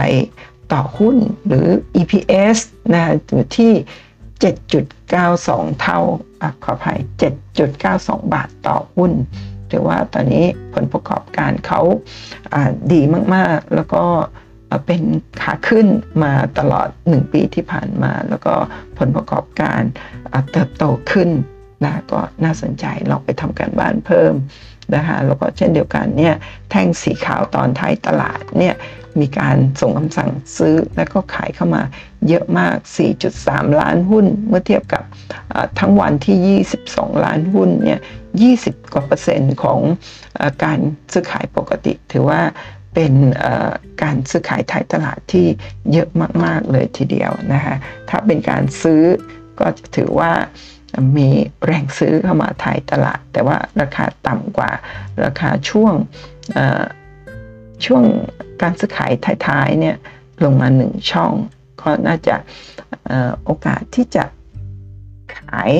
[0.72, 1.66] ต่อหุ้นหรือ
[2.00, 2.58] EPS
[2.92, 3.72] นะอยู่ที่
[4.42, 5.98] 7.92 เท่า
[6.42, 6.98] อขออภัย
[7.64, 9.12] 7.92 บาทต่อหุ้น
[9.70, 11.80] ถือว่าตอนนี้ผลประกอบการเขา
[12.92, 13.00] ดี
[13.34, 14.04] มาก ๆ แล้วก็
[14.86, 15.02] เป็น
[15.40, 15.86] ขาขึ้น
[16.22, 18.54] มาตลอด 1 ปีที่ผ่านมา แล้วก็
[18.98, 19.80] ผลประกอบการ
[20.52, 21.30] เติบโตขึ้น
[21.84, 24.34] นะก็น่าสนใจลองไปทำการบ้านเพิ่ม
[24.94, 26.34] นะคะแล้วก็เช่นเดียวกันเนี่ย
[26.70, 28.74] แท่งสีขาวตอนท้ายตลาดเนี่ย
[29.20, 31.82] มีการส่งคำสั่งซื้อแล้วก็ขายเข้ามา
[32.28, 32.74] เยอะมาก
[33.26, 35.02] 4.3 ล้านหุ้น เมื่อเทียบกับ
[35.78, 38.00] ทั้งวันที่ 22 ล้านหุ้นเนี่ย
[38.46, 39.80] 20 กว่าเปอร์เซ็นต์ของ
[40.64, 40.78] การ
[41.12, 42.40] ซื้อขายปกติ ถือว่า
[42.94, 43.14] เป็น
[44.02, 45.46] การซื้อขายท้ายตลาดที่
[45.92, 46.08] เยอะ
[46.44, 47.74] มาก ๆ เลยทีเดียวนะคะ
[48.08, 49.02] ถ้าเป็นการซื้อ
[49.60, 50.32] ก็จะถือว่า
[51.16, 51.28] มี
[51.64, 54.70] แรงซื้อเข้ามาท้ายตลาด แต่ว่าราคาต่ำกว่า
[55.24, 55.94] ราคาช่วง
[57.84, 58.04] ช่วง
[58.62, 59.12] การซื้อขาย
[59.46, 59.96] ท้ายๆเนี่ย
[60.44, 61.32] ลงมาหนึ่งช่อง
[61.80, 62.36] ก็น่าจะ
[63.44, 64.24] โอกาสที่จะ
[65.36, 65.70] ขาย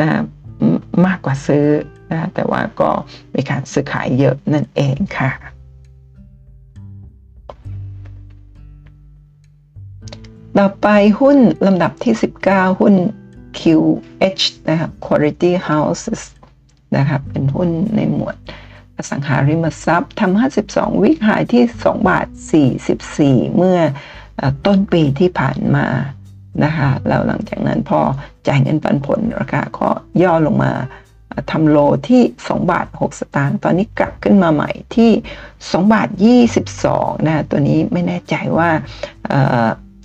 [0.00, 0.10] นะ
[1.06, 1.66] มากกว่าซื้อ
[2.12, 2.90] นะแต่ว่าก็
[3.34, 5.30] มีการซื้อขายเยอะนั่นเองค่ะ
[10.58, 10.86] ต่อไป
[11.20, 12.14] หุ้นลำดับที่
[12.46, 12.94] 19 หุ้น
[13.58, 16.22] QH นะครับ Quality Houses
[16.96, 18.36] นะครับเป็นหุ้นในหมวด
[18.96, 22.26] อสังหาริมทรัพย์ทำ52 วิกหายที่ 2 บาท
[22.90, 23.78] 44 เมื่อ
[24.66, 25.86] ต้นปีที่ผ่านมา
[26.64, 28.00] นะคะแล้วหลังจากนั้นพอ
[28.48, 29.88] จ่ายเงินปันผลราคาก็
[30.22, 30.72] ย่อลงมา
[31.50, 35.10] ทำโลที่ 2 บาท 6 สตางค์ตอนนี้กลับขึ้นมาใหม่ที่
[35.52, 36.08] 2 บาท
[36.68, 38.70] 22นะตัวนี้ไม่แน่ใจว่า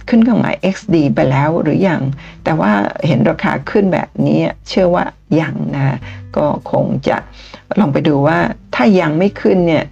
[0.10, 2.02] ขึ้นเครื่องหมาย XD ไปแล้วหรือยัง
[2.44, 2.72] แต่ว่า
[3.08, 5.06] เห็นราคาขึ้นแบบนี้เชื่อว่า
[5.42, 5.98] ยังนะ
[6.38, 7.18] ก็คงจะ
[7.80, 8.40] ลองไปดูว่า
[8.76, 9.86] ถ้ายังไม่ขึ้นเนี่ย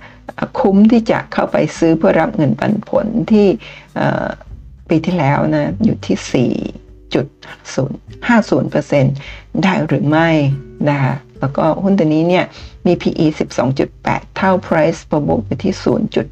[0.59, 3.47] คุ้มที่จะเข้าไปซื้อเพื่อรับเงินปันผลที่
[4.89, 6.51] ปีที่แล้วนะอยู่ที่
[9.03, 10.29] 4.50%ได้หรือไม่
[10.89, 12.45] นะคะแล้วก็หุ้นตัวนี้เนี่ย
[12.85, 13.25] มี PE
[13.81, 15.73] 12.8 เท่า Price per book อยู่ที่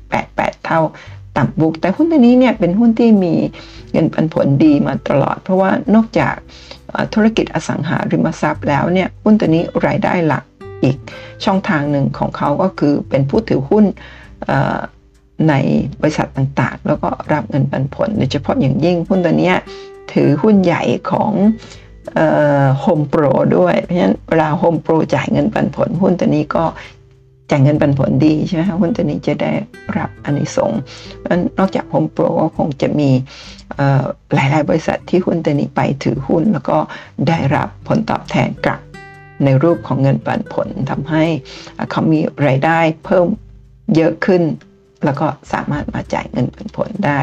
[0.03, 0.81] 0.88 เท่า
[1.37, 3.33] ต่ำบุก แต่หุ้นตัวนี้เนี่ยเป็นหุ้นที่มี
[3.91, 6.35] เงินปันผลดีมาตลอด เพราะว่านอกจาก
[7.13, 10.43] ธุรกิจอสังหาริมทรัพย์แล้วเนี่ยหุ้นตัวนี้รายได้หลัก
[10.83, 10.97] อีก
[11.45, 13.85] ช่องทางหนึ่งของเขาก็คือเป็นผู้ถือหุ้น
[15.49, 15.53] ใน
[16.01, 19.53] บริษัทต่างๆ แล้วก็รับเงินปันผล โดยเฉพาะอย่างยิ่งหุ้นตัวนี้
[20.13, 21.31] ถือหุ้นใหญ่ของ
[22.79, 23.23] โฮมโปร
[23.57, 26.63] ด้วย เพราะฉะนั้นเวลาโฮมโปรจ่ายเงินปันผล หุ้นตัวนี้ก็
[27.49, 29.51] จ่ายเงินปันผลดีใช่ไหมคะหุ้นตัวนี้จะได้
[29.97, 30.79] รับอานิสงส์
[31.59, 33.09] นอกจากโฮมโปรก็คงจะมี
[34.33, 36.77] หลาย ๆ บริษัทที่หุ้นตัวนี้ไปถือหุ้น แล้วก็
[37.27, 38.81] ได้รับผลตอบแทนกลับ
[39.43, 41.23] ในรูปของเงินปันผลทำให้
[41.91, 43.27] เขามีรายได้เพิ่ม
[43.95, 44.43] เยอะขึ้น
[45.05, 47.19] แล้วก็สามารถมาจ่ายเงินปันผลได้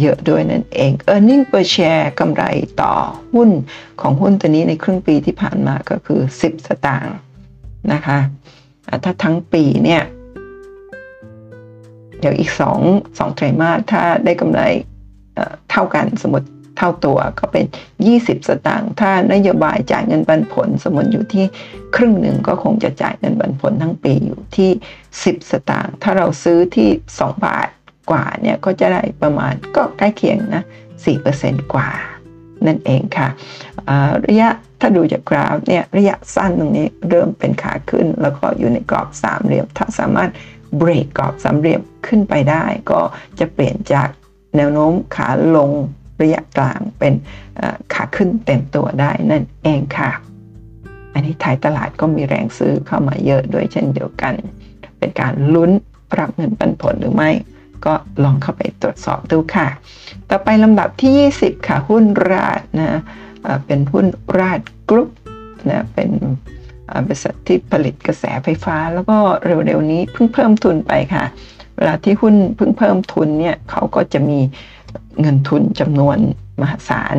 [0.00, 2.44] เยอะด้วยนั่นเอง e a r n i n g per share กำไร
[2.82, 2.92] ต่อ
[3.34, 3.50] หุ้น
[4.00, 7.16] ของหุ้นตัวนี้ในครึ่งปีที่ผ่านมาก็คือ 10 สตางค์
[7.92, 8.18] นะคะ
[9.04, 10.02] ถ้าทั้งปีเนี่ย
[12.20, 12.50] เดี๋ยวอีก
[12.84, 14.60] 2 2ไตรมาสถ้าได้กำไร
[15.70, 16.48] เท่ากันสมมติ
[16.78, 17.64] เท่าตัวก็เป็น
[18.06, 21.44] 20 สตางค์ถ้านโยบายจ่ายเงินปันผล สมมติอยู่ที่
[21.96, 24.70] ครึ่งหนึ่งก็คงจะจ่ายเงินปันผลทั้งปีอยู่ที่
[25.10, 26.88] 10 สตางค์ถ้าเราซื้อที่
[27.18, 27.68] 2 บาท
[28.10, 30.62] กว่าเนี่ยก็จะได้ประมาณก็ใกล้เคียงนะ
[31.18, 31.88] 4%กว่า
[32.66, 33.28] นั่นเองค่ะ
[34.26, 34.48] ระยะ
[34.80, 40.30] ถ้าดูจากกราฟเนี่ยระยะสั้นตรงนี้เริ่มเป็นขาขึ้น แล้วก็อยู่ในกรอบสามเหลี่ยม ถ้าสามารถ
[40.76, 43.00] เบรกกรอบสามเหลี่ยมขึ้นไปได้ ก็
[43.38, 44.08] จะเปลี่ยนจาก
[44.56, 45.70] แนวโน้มขาลง
[46.22, 47.12] ระยะกลางเป็น
[47.94, 50.10] ขาขึ้นเต็มตัวได้นั่นเองค่ะ
[51.14, 54.34] อันนี้ท้ายตลาดก็มีแรงซื้อเข้ามาเยอะด้วยเช่นเดียวกัน
[54.98, 55.70] เป็นการลุ้น
[56.18, 57.30] รับเงินปันผลหรือไม่
[57.86, 57.94] ก็
[58.24, 59.68] ลองเข้าไปตรวจสอบดูค่ะ
[60.30, 61.12] ต่อไปลำดับที่
[61.42, 63.00] 20 ค่ะ หุ้นราดนะ
[63.66, 64.06] เป็นหุ้น
[64.38, 65.10] ราดกรุ๊ป
[65.70, 66.10] นะเป็น
[67.06, 71.24] บริษัทที่ผลิตกระแสไฟฟ้า แล้วก็เร็วๆนี้เพิ่งเพิ่มทุนไปค่ะ
[71.76, 74.38] เวลาที่หุ้นเพิ่งเพิ่มทุนเนี่ยเขาก็จะมี
[75.20, 76.18] เงินทุนจำนวน
[76.60, 77.16] มหาศาล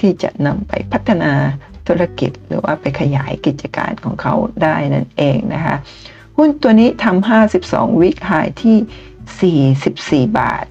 [0.00, 1.32] ที่จะนำไปพัฒนา
[1.86, 5.76] ธุรกิจ หรือว่าไปขยายกิจการของเขาได้นั่นเองนะคะ
[6.36, 7.28] หุ้นตัวนี้ทำ
[7.58, 8.32] 52 วิกไฮ
[8.62, 10.66] ที่ 44 บาท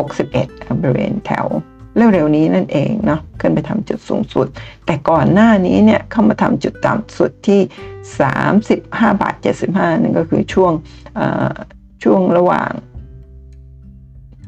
[0.00, 1.46] 61บริเวณแถว
[1.96, 4.46] เร็วๆนี้นั่นเองเนาะขึ้นไปทำจุดสูงสุด
[4.86, 7.60] แต่ก่อนหน้านี้เนี่ยเข้ามาทำจุดต่ำสุดที่
[8.38, 9.34] 35 บาท
[9.68, 10.72] 75 นั่นก็คือช่วง
[12.02, 12.70] ช่วงระหว่าง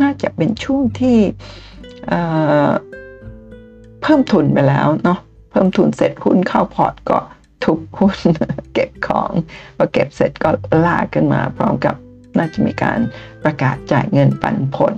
[0.02, 1.18] น่าจะเป็นช่วงที่
[4.02, 5.18] เพิ่มทุนไปแล้วเนาะ
[5.50, 7.18] เพิ่มทุนเสร็จหุ้นเข้าพอร์ตก็
[7.64, 8.18] ทุบหุ้น
[8.74, 9.30] เก็บของ
[9.76, 10.50] พอเก็บเสร็จก็
[10.84, 11.94] ลากขึ้นมาพร้อมกับ
[12.38, 12.98] น่าจะมีการ
[13.44, 14.96] ประกาศจ่ายเงินปันผล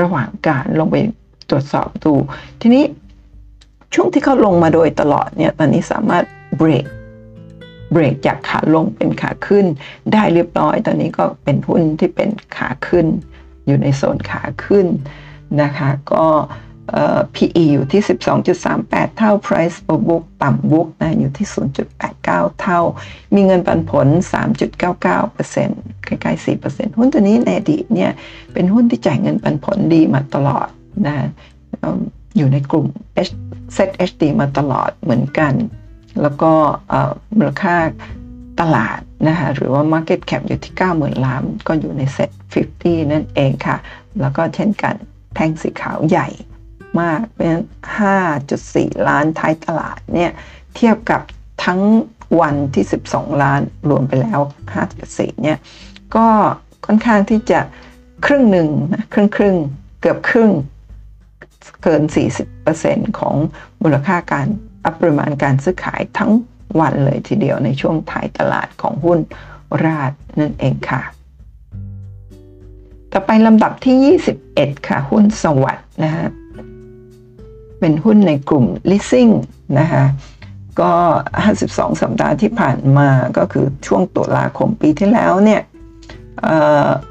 [0.00, 0.96] ระหว่างการลงไป
[1.50, 2.12] ตรวจสอบดู
[2.60, 2.84] ทีนี้
[3.94, 6.24] ช่วงที่เขาลงมาโดยตลอดเนี่ยตอนนี้สามารถ
[6.56, 6.86] เบรก
[7.92, 9.66] เบรกจากขาลงเป็นขาขึ้น
[10.12, 13.06] ได้เรียบร้อย ตอนนี้ก็เป็นหุ้นที่เป็นขาขึ้น
[13.66, 14.86] อยู่ในโซนขาขึ้น
[15.62, 16.26] นะคะ ก็
[17.34, 18.02] PE อยู่ที่
[18.60, 21.46] 12.38 เท่า Price per book ต่ำ book นะอยู่ที่
[22.02, 22.80] 0.89 เท่า
[23.34, 24.06] มีเงินปันผล
[24.86, 28.12] 3.99%ใกล้ๆ4%หุ้นตัวนี้ในอดีตเนี่ย
[28.52, 30.68] เป็นหุ้นที่จ่ายเงินปันผลดีมาตลอด
[31.06, 31.28] นะ
[32.36, 32.86] อยู่ในกลุ่ม
[33.76, 35.52] ZHD มาตลอดเหมือนกัน
[36.22, 36.52] แล้วก็
[37.36, 37.76] มูลค่า
[38.60, 42.30] ตลาดนะคะหรือว่า Market Cap อยู่ที่ 90,000 ล้าน ก็อยู่ในเซ็ต
[42.68, 43.76] 50 นั่นเองค่ะ
[44.20, 44.94] แล้วก็เช่นกัน
[45.34, 46.28] แท่งสีขาวใหญ่
[47.00, 47.56] มากเป็น
[48.30, 50.32] 5.4 ล้านท้ายตลาดเนี่ย
[50.74, 51.20] เทียบกับ
[51.64, 51.80] ทั้ง
[52.40, 54.40] วันที่ 12 ล้านรวมไปแล้ว
[54.90, 55.58] 5.4 เนี่ย
[56.16, 56.26] ก็
[56.86, 57.60] ค่อนข้างที่จะ
[58.26, 59.56] ครึ่งหนึ่งนะครึ่งครึ่ง
[60.00, 60.50] เกือบครึ่ง
[61.82, 62.02] เกิน
[62.60, 63.34] 40%ของ
[63.82, 64.46] มูลค่าการ
[65.00, 66.32] ปริมาณการซื้อขายทั้ง
[66.80, 69.18] วันเลยทีเดียวในช่วงท้ายตลาดของหุ้น
[69.84, 71.02] ราดนั่นเองค่ะ
[73.12, 74.18] ต่อไปลำดับที่
[74.48, 76.26] 21 ค่ะ หุ้นสวัสด์นะฮะ
[77.80, 79.32] เป็นหุ้นในกลุ่ม leasing
[79.78, 80.04] นะคะ
[80.80, 80.92] ก็
[81.46, 85.60] 52 สัปดาห์ที่ผ่านมาก็คือช่วงตุลาคมปีที่แล้วเนี่ย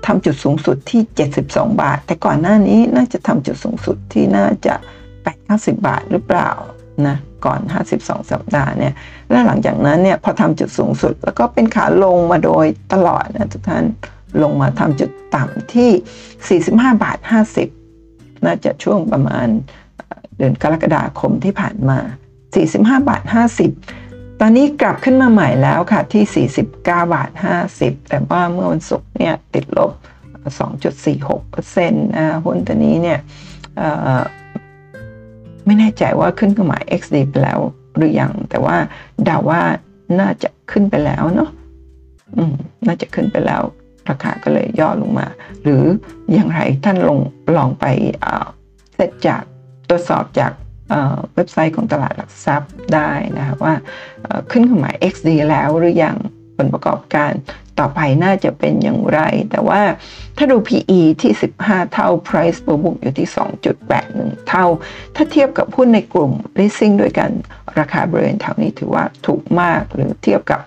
[0.06, 1.02] ทำจุดสูงสุดที่
[1.40, 4.76] 72 บาท แต่ก่อนหน้านี้น่าจะทำจุดสูงสุดที่น่าจะ
[5.30, 6.50] 8-90 บาทหรือเปล่า
[7.08, 7.60] นะก่อน
[7.96, 8.94] 52 สัปดาห์เนี่ย
[9.30, 13.86] และหลังจากนั้นเนี่ยพอทำจุดสูงสุด แล้วก็เป็นขาลงมาโดยตลอดนะทุกท่าน
[14.44, 17.18] ลงมาทำจุดต่ำที่ 45 บาท
[17.82, 19.48] 50 น่าจะช่วงประมาณ
[20.38, 22.00] เดือนกรกฎาคมที่ผ่านมา
[22.54, 23.24] 45 บาท
[23.70, 24.09] 50
[24.42, 27.30] ตอนนี้กลับขึ้นมาใหม่แล้วค่ะที่ 49 บาท
[27.70, 29.92] 50 แต่ว่าเมื่อวันศุกร์เนี่ยติดลบ
[31.10, 33.20] 2.46%นะหุ้นตัวนี้เนี่ย
[35.66, 37.60] ไม่แน่ใจว่าขึ้นเครื่องหมาย XD ไปแล้ว
[37.98, 38.78] หรือยัง แต่ว่า
[39.26, 39.62] เดาว่า
[40.20, 41.50] น่าจะขึ้นไปแล้วเนาะ
[42.38, 42.54] อืม
[42.88, 43.62] น่าจะขึ้นไปแล้ว
[44.10, 45.28] ราคาก็เลยย่อลงมา
[45.64, 45.84] หรือ
[46.34, 47.20] อย่างไรท่านลง
[47.58, 47.86] ลองไป
[48.96, 49.42] เสร็จจาก
[49.90, 50.52] ตรวจสอบจาก
[51.36, 53.74] เว็บไซต์ของตลาดหลักทรัพย์ได้นะคะว่า
[54.52, 56.18] ขึ้นเครื่องหมาย XD แล้วหรือยัง
[56.58, 57.32] ผลประกอบการ
[57.80, 59.20] ต่อไปน่าจะเป็นอย่างไร
[59.52, 59.82] แต่ว่า
[60.38, 61.34] ถ้าดู PE ที่
[61.64, 63.30] 15 เท่า Price per book อยู่ที่
[63.88, 64.66] 2.81 เท่า
[65.16, 67.30] ถ้าเทียบกับหุ้นในกลุ่ม leasing ด้วยกัน
[67.80, 70.60] ราคาบริเวณแถวนี้ถือว่าถูกมากหรือเทียบกับ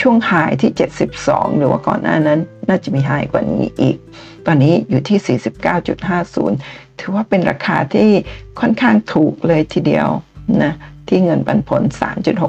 [0.00, 0.32] ช่วงไฮ
[0.62, 0.72] ที่
[1.14, 3.96] 72 หรือว่าก่อนหน้านั้น น่าจะมีไฮกว่านี้อีก
[4.46, 5.38] ตอนนี้อยู่ที่
[6.04, 8.10] 49.50 ถือว่าเป็นราคาที่
[8.60, 10.08] ค่อนข้างถูกเลยทีเดียว
[10.62, 10.74] นะ
[11.08, 11.82] ที่เงินปันผล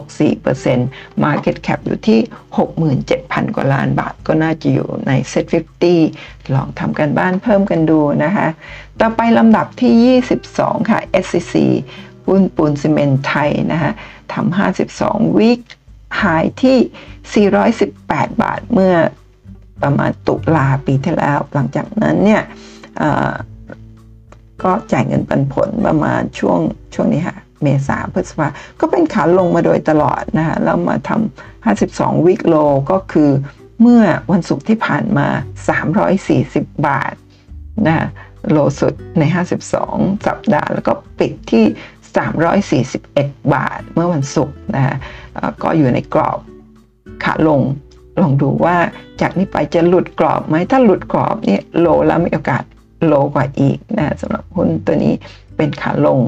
[0.07, 2.19] 3.64% Market Cap อยู่ที่
[2.87, 5.45] 67,000 กว่าล้านบาท ก็น่าจะอยู่ใน Set
[6.01, 8.47] 50 ลองทำกันบ้านเพิ่มกันดูนะคะ
[8.99, 10.19] ต่อไปลำดับที่
[10.49, 11.55] 22 ค่ะ SCC
[12.27, 13.91] หุ้นปูนซีเมนไทยนะคะ
[14.33, 14.57] ทำ
[14.93, 15.61] 52วิก
[16.21, 17.51] หายที่
[17.87, 18.95] 418 บาทเมื่อ
[19.83, 22.41] ประมาณตุลาปีที่แล้ว หลังจากนั้นเนี่ย
[24.67, 26.59] ก็จ่ายเงินปันผลประมาณช่วง
[26.93, 28.47] ช่วงนี้ค่ะเมษาพฤษภา
[28.79, 32.55] ก็เป็นขาลงมาโดยตลอดนะคะแล้วมาทำ52 วิกโล
[32.91, 33.29] ก็คือ
[33.81, 35.27] เมื่อวันศุกร์ที่ผ่านมา
[36.07, 37.13] 340 บาท
[37.87, 38.07] นะะ
[38.51, 39.23] โลสุดใน
[39.75, 41.65] 52 สัปดาห์ แล้วก็ปิดที่
[42.95, 44.95] 341 บาทเมื่อวันศุกร์นะฮะ
[45.63, 46.39] ก็อยู่ในกรอบ
[47.23, 47.61] ขาลง
[48.21, 48.77] ลองดูว่า
[49.21, 52.63] จากนี้ไปจะหลุดกรอบไหมถ้าหลุดกรอบนี่โลแล้วมีโอกาส
[53.05, 55.13] low กว่าอีกนะสำหรับหุ้นตัวนี้
[55.57, 56.19] เป็นขาลง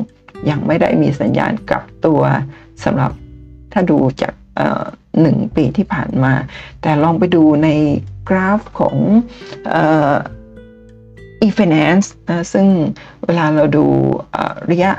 [0.50, 2.22] ยังไม่ได้มีสัญญาณกลับตัว
[2.84, 3.12] สำหรับ
[3.72, 4.34] ถ้าดูจาก
[5.22, 6.34] หนึ่งปีที่ผ่านมา
[6.82, 7.70] แต่ลองไปดูใน
[8.30, 8.98] กราฟของ
[11.46, 12.68] e-finance นะซึ่ง
[13.26, 13.86] เวลาเราดู
[14.72, 14.92] ระยะ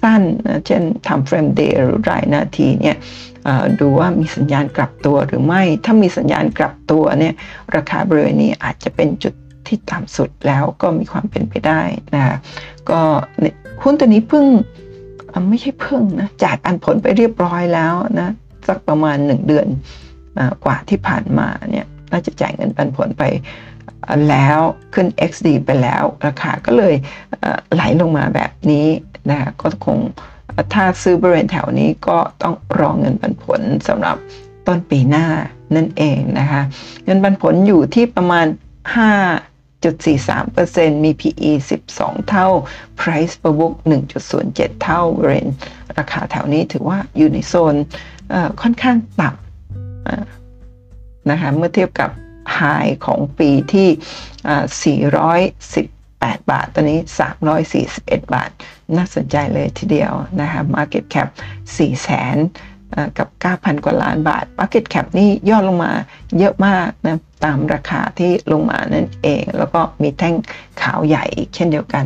[0.00, 2.96] สั้นนะเช่น time frame day หรือรายนาทีเนี่ย
[3.80, 7.34] ดูว่ามีสัญญาณกลับตัวหรือไม่ ถ้ามีสัญญาณกลับตัวเนี่ย
[7.76, 9.34] ราคาบริเวณนี้อาจจะเป็นจุด
[9.66, 11.80] ที่ต่ำสุดแล้วก็มีความเป็นไปได้
[12.14, 12.36] นะ
[12.90, 13.00] ก็
[13.82, 14.46] หุ้นตัวนี้เพิ่ง
[15.48, 18.28] ไม่ใช่เพิ่งนะจ่ายปันผลไปเรียบร้อยแล้วนะ
[18.68, 19.66] สักประมาณ 1 เดือน
[20.64, 23.24] กว่าที่ผ่านมาเนี่ยน่าจะจ่ายเงินปันผลไป
[24.30, 24.58] แล้ว
[24.94, 26.94] ขึ้น XD ไปแล้วราคาก็เลย
[27.74, 28.86] ไหลลงมาแบบนี้
[29.30, 29.98] นะก็คง
[30.74, 34.16] ถ้าซื้อบริเวณแถวนี้ก็ต้องรองเงินปันผลสำหรับ
[34.66, 35.26] ต้นปีหน้า
[35.76, 36.62] นั่นเองนะคะ
[37.04, 38.46] เงินปันผลอยู่ที่ประมาณ
[39.82, 41.52] 5.43%มี PE
[41.90, 42.48] 12 เท่า
[43.00, 43.74] Price per book
[44.28, 45.48] 1.07 เท่าบริเวณ
[45.98, 47.74] ราคาแถวนี้ถือว่าอยู่ในโซน
[48.62, 52.10] ค่อนข้างต่ำนะคะ เมื่อเทียบกับ
[52.54, 52.60] ไฮ
[53.06, 53.88] ของปีที่
[55.88, 57.00] 418 บาท ตอนนี้
[57.66, 58.50] 341 บาท
[58.96, 61.28] น่าสนใจเลยทีเดียวนะคะ Market Cap
[61.66, 62.36] 4แสน
[63.18, 65.92] กับ 9,000 กว่าล้านบาท Market Cap นี่ย่อลงมา
[66.38, 70.34] เยอะมากนะตามราคาที่ลงมานั่นเอง แล้วก็มีแท่ง
[70.82, 72.04] ขาวใหญ่เช่นเดียวกัน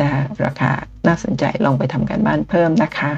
[0.00, 0.08] นะ
[0.44, 0.70] ราคา
[1.06, 3.12] น่าสนใจลองไปทำการบ้านเพิ่มนะคะ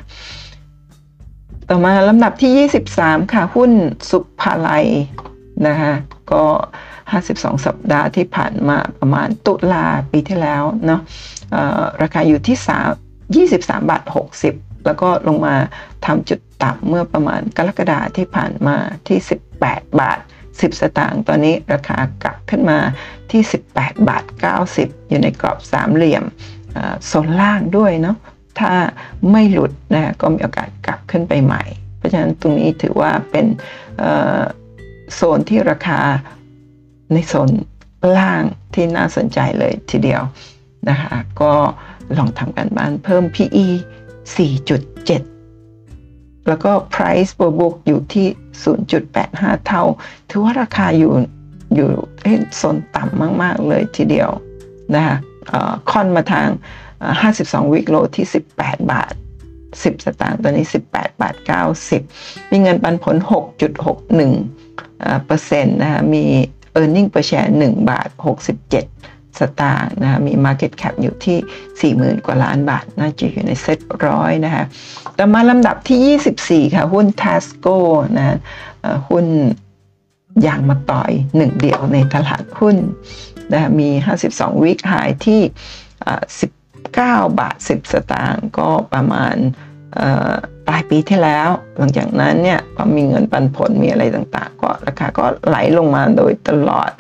[1.69, 3.73] ต่อมาลำดับที่ 23 ค่ะ หุ้น
[4.11, 4.87] สุภาลัย
[5.67, 5.93] นะคะ
[6.33, 6.45] ก็
[7.03, 11.01] 52 สัปดาห์ที่ผ่านมาประมาณตุลาปีที่แล้วเนาะ
[12.03, 12.57] ราคาอยู่ที่
[13.45, 14.03] 3 23บาท
[14.43, 15.57] 60 แล้วก็ลงมา
[16.07, 18.77] ทำจุดต่ำเมื่อประมาณกรกฎาที่ผ่านมา
[19.09, 19.19] ที่
[19.59, 22.79] 18 บาท 10 สตางค์ตอนนี้ราคากลับขึ้นมา
[23.31, 23.43] ที่
[23.75, 24.25] 18 บาท
[24.67, 26.25] 90 อยู่ในกรอบสามเหลี่ยม
[27.07, 28.17] โซนล่างด้วยเนาะ
[28.61, 28.73] ถ้า
[29.31, 31.63] ไม่หลุดนะก็มีโอกาสกลับขึ้นไปใหม่
[31.97, 33.47] เพราะฉะนั้นตรงนี้ถือว่าเป็น
[35.15, 36.01] โซนที่ราคา
[37.13, 37.51] ในโซน
[38.17, 38.43] ล่าง
[38.75, 40.23] ที่น่าสนใจเลยทีเดียว
[40.89, 41.53] นะคะก็
[42.19, 43.67] ลองทำกันบ้านเพิ่ม PE
[44.37, 48.27] 4.7 แล้วก็ Price per book อยู่ที่
[48.97, 49.83] 0.85 เท่า
[50.31, 51.15] ถือว่าราคาอยู่
[51.75, 51.91] อยู่
[52.57, 54.31] โซนต่ำมาก ๆ เลยทีเดียว
[54.95, 55.17] นะคะ
[55.91, 56.49] ค่อนมาทาง
[57.11, 58.27] 52 วิกโลที่
[58.59, 59.13] 18 บาท
[59.59, 61.35] 10 สตางค์ตอนนี้ 18 บาท
[61.93, 63.17] 90 มีเงินปันผล
[64.01, 66.25] 6.61เปอร์เซ็นต์นะคะมี
[66.77, 68.09] e a r n i n g per share 1 บาท
[68.69, 71.39] 67 สตางค์นะมี Market Cap อยู่ที่
[72.17, 74.65] 40,000 กว่าล้านบาท น่าจะอยู่ในเซ็ตร้อยนะคะ
[75.19, 77.77] ต่อมาลำดับที่ 24 ค่ะ หุ้น Tasco
[78.19, 78.37] นะ
[79.09, 79.27] หุ้น
[80.47, 82.77] ยางมาต่อยหนึ่งเดียวในตลาดหุ้น
[83.53, 83.89] นะมี
[84.27, 85.41] 52 วิกหายที่
[86.61, 89.37] 19 บาท 10 สตางค์ก็ประมาณ
[90.67, 91.49] ปลายปีที่แล้ว
[91.79, 96.91] หลังจากนั้นเนี่ยพอมีเงินปันผลมีอะไรต่างๆ ก็ราคาก็ไหลลงมาโดยตลอด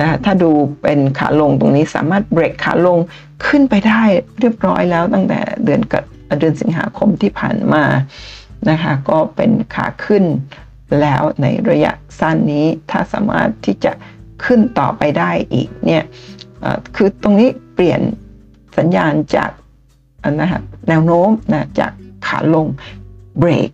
[0.00, 0.50] นะถ้าดู
[0.82, 2.98] เป็นขาลงตรงนี้สามารถเบรกขาลง
[3.46, 4.02] ขึ้นไปได้
[4.40, 6.04] เรียบร้อยแล้วตั้งแต่เดือนกับ
[6.38, 7.84] เดือนสิงหาคมที่ผ่านมา
[8.70, 10.24] นะคะก็เป็นขาขึ้น
[11.00, 13.92] แล้วในระยะสั้นนี้ถ้าสามารถที่จะ
[14.44, 16.04] ขึ้นต่อไปได้อีกเนี่ย
[16.96, 18.00] คือตรงนี้เปลี่ยน
[18.78, 19.50] สัญญาณจาก
[20.40, 21.92] นะฮะแนวโน้มนะจาก
[22.26, 22.66] ขาลง
[23.38, 23.70] เบรก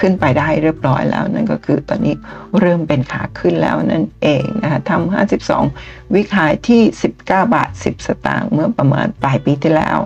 [0.00, 2.14] ขึ้นไปได้เรียบร้อยแล้ว นั่นก็คือตอนนี้
[2.60, 5.14] เริ่มเป็นขาขึ้นแล้วนั่นเองนะคะทำ
[5.58, 9.98] 52 วิคายที่ 19 บาท 10 สตางค์เมื่อประมาณปลายปีที่แล้ว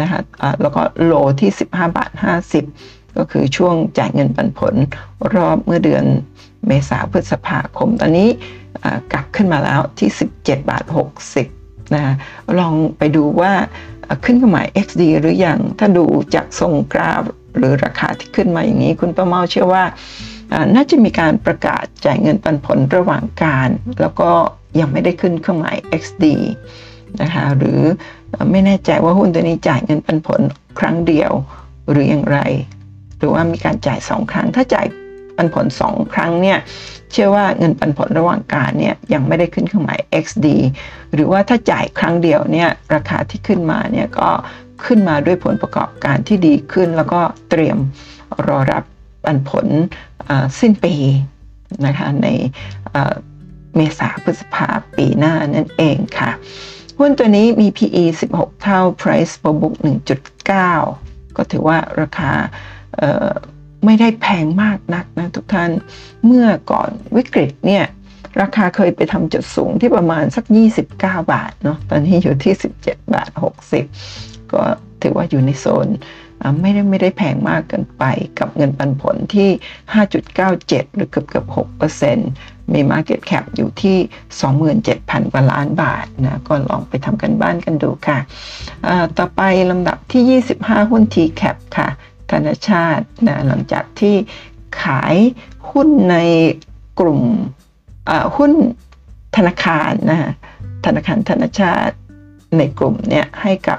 [0.00, 0.20] นะคะ
[0.60, 1.64] แล้วก็โลที่ 15
[1.96, 2.10] บาท
[2.64, 4.74] 50 ก็คือช่วงจ่ายเงินปันผล
[5.34, 6.04] รอบเมื่อเดือน
[6.66, 8.28] เมษาพฤษภาคม ตอนนี้
[9.12, 10.84] กลับขึ้นมาแล้วที่ 17 บาท
[11.38, 12.14] 60นะ
[12.58, 13.52] ลองไปดูว่า
[14.24, 16.04] ขึ้นกับหมาย XD หรืออยังถ้าดู
[16.34, 17.22] จากทรงกราฟ
[17.58, 19.84] หรือราคาที่ขึ้นมาอย่างนี้ คุณป้าเมาเชื่อว่า
[20.74, 23.68] น่าจะมีการประกาศจ่ายเงินปันผลระหว่างการ
[24.00, 24.30] แล้วก็
[24.80, 26.24] ยังไม่ได้ขึ้นเครื่องหมาย XD
[27.22, 27.80] นะคะหรือ
[28.50, 30.40] ไม่แน่ใจว่าหุ้นตัวนี้จ่ายเงินปันผล
[30.78, 31.32] ครั้งเดียว
[31.90, 32.38] หรืออย่างไร
[33.18, 34.86] หรือว่ามีการจ่ายสองครั้ง ถ้าจ่าย
[35.36, 36.58] ปันผลสองครั้งเนี่ย
[37.12, 40.46] เชื่อว่าเงินปันผลระหว่างการเนี่ยยังไม่ได้ขึ้นเครื่องหมาย XD
[41.14, 44.30] หรือว่าถ้าจ่ายครั้งเดียวเนี่ยราคาที่ขึ้นมาเนี่ยก็
[44.84, 47.78] ขึ้นมาด้วยผลประกอบการที่ดีขึ้น แล้วก็เตรียม
[48.46, 48.84] รอรับ
[49.24, 49.66] ปันผล
[50.60, 50.94] สิ้นปี
[51.86, 52.28] นะคะใน
[53.76, 56.30] เมษาพฤษภาปีหน้านั่นเองค่ะ
[56.98, 59.74] หุ้นตัวนี้มี PE 16 เท่า Price per book
[60.34, 62.32] 1.9 ก็ถือว่าราคา
[63.84, 65.70] ไม่ได้แพงมากนักนะทุกท่าน
[66.24, 67.84] เมื่อก่อนวิกฤตเนี่ย
[68.40, 70.44] ราคาเคยไปทำจุดสูงที่ประมาณสัก
[70.86, 73.30] 29 บาทเนาะตอนนี้อยู่ที่ 17 บาท
[73.88, 74.62] 60 ก็
[75.02, 75.88] ถือว่าอยู่ในโซน
[76.60, 78.04] ไม่ได้ไม่ได้แพงมากเกินไป
[78.38, 79.50] กับเงินปันผลที่
[80.22, 81.46] 5.97 หรือเกือบเกือบ
[82.08, 83.98] 6%มี Market Cap อยู่ที่
[84.84, 88.18] 27,000 กว่าล้านบาทนะ ก็ลองไปทำกันบ้านกันดูค่ะ
[89.18, 91.88] ต่อไปลำดับที่ 25 หุ้น T-Cap ค่ะ
[92.30, 94.14] ธนชาตินะหลังจากที่
[94.82, 95.14] ขาย
[95.70, 96.16] หุ้นใน
[97.00, 97.20] กลุ่ม
[98.36, 98.52] หุ้น
[99.36, 100.32] ธนาคารนะ
[100.86, 101.96] ธนาคารธนชาติ
[102.58, 103.78] ในกลุ่มเนี่ยให้กับ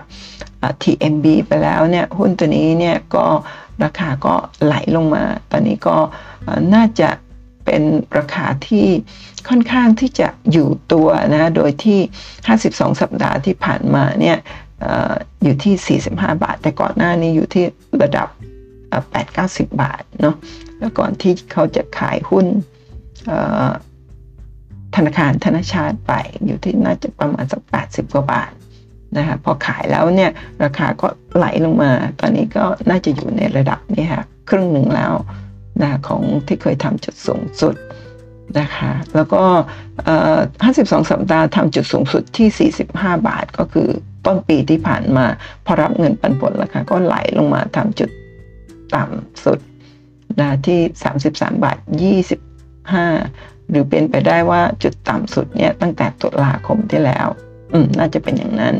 [0.83, 3.25] TMB ไปแล้วเนี่ยหุ้นตัวนี้เนี่ยก็
[3.83, 5.97] ราคาก็ไหลลงมา ตอนนี้ก็
[6.75, 7.09] น่าจะ
[7.65, 7.83] เป็น
[8.17, 8.87] ราคาที่
[9.49, 11.99] ค่อนข้างที่จะอยู่ตัวนะ โดยที่
[12.49, 14.37] 52 สัปดาห์ที่ผ่านมาเนี่ย
[15.43, 17.65] อยู่ที่ 45 บาท แต่ก่อนหน้านี้อยู่ที่
[18.01, 18.27] ระดับ
[19.03, 20.35] 8-90 บาทเนาะ
[20.79, 22.45] แล้วก่อนที่เขาจะขายหุ้น
[24.95, 26.13] ธนาคารธนาชาติไป
[26.45, 28.51] อยู่ที่น่าจะประมาณสัก 80 กว่าบาท
[29.17, 30.31] นะคะพอขายแล้วเนี่ย
[30.63, 35.13] ราคาก็ไหลลงมา ตอนนี้ก็น่าจะอยู่ในระดับนี้ค่ะครึ่งหนึ่งแล้ว
[35.81, 37.75] นะของที่เคยทำจุดสูงสุด
[38.59, 39.41] นะคะแล้วก็
[40.03, 43.89] 52 สัปดาห์ทำจุดสูงสุดที่ 45 บาทก็คือ
[44.25, 45.25] ต้นปีที่ผ่านมา
[45.65, 48.09] พอรับเงินปันผลราคาก็ไหลลงมาทำจุด
[48.95, 49.59] ต่ำสุด
[50.39, 50.79] นะที่
[51.19, 51.77] 33 บาท
[52.53, 57.27] 25 หรือเป็นไปได้ว่าจุดต่ำสุดเนี่ยตั้งแต่ตุลาคมที่แล้ว
[57.73, 58.75] อืมน่าจะเป็นอย่างนั้น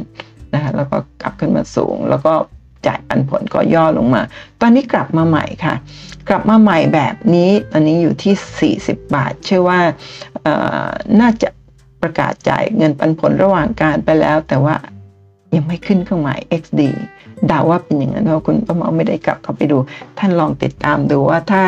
[0.53, 2.34] นะคะแล้วก็กลับขึ้นมาสูง แล้วก็
[2.88, 4.22] จ่ายปันผลก็ย่อลงมา
[4.61, 5.76] ตอนนี้กลับมาใหม่ค่ะ
[6.30, 9.80] กลับมาใหม่แบบนี้ตอนนี้อยู่ที่ 40 บาท เชื่อว่า
[11.22, 11.49] น่าจะ
[12.02, 14.76] ประกาศจ่ายเงินปันผลระหว่างการไปแล้ว แต่ว่า
[15.56, 16.82] ยังไม่ขึ้นเครื่องหมาย XD
[17.52, 19.78] ดาว่าเป็นอย่างนั้นเพราะคุณประมาไม่ได้กลับเข้าไปดู
[20.20, 21.61] ท่านลองติดตามดูว่าถ้า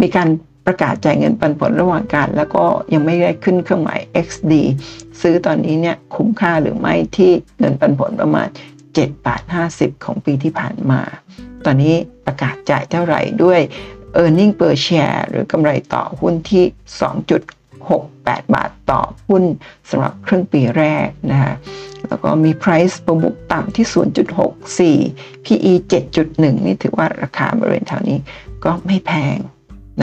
[0.00, 0.28] มีการ
[0.70, 4.52] ประกาศจ่ายเงินปันผลระหว่างการ แล้วก็ยังไม่ได้ขึ้นเครื่องหมาย XD
[5.20, 8.48] ซื้อตอนนี้เนี่ยคุ้มค่าหรือไม่ที่เงินปันผลประมาณ
[8.86, 9.42] 7บาท
[9.74, 11.00] 50 ของปีที่ผ่านมา
[11.64, 11.94] ตอนนี้
[12.26, 13.60] ประกาศจ่ายเท่าไหร่ด้วย
[14.20, 16.64] e a r n i n g per share หรือกำไรต่อหุ้นที่
[17.78, 19.42] 2.68 บาทต่อหุ้น
[19.90, 21.54] สำหรับครึ่งปีแรกนะฮะ
[22.08, 23.86] แล้วก็มี price ประมุกต่ำที่
[24.86, 25.72] 0.64 PE
[26.18, 28.18] 7.1 นี่ถือว่าราคาบริเวณแถวนี้
[28.64, 29.38] ก็ไม่แพง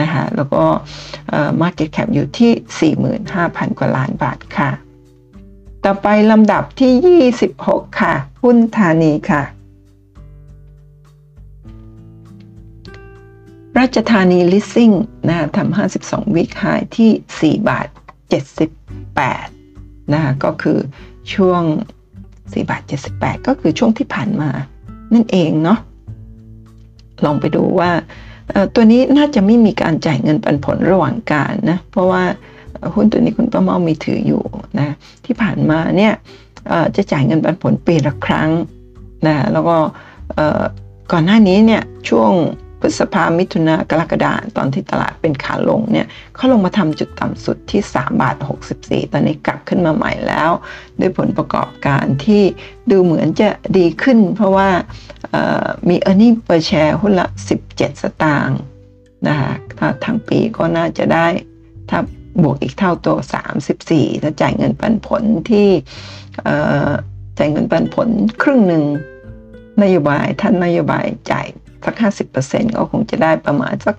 [0.00, 0.64] นะคะแล้วก็
[1.60, 2.92] market cap อยู่ที่
[3.28, 4.70] 45,000 กว่าล้านบาทค่ะ
[5.84, 9.42] ต่อไปลำดับที่ 26 ค่ะ หุ้นธานีค่ะ
[13.78, 14.90] ราชธานีลิสซิ่ง
[15.28, 16.64] นะทำ52 วิกไฮ
[16.96, 17.88] ที่ 4 บาท
[19.16, 20.78] 78นะคะก็คือ
[21.34, 21.62] ช่วง
[22.16, 22.82] 4 บาท
[23.14, 24.50] 78 ก็คือช่วงที่ผ่านมา
[25.12, 25.78] นั่นเองเนาะ
[27.24, 27.90] ลองไปดูว่า
[28.74, 32.22] ตัวนี้น่าจะไม่มีการจ่ายเงินปันผลระหว่างการนะเพราะว่า
[32.94, 34.42] หุ้นตัวนี้คุณป้าเมามีถืออยู่
[34.78, 34.88] นะ
[35.24, 36.12] ที่ผ่านมาเนี่ย
[36.96, 38.50] จะจ่ายเงินปันผลปีละครั้ง
[39.26, 39.76] นะแล้วก็
[41.12, 42.32] ก่อนหน้านี้เนี่ยช่วง
[42.80, 48.36] พฤษภามิถุนากรกฎาตอนที่ตลาดเป็นขาลงเนี่ยเขาลงมาทำจุดต่ำสุดที่3บาท
[48.74, 50.50] 64 ตอนนี้กลับขึ้นมาใหม่แล้ว
[51.00, 52.42] ด้วยผลประกอบการที่
[52.90, 53.48] ดูเหมือนจะ
[53.78, 54.68] ดีขึ้น เพราะว่า
[55.88, 57.26] มี e a r n i n g per share หุ้นละ
[57.66, 58.60] 17 สตางค์
[59.28, 61.26] นะคะถ้าทางปีก็น่าจะได้
[61.90, 61.98] ถ้า
[62.42, 63.16] บวกอีกเท่าตัว
[63.70, 65.68] 34 ถ้าจ่ายเงินปันผลที่
[67.38, 68.08] จ่ายเงินปันผล
[68.42, 68.84] ครึ่งหนึ่ง
[69.82, 71.46] นโยบายท่านนโยบายจ่าย
[71.86, 71.94] สัก
[72.34, 73.96] 50%ก็คงจะได้ประมาณสัก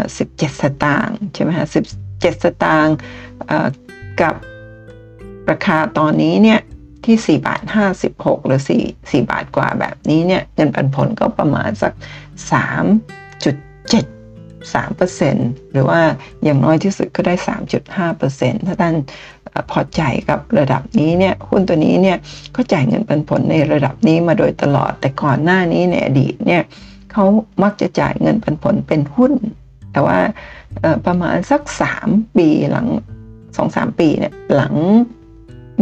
[0.00, 1.66] 17 สตางค์ใช่ไหมฮะ
[2.04, 2.96] 17 สตางค์
[4.20, 4.34] กับ
[5.50, 6.60] ราคาตอนนี้เนี่ย
[7.04, 7.60] ที่ 4 บาท
[8.04, 11.92] 56 หรือ 4 4 บาทกว่าแบบนี้เนี่ยเงินปันผลก็ประมาณสัก
[12.52, 14.04] 3.7
[14.74, 16.00] 3%หรือว่า
[16.44, 17.34] อย่างน้อยที่สุดก็ได้
[18.00, 18.94] 3.5%ถ้าท่าน
[19.70, 22.18] พอใจกับระดับนี้เนี่ยหุ้นตัวนี้เนี่ย
[22.56, 26.62] ก็จ่ายเงินปันผลในระดับนี้มาโดยตลอด แต่ก่อนหน้านี้ในอดีตเนี่ย
[27.12, 27.24] เขา
[27.62, 29.32] มักจะจ่ายเงินปันผลเป็นหุ้น
[29.92, 30.18] แต่ว่า
[31.06, 31.62] ประมาณสัก
[31.98, 32.86] 3 ปีหลัง
[33.42, 34.74] 2-3 ปีเนี่ยหลัง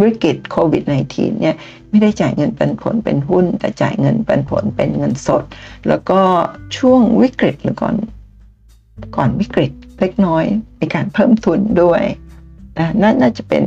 [0.03, 0.83] วิกฤตโควิด
[1.13, 1.57] -19 เนี่ย
[1.89, 5.45] ไม่ได้จ่ายเงินปันผลเป็นหุ้น แต่จ่ายเงินปันผลเป็นเงินสด
[5.89, 6.21] แล้วก็
[6.79, 7.97] ช่วงวิกฤตหรือก่อน
[9.17, 10.45] ก่อนวิกฤตเล็กน้อย
[10.81, 12.03] มีการเพิ่มทุนด้วย
[12.79, 12.89] นะ
[13.21, 13.65] น่าจะเป็น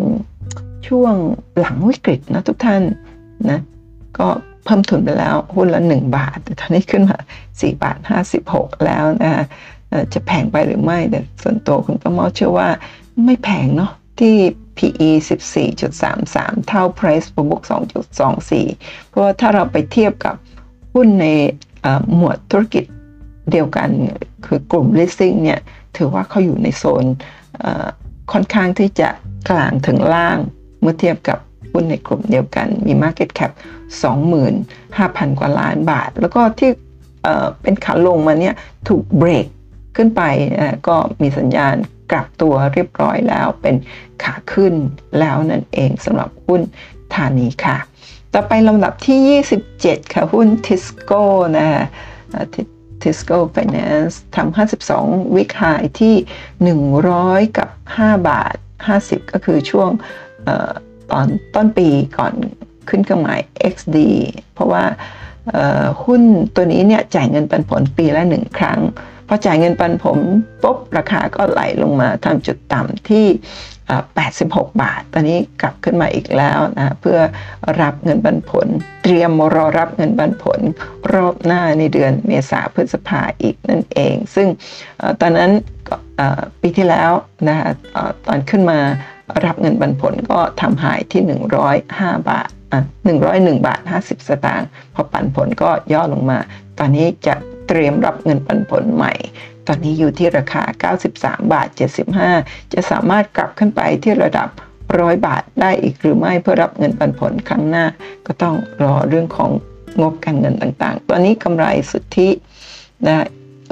[0.87, 1.13] ช่วง
[1.59, 2.83] หลังวิกฤตนะทุกท่าน
[3.49, 3.59] นะ
[4.19, 4.27] ก็
[4.65, 7.17] เพิ่มทุนไปแล้วหุ้นละ 1 บาท แต่ตอนนี้ขึ้นมา
[7.49, 7.97] 4 บาท
[8.41, 9.45] 56 แล้วนะ
[10.13, 12.69] จะแพงไปหรือไม่ แต่ส่วนตัวคุณประมอเชื่อว่า
[13.25, 14.35] ไม่แพงเนาะที่
[14.77, 15.09] PE
[15.91, 17.63] 14.33 เท่า Price per book
[18.35, 20.35] 2.24 เพราะว่าถ้าเราไปเทียบกับ
[20.93, 21.25] หุ้นใน
[22.15, 22.85] หมวดธุรกิจ
[23.51, 23.89] เดียวกัน
[24.45, 25.61] คือกลุ่ม leasing เนี่ย
[25.97, 27.05] ถือว่าเขาอยู่ในโซน
[28.31, 29.09] ค่อนข้างที่จะ
[29.49, 30.37] กลางถึงล่าง
[30.81, 31.39] เมื่อเทียบกับ
[31.71, 33.51] หุ้นในกลุ่มเดียวกันมี Market Cap
[34.25, 36.71] 25,000 กว่าล้านบาท แล้วก็ที่
[37.61, 38.55] เป็นขาลงมาเนี่ย
[38.89, 39.47] ถูกเบรก
[39.95, 40.21] ขึ้นไป
[40.87, 41.75] ก็มีสัญญาณ
[42.11, 43.75] กลับตัวเรียบร้อยแล้วเป็น
[44.23, 44.73] ขาขึ้น
[45.19, 46.61] แล้วนั่นเองสำหรับหุ้น
[47.15, 47.77] ธานีค่ะ
[48.33, 49.41] ต่อไปลำดับที่
[49.71, 51.23] 27 ค่ะหุ้นทิสโก้
[51.57, 51.67] นะ
[53.01, 54.57] ทิสโก้ไฟแนนซ์ทำ
[54.91, 55.63] 52 week high
[55.99, 56.15] ที่
[56.89, 57.69] 100 กับ
[57.99, 58.55] 5 บาท
[58.93, 59.89] 50 ก็คือช่วง
[61.11, 62.33] ตอนต้นปีก่อน
[62.89, 63.39] ขึ้นเครื่องหมาย
[63.73, 63.97] XD
[64.53, 64.83] เพราะว่า
[66.03, 66.21] หุ้น
[66.55, 68.79] ตัวนี้เนี่ยจ่ายเงินปันผลปีละหนึ่งครั้ง
[69.27, 70.19] พอจ่ายเงินปันผล
[70.63, 73.25] ปุ๊บราคาก็ไหลลงมาทำจุดต่ำที่
[74.03, 77.19] 86 บาท ตอนนี้กลับขึ้นมาอีกแล้วนะเพื่อ
[77.81, 78.67] รับเงินปันผล
[79.03, 80.59] เตรียมรอรับเงินปันผล
[81.13, 84.47] รอบหน้าในเดือนเมษาพฤษภาอีกนั่นเอง ซึ่ง
[85.21, 85.51] ตอนนั้น
[86.61, 87.11] ปีที่แล้ว
[87.47, 87.57] นะ
[88.27, 88.79] ตอนขึ้นมา
[89.45, 91.21] รับเงินปันผลก็ทำหายที่
[91.71, 92.81] 105 บาทอะ
[93.23, 96.39] 101 บาท 50 สตางค์พอปันผลก็ย่อลงมา
[96.79, 97.35] ตอนนี้จะ
[97.67, 99.13] เตรียมรับเงินปันผลใหม่
[99.67, 101.67] ตอนนี้อยู่ที่ราคา 93 บาท
[102.19, 104.47] 75 จะสามารถกลับขึ้นไปที่ระดับ
[104.99, 107.85] ร้อยบาทได้อีกหรือไม่เพื่อรับเงินปันผลครั้งหน้า
[108.25, 109.51] ก็ต้องรอเรื่องของ
[110.01, 112.29] งบการเงินต่างๆ ตอนนี้กำไรสุทธิ
[113.07, 113.25] นะ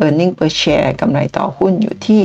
[0.04, 2.22] earning per share กำไรต่อหุ้นอยู่ที่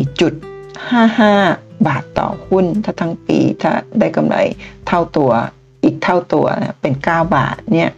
[0.00, 4.36] 4.55 บาทต่อหุ้น ถ้าทั้งปีถ้าได้กำไร
[4.86, 5.30] เท่าตัว
[5.82, 6.46] อีกเท่าตัว
[6.80, 7.90] เป็น 9 บาทเนี่ย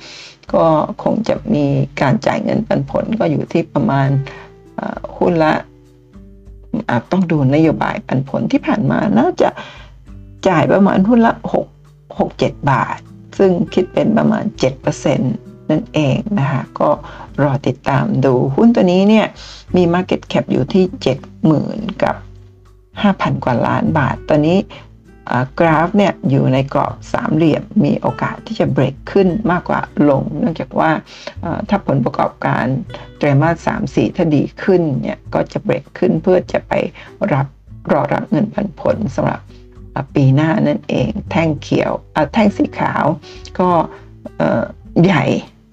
[0.54, 0.64] ก็
[1.02, 1.64] คงจะมี
[2.00, 4.08] การจ่ายเงินปันผลก็อยู่ที่ประมาณ
[5.16, 5.52] หุ้นละ
[6.90, 9.48] อาจต้องดูนโยบายปันผลที่ผ่านมาน่าจะ
[10.48, 12.98] จ่ายประมาณหุ้นละ 6 6 7 บาท
[13.38, 14.44] ซึ่งคิดเป็นประมาณ
[14.86, 15.18] 7%
[15.70, 16.88] นั่นเองนะคะก็
[17.42, 19.26] รอติดตามดูหุ้นตัวนี้เนี่ย
[19.76, 20.84] มี Market Cap อยู่ที่
[21.42, 22.16] 70,000 กับ
[23.02, 24.58] 5,000 กว่าล้านบาท ตอนนี้
[25.58, 30.90] กราฟเนี่ยอยู่ในกรอบสามเหลี่ยมมีโอกาสที่จะเบรกขึ้นมากกว่าลง เนื่องจากว่า
[31.68, 32.64] ถ้าผลประกอบการ
[33.18, 36.72] ไตรมาสสามสี่ถ้าดีขึ้นเนี่ยก็จะเบรกขึ้นเพื่อจะไป
[37.32, 37.46] รับ
[37.92, 39.40] รอรับเงินปันผลสำหรับ
[40.14, 41.92] ปีหน้านั่นเอง แท่งเขียว
[42.32, 43.04] แท่งสีขาว
[43.58, 43.68] ก็
[45.02, 45.24] ใหญ่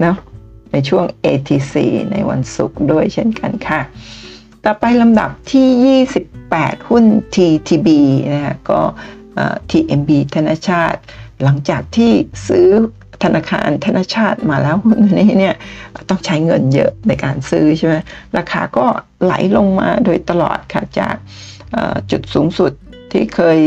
[0.04, 0.16] นะ
[0.72, 1.74] ในช่วง ATC
[2.12, 3.82] ในวันศุกร์ด้วยเช่นกันค่ะ
[4.66, 5.70] ต่อไปลำดับที่
[6.52, 7.06] 8 หุ้น
[7.36, 7.90] TTB
[8.34, 8.82] นะฮะก็
[9.72, 10.99] TMB ธนชาติ
[11.44, 12.11] หลังจากที่
[12.48, 12.68] ซื้อ
[13.24, 15.56] ธนาคารธนชาติมาแล้วหุ้นนี้เนี่ย
[16.10, 17.95] ต้องใช้เงินเยอะในการซื้อใช่ไหม
[18.38, 18.86] ราคาก็
[19.24, 21.15] ไหลลงมาโดยตลอดค่ะจาก
[22.11, 22.72] จุดสูงสุด
[23.11, 23.60] ที่เคย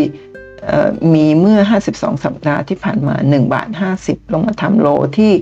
[1.15, 1.61] มีเมื่อ
[1.93, 3.69] 52 สัปดาห์ที่ผ่านมา 1 บาท
[4.01, 4.89] 50 ลงมาทำโล
[5.19, 5.33] ที่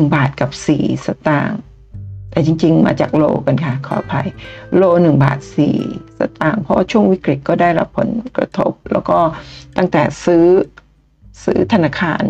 [0.00, 1.60] 1 บาทกับ 4 สตางค์
[2.32, 4.28] แต่จริง ๆ มาจากโลกันค่ะ ขออภัย
[4.76, 5.76] โลหนึ่งบาทสี่
[6.18, 9.18] สตางค์เพราะช่วงวิกฤตก็ได้รับผลกระทบ แล้วก็
[9.76, 10.46] ตั้งแต่ซื้อ
[11.44, 12.22] ซื้อธนาคาร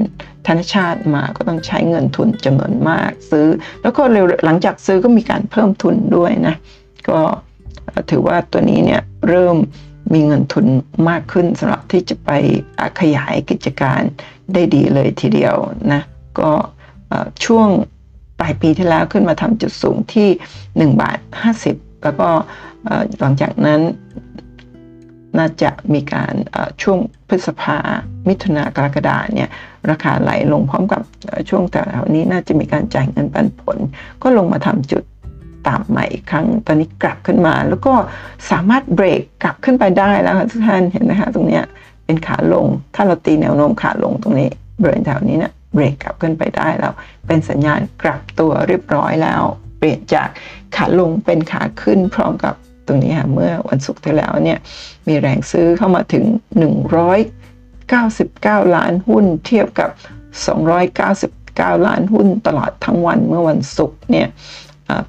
[0.46, 3.46] ธนชาติมาก็ต้องใช้เงินทุนจำนวนมากซื้อ
[3.82, 6.54] แล้วก็เร็วหลังจากซื้อก็มีการเพิ่มทุนด้วยนะ
[7.08, 7.20] ก็
[8.10, 9.56] ถือว่าตัวนี้เนี่ยเริ่ม
[10.12, 10.66] มีเงินทุน
[11.08, 12.30] มากขึ้นสำหรับที่จะไป
[13.00, 14.00] ขยายกิจการ
[14.54, 15.56] ได้ดีเลยทีเดียว
[15.92, 16.02] นะ
[16.40, 16.50] ก็
[17.44, 17.68] ช่วง
[18.42, 20.28] ลายปีที่แล้วขึ้นมาทำจุดสูงที่
[20.94, 21.18] 1 บาท
[21.60, 22.28] 50 แล้วก็
[23.20, 23.80] หลังจากนั้น
[25.38, 26.34] น่าจะมีการ
[26.82, 26.98] ช่วง
[27.28, 27.78] พฤษภา
[28.28, 29.48] มิถุนากรกฎาเนี่ย
[29.90, 31.02] ราคาไหลลงพร้อมกับ
[31.48, 33.78] ช่วงแต่แถวนี้น่าจะมีการจ่ายเงินปันผล
[34.22, 35.02] ก็ลงมาทำจุด
[35.68, 37.94] ต่ำใหม่อีกครั้ง ตอนนี้กลับขึ้นมา แล้วก็
[38.50, 41.64] สามารถเบรกกลับขึ้นไปได้แล้วทุกท่านเห็นไหมคะตรงเนี้ย
[42.04, 44.48] เป็นขาลง ถ้าเราตีแนวโน้มขาลงตรงนี้
[44.80, 46.94] บริเวณแถวนี้เนี่ย เบรกกลับขึ้นไปได้แล้ว
[47.26, 49.42] เป็นสัญญาณกลับตัวเรียบร้อยแล้ว
[49.78, 50.28] เปลี่ยนจาก
[50.76, 52.54] ขาลงเป็นขาขึ้นพร้อมกับ
[52.86, 54.58] ตรงนี้ค่ะเมื่อวันศุกร์ที่แล้วเนี่ย
[55.08, 56.24] มีแรงซื้อเข้ามาถึง
[57.90, 59.90] 199 ล้านหุ้นเทียบกับ
[61.08, 64.28] 299 ล้านหุ้นตลอดทั้งวันเมื่อวันศุกร์เนี่ย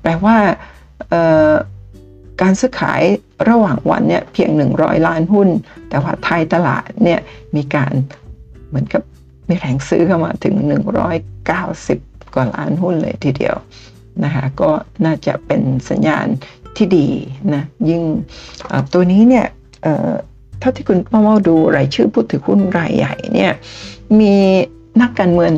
[0.02, 0.38] แปลว่า
[2.41, 3.03] การซื้อขาย
[3.49, 4.49] ระหว่างวันเนี่ยเพียง
[4.80, 5.49] 100 ล้านหุ้น
[5.90, 7.19] แต่ว่าไทยตลาดเนี่ย
[7.56, 7.94] มีการ
[8.69, 9.03] เหมือนกับ
[9.48, 10.56] มีแรงซื้อเข้ามาถึง
[11.26, 13.56] 190 กว่าล้านหุ้นเลยทีเดียว
[14.24, 14.70] นะคะก็
[15.06, 16.28] น่าจะเป็นสัญญาณ
[16.78, 17.07] ที่ดี
[17.53, 18.03] นะยิ่ง
[18.94, 19.45] ตัวนี้เนี่ย
[20.60, 23.52] เท่าที่คุณพ่อเมาดูรายชื่อผู้ถือหุ้นรายใหญ่เนี่ย
[24.20, 24.34] มี
[25.02, 25.52] นักการเมือง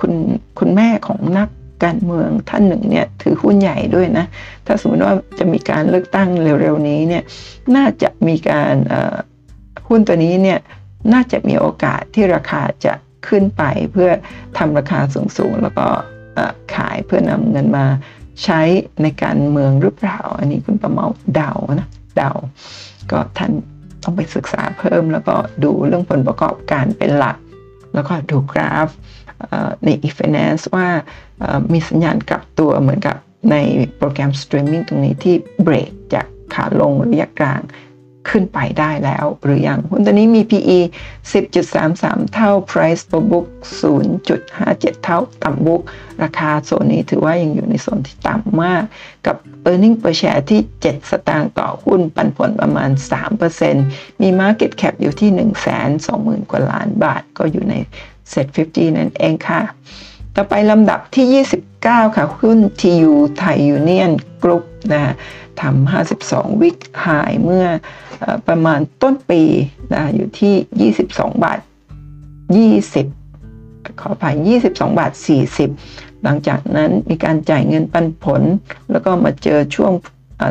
[0.00, 0.12] คุณ
[0.58, 1.48] คุณแม่ของนัก
[1.84, 4.26] การเมืองท่านหนึ่งเนี่ยถือหุ้นใหญ่ด้วยนะ
[4.66, 7.22] ถ้าสมมติว่าจะมีการเลือกตั้งเร็วๆนี้เนี่ย
[7.76, 8.74] น่าจะมีการ
[9.88, 10.58] หุ้นตัวนี้เนี่ย
[11.12, 12.94] น่าจะมีโอกาสที่ราคาจะ
[13.28, 13.62] ขึ้นไป
[13.92, 14.10] เพื่อ
[14.58, 15.86] ทำราคาสูงๆ แล้วก็
[16.74, 17.86] ขายเพื่อนำเงินมา
[18.44, 18.60] ใช้
[19.02, 22.32] ในการเมืองหรือเปล่า อันนี้คุณประเมาเดานะเดา
[23.10, 23.52] ก็ท่าน
[24.02, 27.36] ต้องไปศึกษาเพิ่มแล้วก็ดูเรื่องผลประกอบการเป็นหลัก
[27.94, 28.88] แล้วก็ดูกราฟ
[29.84, 30.88] ใน e-finance ว่า
[31.72, 33.16] มีสัญญาณกลับตัวเหมือนกับ
[33.50, 33.56] ใน
[33.96, 37.60] โปรแกรมสตรีมมิ่งตรงนี้ที่เบรกจากขาลงระยะกลาง
[38.28, 40.78] ขึ้นไปได้แล้วหรือยังหุ้นตัวนี้มี PE
[41.60, 43.46] 10.33 เท่า Price per book
[44.20, 45.82] 0.57 เท่าต่ำ book
[46.22, 48.82] ราคาโซนนี้ถือว่ายังอยู่ในโซนที่ต่ำมาก
[49.26, 49.36] กับ
[49.70, 52.90] e a r n i n g per share ที่ 7 สตางค์ต่อหุ้นปันผลประมาณ
[53.56, 55.30] 3%มี Market Cap อยู่ที่
[55.90, 57.74] 120,000 กว่าล้านบาท ก็อยู่ใน
[58.32, 59.62] SET 50 นั่นเองค่ะ
[60.36, 65.14] ต่อไปลำดับที่ 29 ค่ะหุ้น TU ไทยยูเนียนกรุ๊ปนะ
[65.60, 67.06] ทำ52 week high
[67.42, 67.66] เมื่อ
[68.48, 69.42] ประมาณต้นปี
[69.92, 71.58] นะอยู่ที่ 22 บาท
[73.18, 74.36] 20 ขออภัย
[74.68, 75.12] 22 บาท
[75.66, 78.42] 40 หลังจากนั้นมีการจ่ายเงินปันผล
[78.90, 79.92] แล้วก็มาเจอช่วง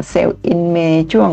[0.10, 0.78] เซลล์อินเม
[1.14, 1.30] ช่วง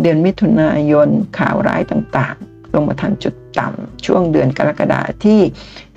[0.00, 5.40] เดือนมิถุนายนข่าวร้ายต่างๆ ลงมาทันจุดต่ำช่วงเดือนกรกฎาที่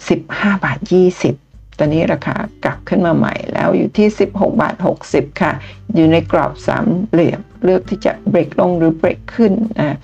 [0.04, 0.80] 15 บาท
[1.18, 1.43] 20
[1.80, 2.36] ตอนนี้ราคา
[2.66, 4.76] กลับขึ้นมาใหม่แล้วอยู่ที่ 16 บาท
[5.08, 5.52] 60 ค่ะ
[5.96, 9.98] อยู่ในกรอบสามเหลี่ยมเลือกที่จะเบรกลงหรือเบรกขึ้นนะ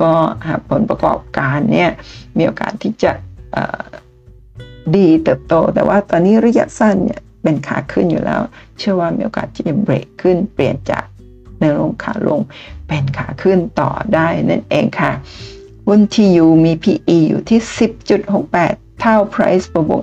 [0.00, 0.10] ก็
[0.48, 1.90] หากผลประกอบการเนี่ย
[2.36, 3.12] มีโอกาสที่จะ
[4.96, 8.40] ดีเติบโต แต่ว่าตอนนี้ระยะสั้นเนี่ยเป็นขาขึ้นอยู่แล้ว
[8.78, 11.04] เชื่อว่ามีโอกาสที่จะเบรกขึ้นเปลี่ยนจาก
[11.60, 12.40] ในลงขาลง
[12.88, 15.12] เป็นขาขึ้นต่อได้นั่นเองค่ะ
[15.86, 17.60] หุ้นทียูมี PE อยู่ที่
[18.24, 20.02] 10.68 เท่า price บวก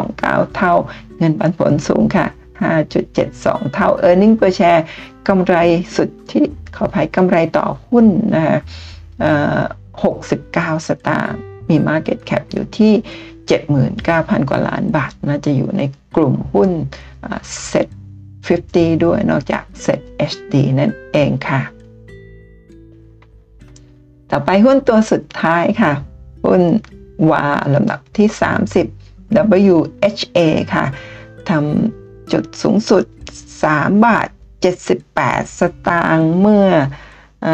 [0.00, 0.74] 1.29 เท่า
[1.18, 2.26] เงินปันผลสูงค่ะ
[3.00, 4.82] 5.72 เท่า earning per share
[5.28, 5.54] กำไร
[5.96, 6.44] สุดที่
[6.76, 8.58] ขออภัยกำไรต่อหุ้นนะคะ
[10.12, 11.38] 69 สตางค์
[11.68, 12.92] มี market cap อยู่ที่
[13.70, 15.82] 79,000 กว่าล้านบาทน่าจะอยู่ใน
[16.16, 16.70] กลุ่มหุ้น
[17.70, 17.88] set
[18.46, 20.00] 50 ด้วยนอกจาก set
[20.32, 21.60] HD นั่นเองค่ะ
[24.30, 25.92] ต่อไปหุ้นตัวสุดท้ายค่ะ
[26.44, 26.62] หุ้น
[27.30, 27.44] วา
[27.74, 28.28] ลำดับที่
[28.96, 30.38] 30 WHA
[30.74, 30.84] ค่ะ
[31.50, 33.04] ทำจุดสูงสุด
[33.54, 34.28] 3 บาท
[34.92, 36.66] 78 สตางค์เมื่อ
[37.46, 37.48] อ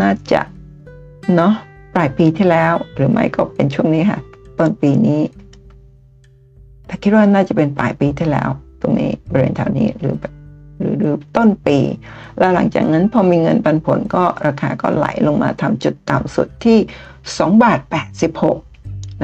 [0.00, 0.42] น่าจะ
[1.34, 1.54] เนาะ
[1.94, 4.20] ปลายปีที่แล้ว หรือไม่ก็เป็นช่วงนี้ค่ะ
[4.58, 5.22] ต้นปีนี้
[6.86, 8.48] แต่คิดว่าน่าจะเป็นปลายปีที่แล้ว
[8.80, 10.16] ตรงนี้บริเวณแถวนี้หรือ
[10.78, 11.78] หรือหรือต้นปี
[12.38, 16.78] แล้วหลังจากนั้นพอมีเงินปันผลก็ราคาก็ไหลลงมาทำจุดต่ำสุดที่
[17.20, 17.80] 2 บาท
[18.30, 18.73] 86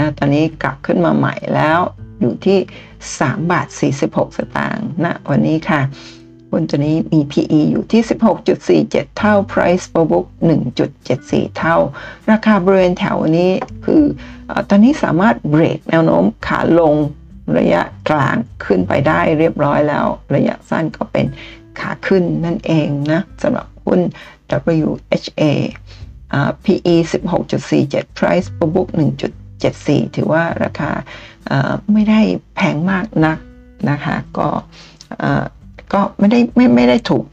[0.00, 1.80] นะตอนนี้กลับขึ้นมาใหม่แล้ว
[2.20, 2.58] อยู่ที่
[3.04, 3.66] 3 บาท
[4.02, 5.80] 46 สตางค์นะวันนี้ค่ะ
[6.50, 8.02] หุ้นตัวนี้มี PE อยู่ที่
[8.60, 10.26] 16.47 เท่า Price per book
[10.90, 11.76] 1.74 เท่า
[12.30, 13.50] ราคาบริเวณแถวนี้
[13.84, 14.02] คือ
[14.50, 16.94] อตอนนี้สามารถเบรกแนวโน้มขาลง
[17.58, 21.26] ระยะกลางขึ้นไปได้เรียบร้อยแล้ว ระยะสั้นก็เป็น
[21.80, 24.00] ขาขึ้นนั่นเองนะสำหรับหุ้น
[24.78, 25.42] WHA
[26.64, 28.88] PE 16.47 Price per book
[29.62, 30.90] 74 ถือว่าราคา
[31.92, 32.20] ไม่ได้
[32.56, 33.38] แพงมากนัก
[33.90, 34.48] นะคะก็
[35.92, 37.24] ก็ไม่ได้ไม่ไม่ได้ถูก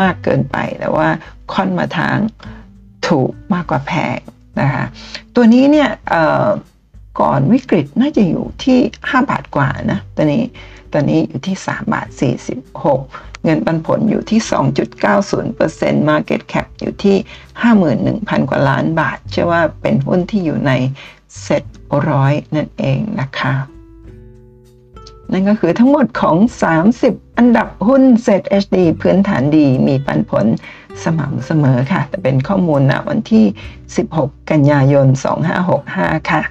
[0.00, 1.08] มากเกินไปแต่ว่า
[1.52, 2.16] ค่อนมาทาง
[3.08, 4.18] ถูกมากกว่าแพง
[4.60, 4.84] นะคะ
[5.34, 5.90] ตัวนี้เนี่ย
[7.20, 10.44] ก่อนวิกฤตน่าจะอยู่ที่ 5 บาทกว่านะตอนนี้
[10.92, 12.08] ตอนนี้อยู่ที่ 3 บาท
[12.76, 14.40] 46 เงินปันผลอยู่ที่
[15.24, 17.16] 2.90% Market Cap อยู่ที่
[18.42, 20.72] 51,000 กว่าล้านบาท เชื่อว่าเป็นหุ้นที่อยู่ใน
[21.42, 21.64] เซ็ต
[22.08, 23.54] ร้อยนั่นเองนะคะ
[25.32, 26.36] นั่นก็คือทั้งหมดของ
[26.86, 30.46] 30 อันดับหุ้นเซ็ต HD พื้นฐานดีมีปันผล
[31.02, 33.44] สม่ำเสมอค่ะ แต่เป็นข้อมูลณวันที่
[33.96, 35.06] 16 กันยายน
[35.68, 36.42] 2565 ค่ะ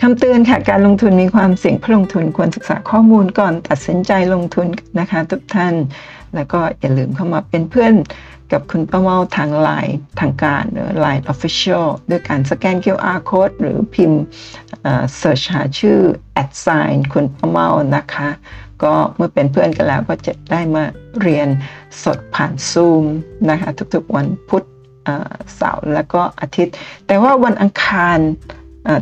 [0.00, 4.66] คำเตือนค่ะ การลงทุนมีความเสี่ยงผู้ลงทุนควรศึกษาข้อมูลก่อนตัดสินใจลงทุน
[4.98, 5.74] นะคะทุกท่าน
[6.34, 7.92] แล้วก็อย่าลืมเข้ามาเป็นเพื่อน
[8.52, 14.22] กับคุณป้าเมาทางไลน์ทางการหรือ Line Official ด้วยการสแกน QR Code หรือพิมพ์
[15.16, 15.98] เสิร์ชหาชื่อ
[16.42, 18.28] at sign คุณป้าเมานะคะ
[18.82, 20.84] ก็เมื่อเป็นเพื่อนกันแล้วก็จะได้มา
[21.20, 21.48] เรียน
[22.02, 23.04] สดผ่านซูม
[23.50, 24.64] นะคะ ทุกๆวันพุธ
[25.56, 26.74] เสาร์แล้วก็อาทิตย์
[27.06, 28.18] แต่ว่าวันอังคาร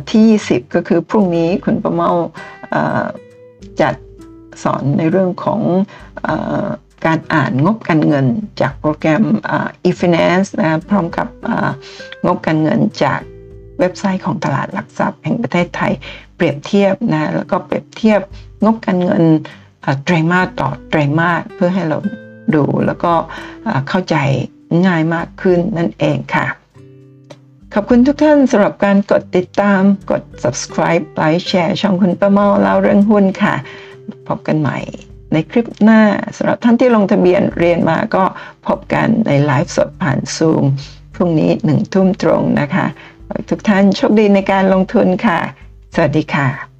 [0.09, 2.11] ที่ 20 ก็คือพรุ่งนี้คุณประเมา
[3.81, 3.95] จัด
[4.63, 5.61] สอนในเรื่องของ
[7.05, 8.25] การอ่านงบการเงิน
[8.61, 9.23] จากโปรแกรม
[9.89, 11.27] e-finance นะพร้อมกับ
[12.25, 13.19] งบการเงินจาก
[13.79, 15.93] เว็บไซต์ของตลาดหลักทรัพย์แห่งประเทศไทย
[16.35, 18.21] เปรียบเทียบนะแล้วก็เปรียบเทียบ
[18.63, 19.23] งบการเงิน
[20.03, 21.97] ไตรมาสต่อไตรมาสเพื่อให้เรา
[22.55, 23.13] ดูแล้วก็
[23.89, 24.15] เข้าใจ
[24.85, 26.47] ง่ายมากขึ้นนั่นเองค่ะ
[27.73, 33.55] ขอบคุณทุกท่านสำหรับการกดติดตามกด subscribe ไลค์แชร์ช่องคุณป้าเมาเล่าเรื่องหุ้นค่ะ
[34.27, 34.77] พบกันใหม่
[35.33, 36.01] ในคลิปหน้า
[36.37, 38.23] สำหรับท่านที่ลงทะเบียนเรียนมาก็
[38.67, 40.63] พบกันในไลฟ์สดผ่านซูม
[41.15, 42.85] พรุ่งนี้หนึ่งทุ่มตรงนะคะ
[43.49, 45.39] ทุกท่านโชคดีในการลงทุนค่ะ
[45.95, 46.70] สวัสดีค่ะ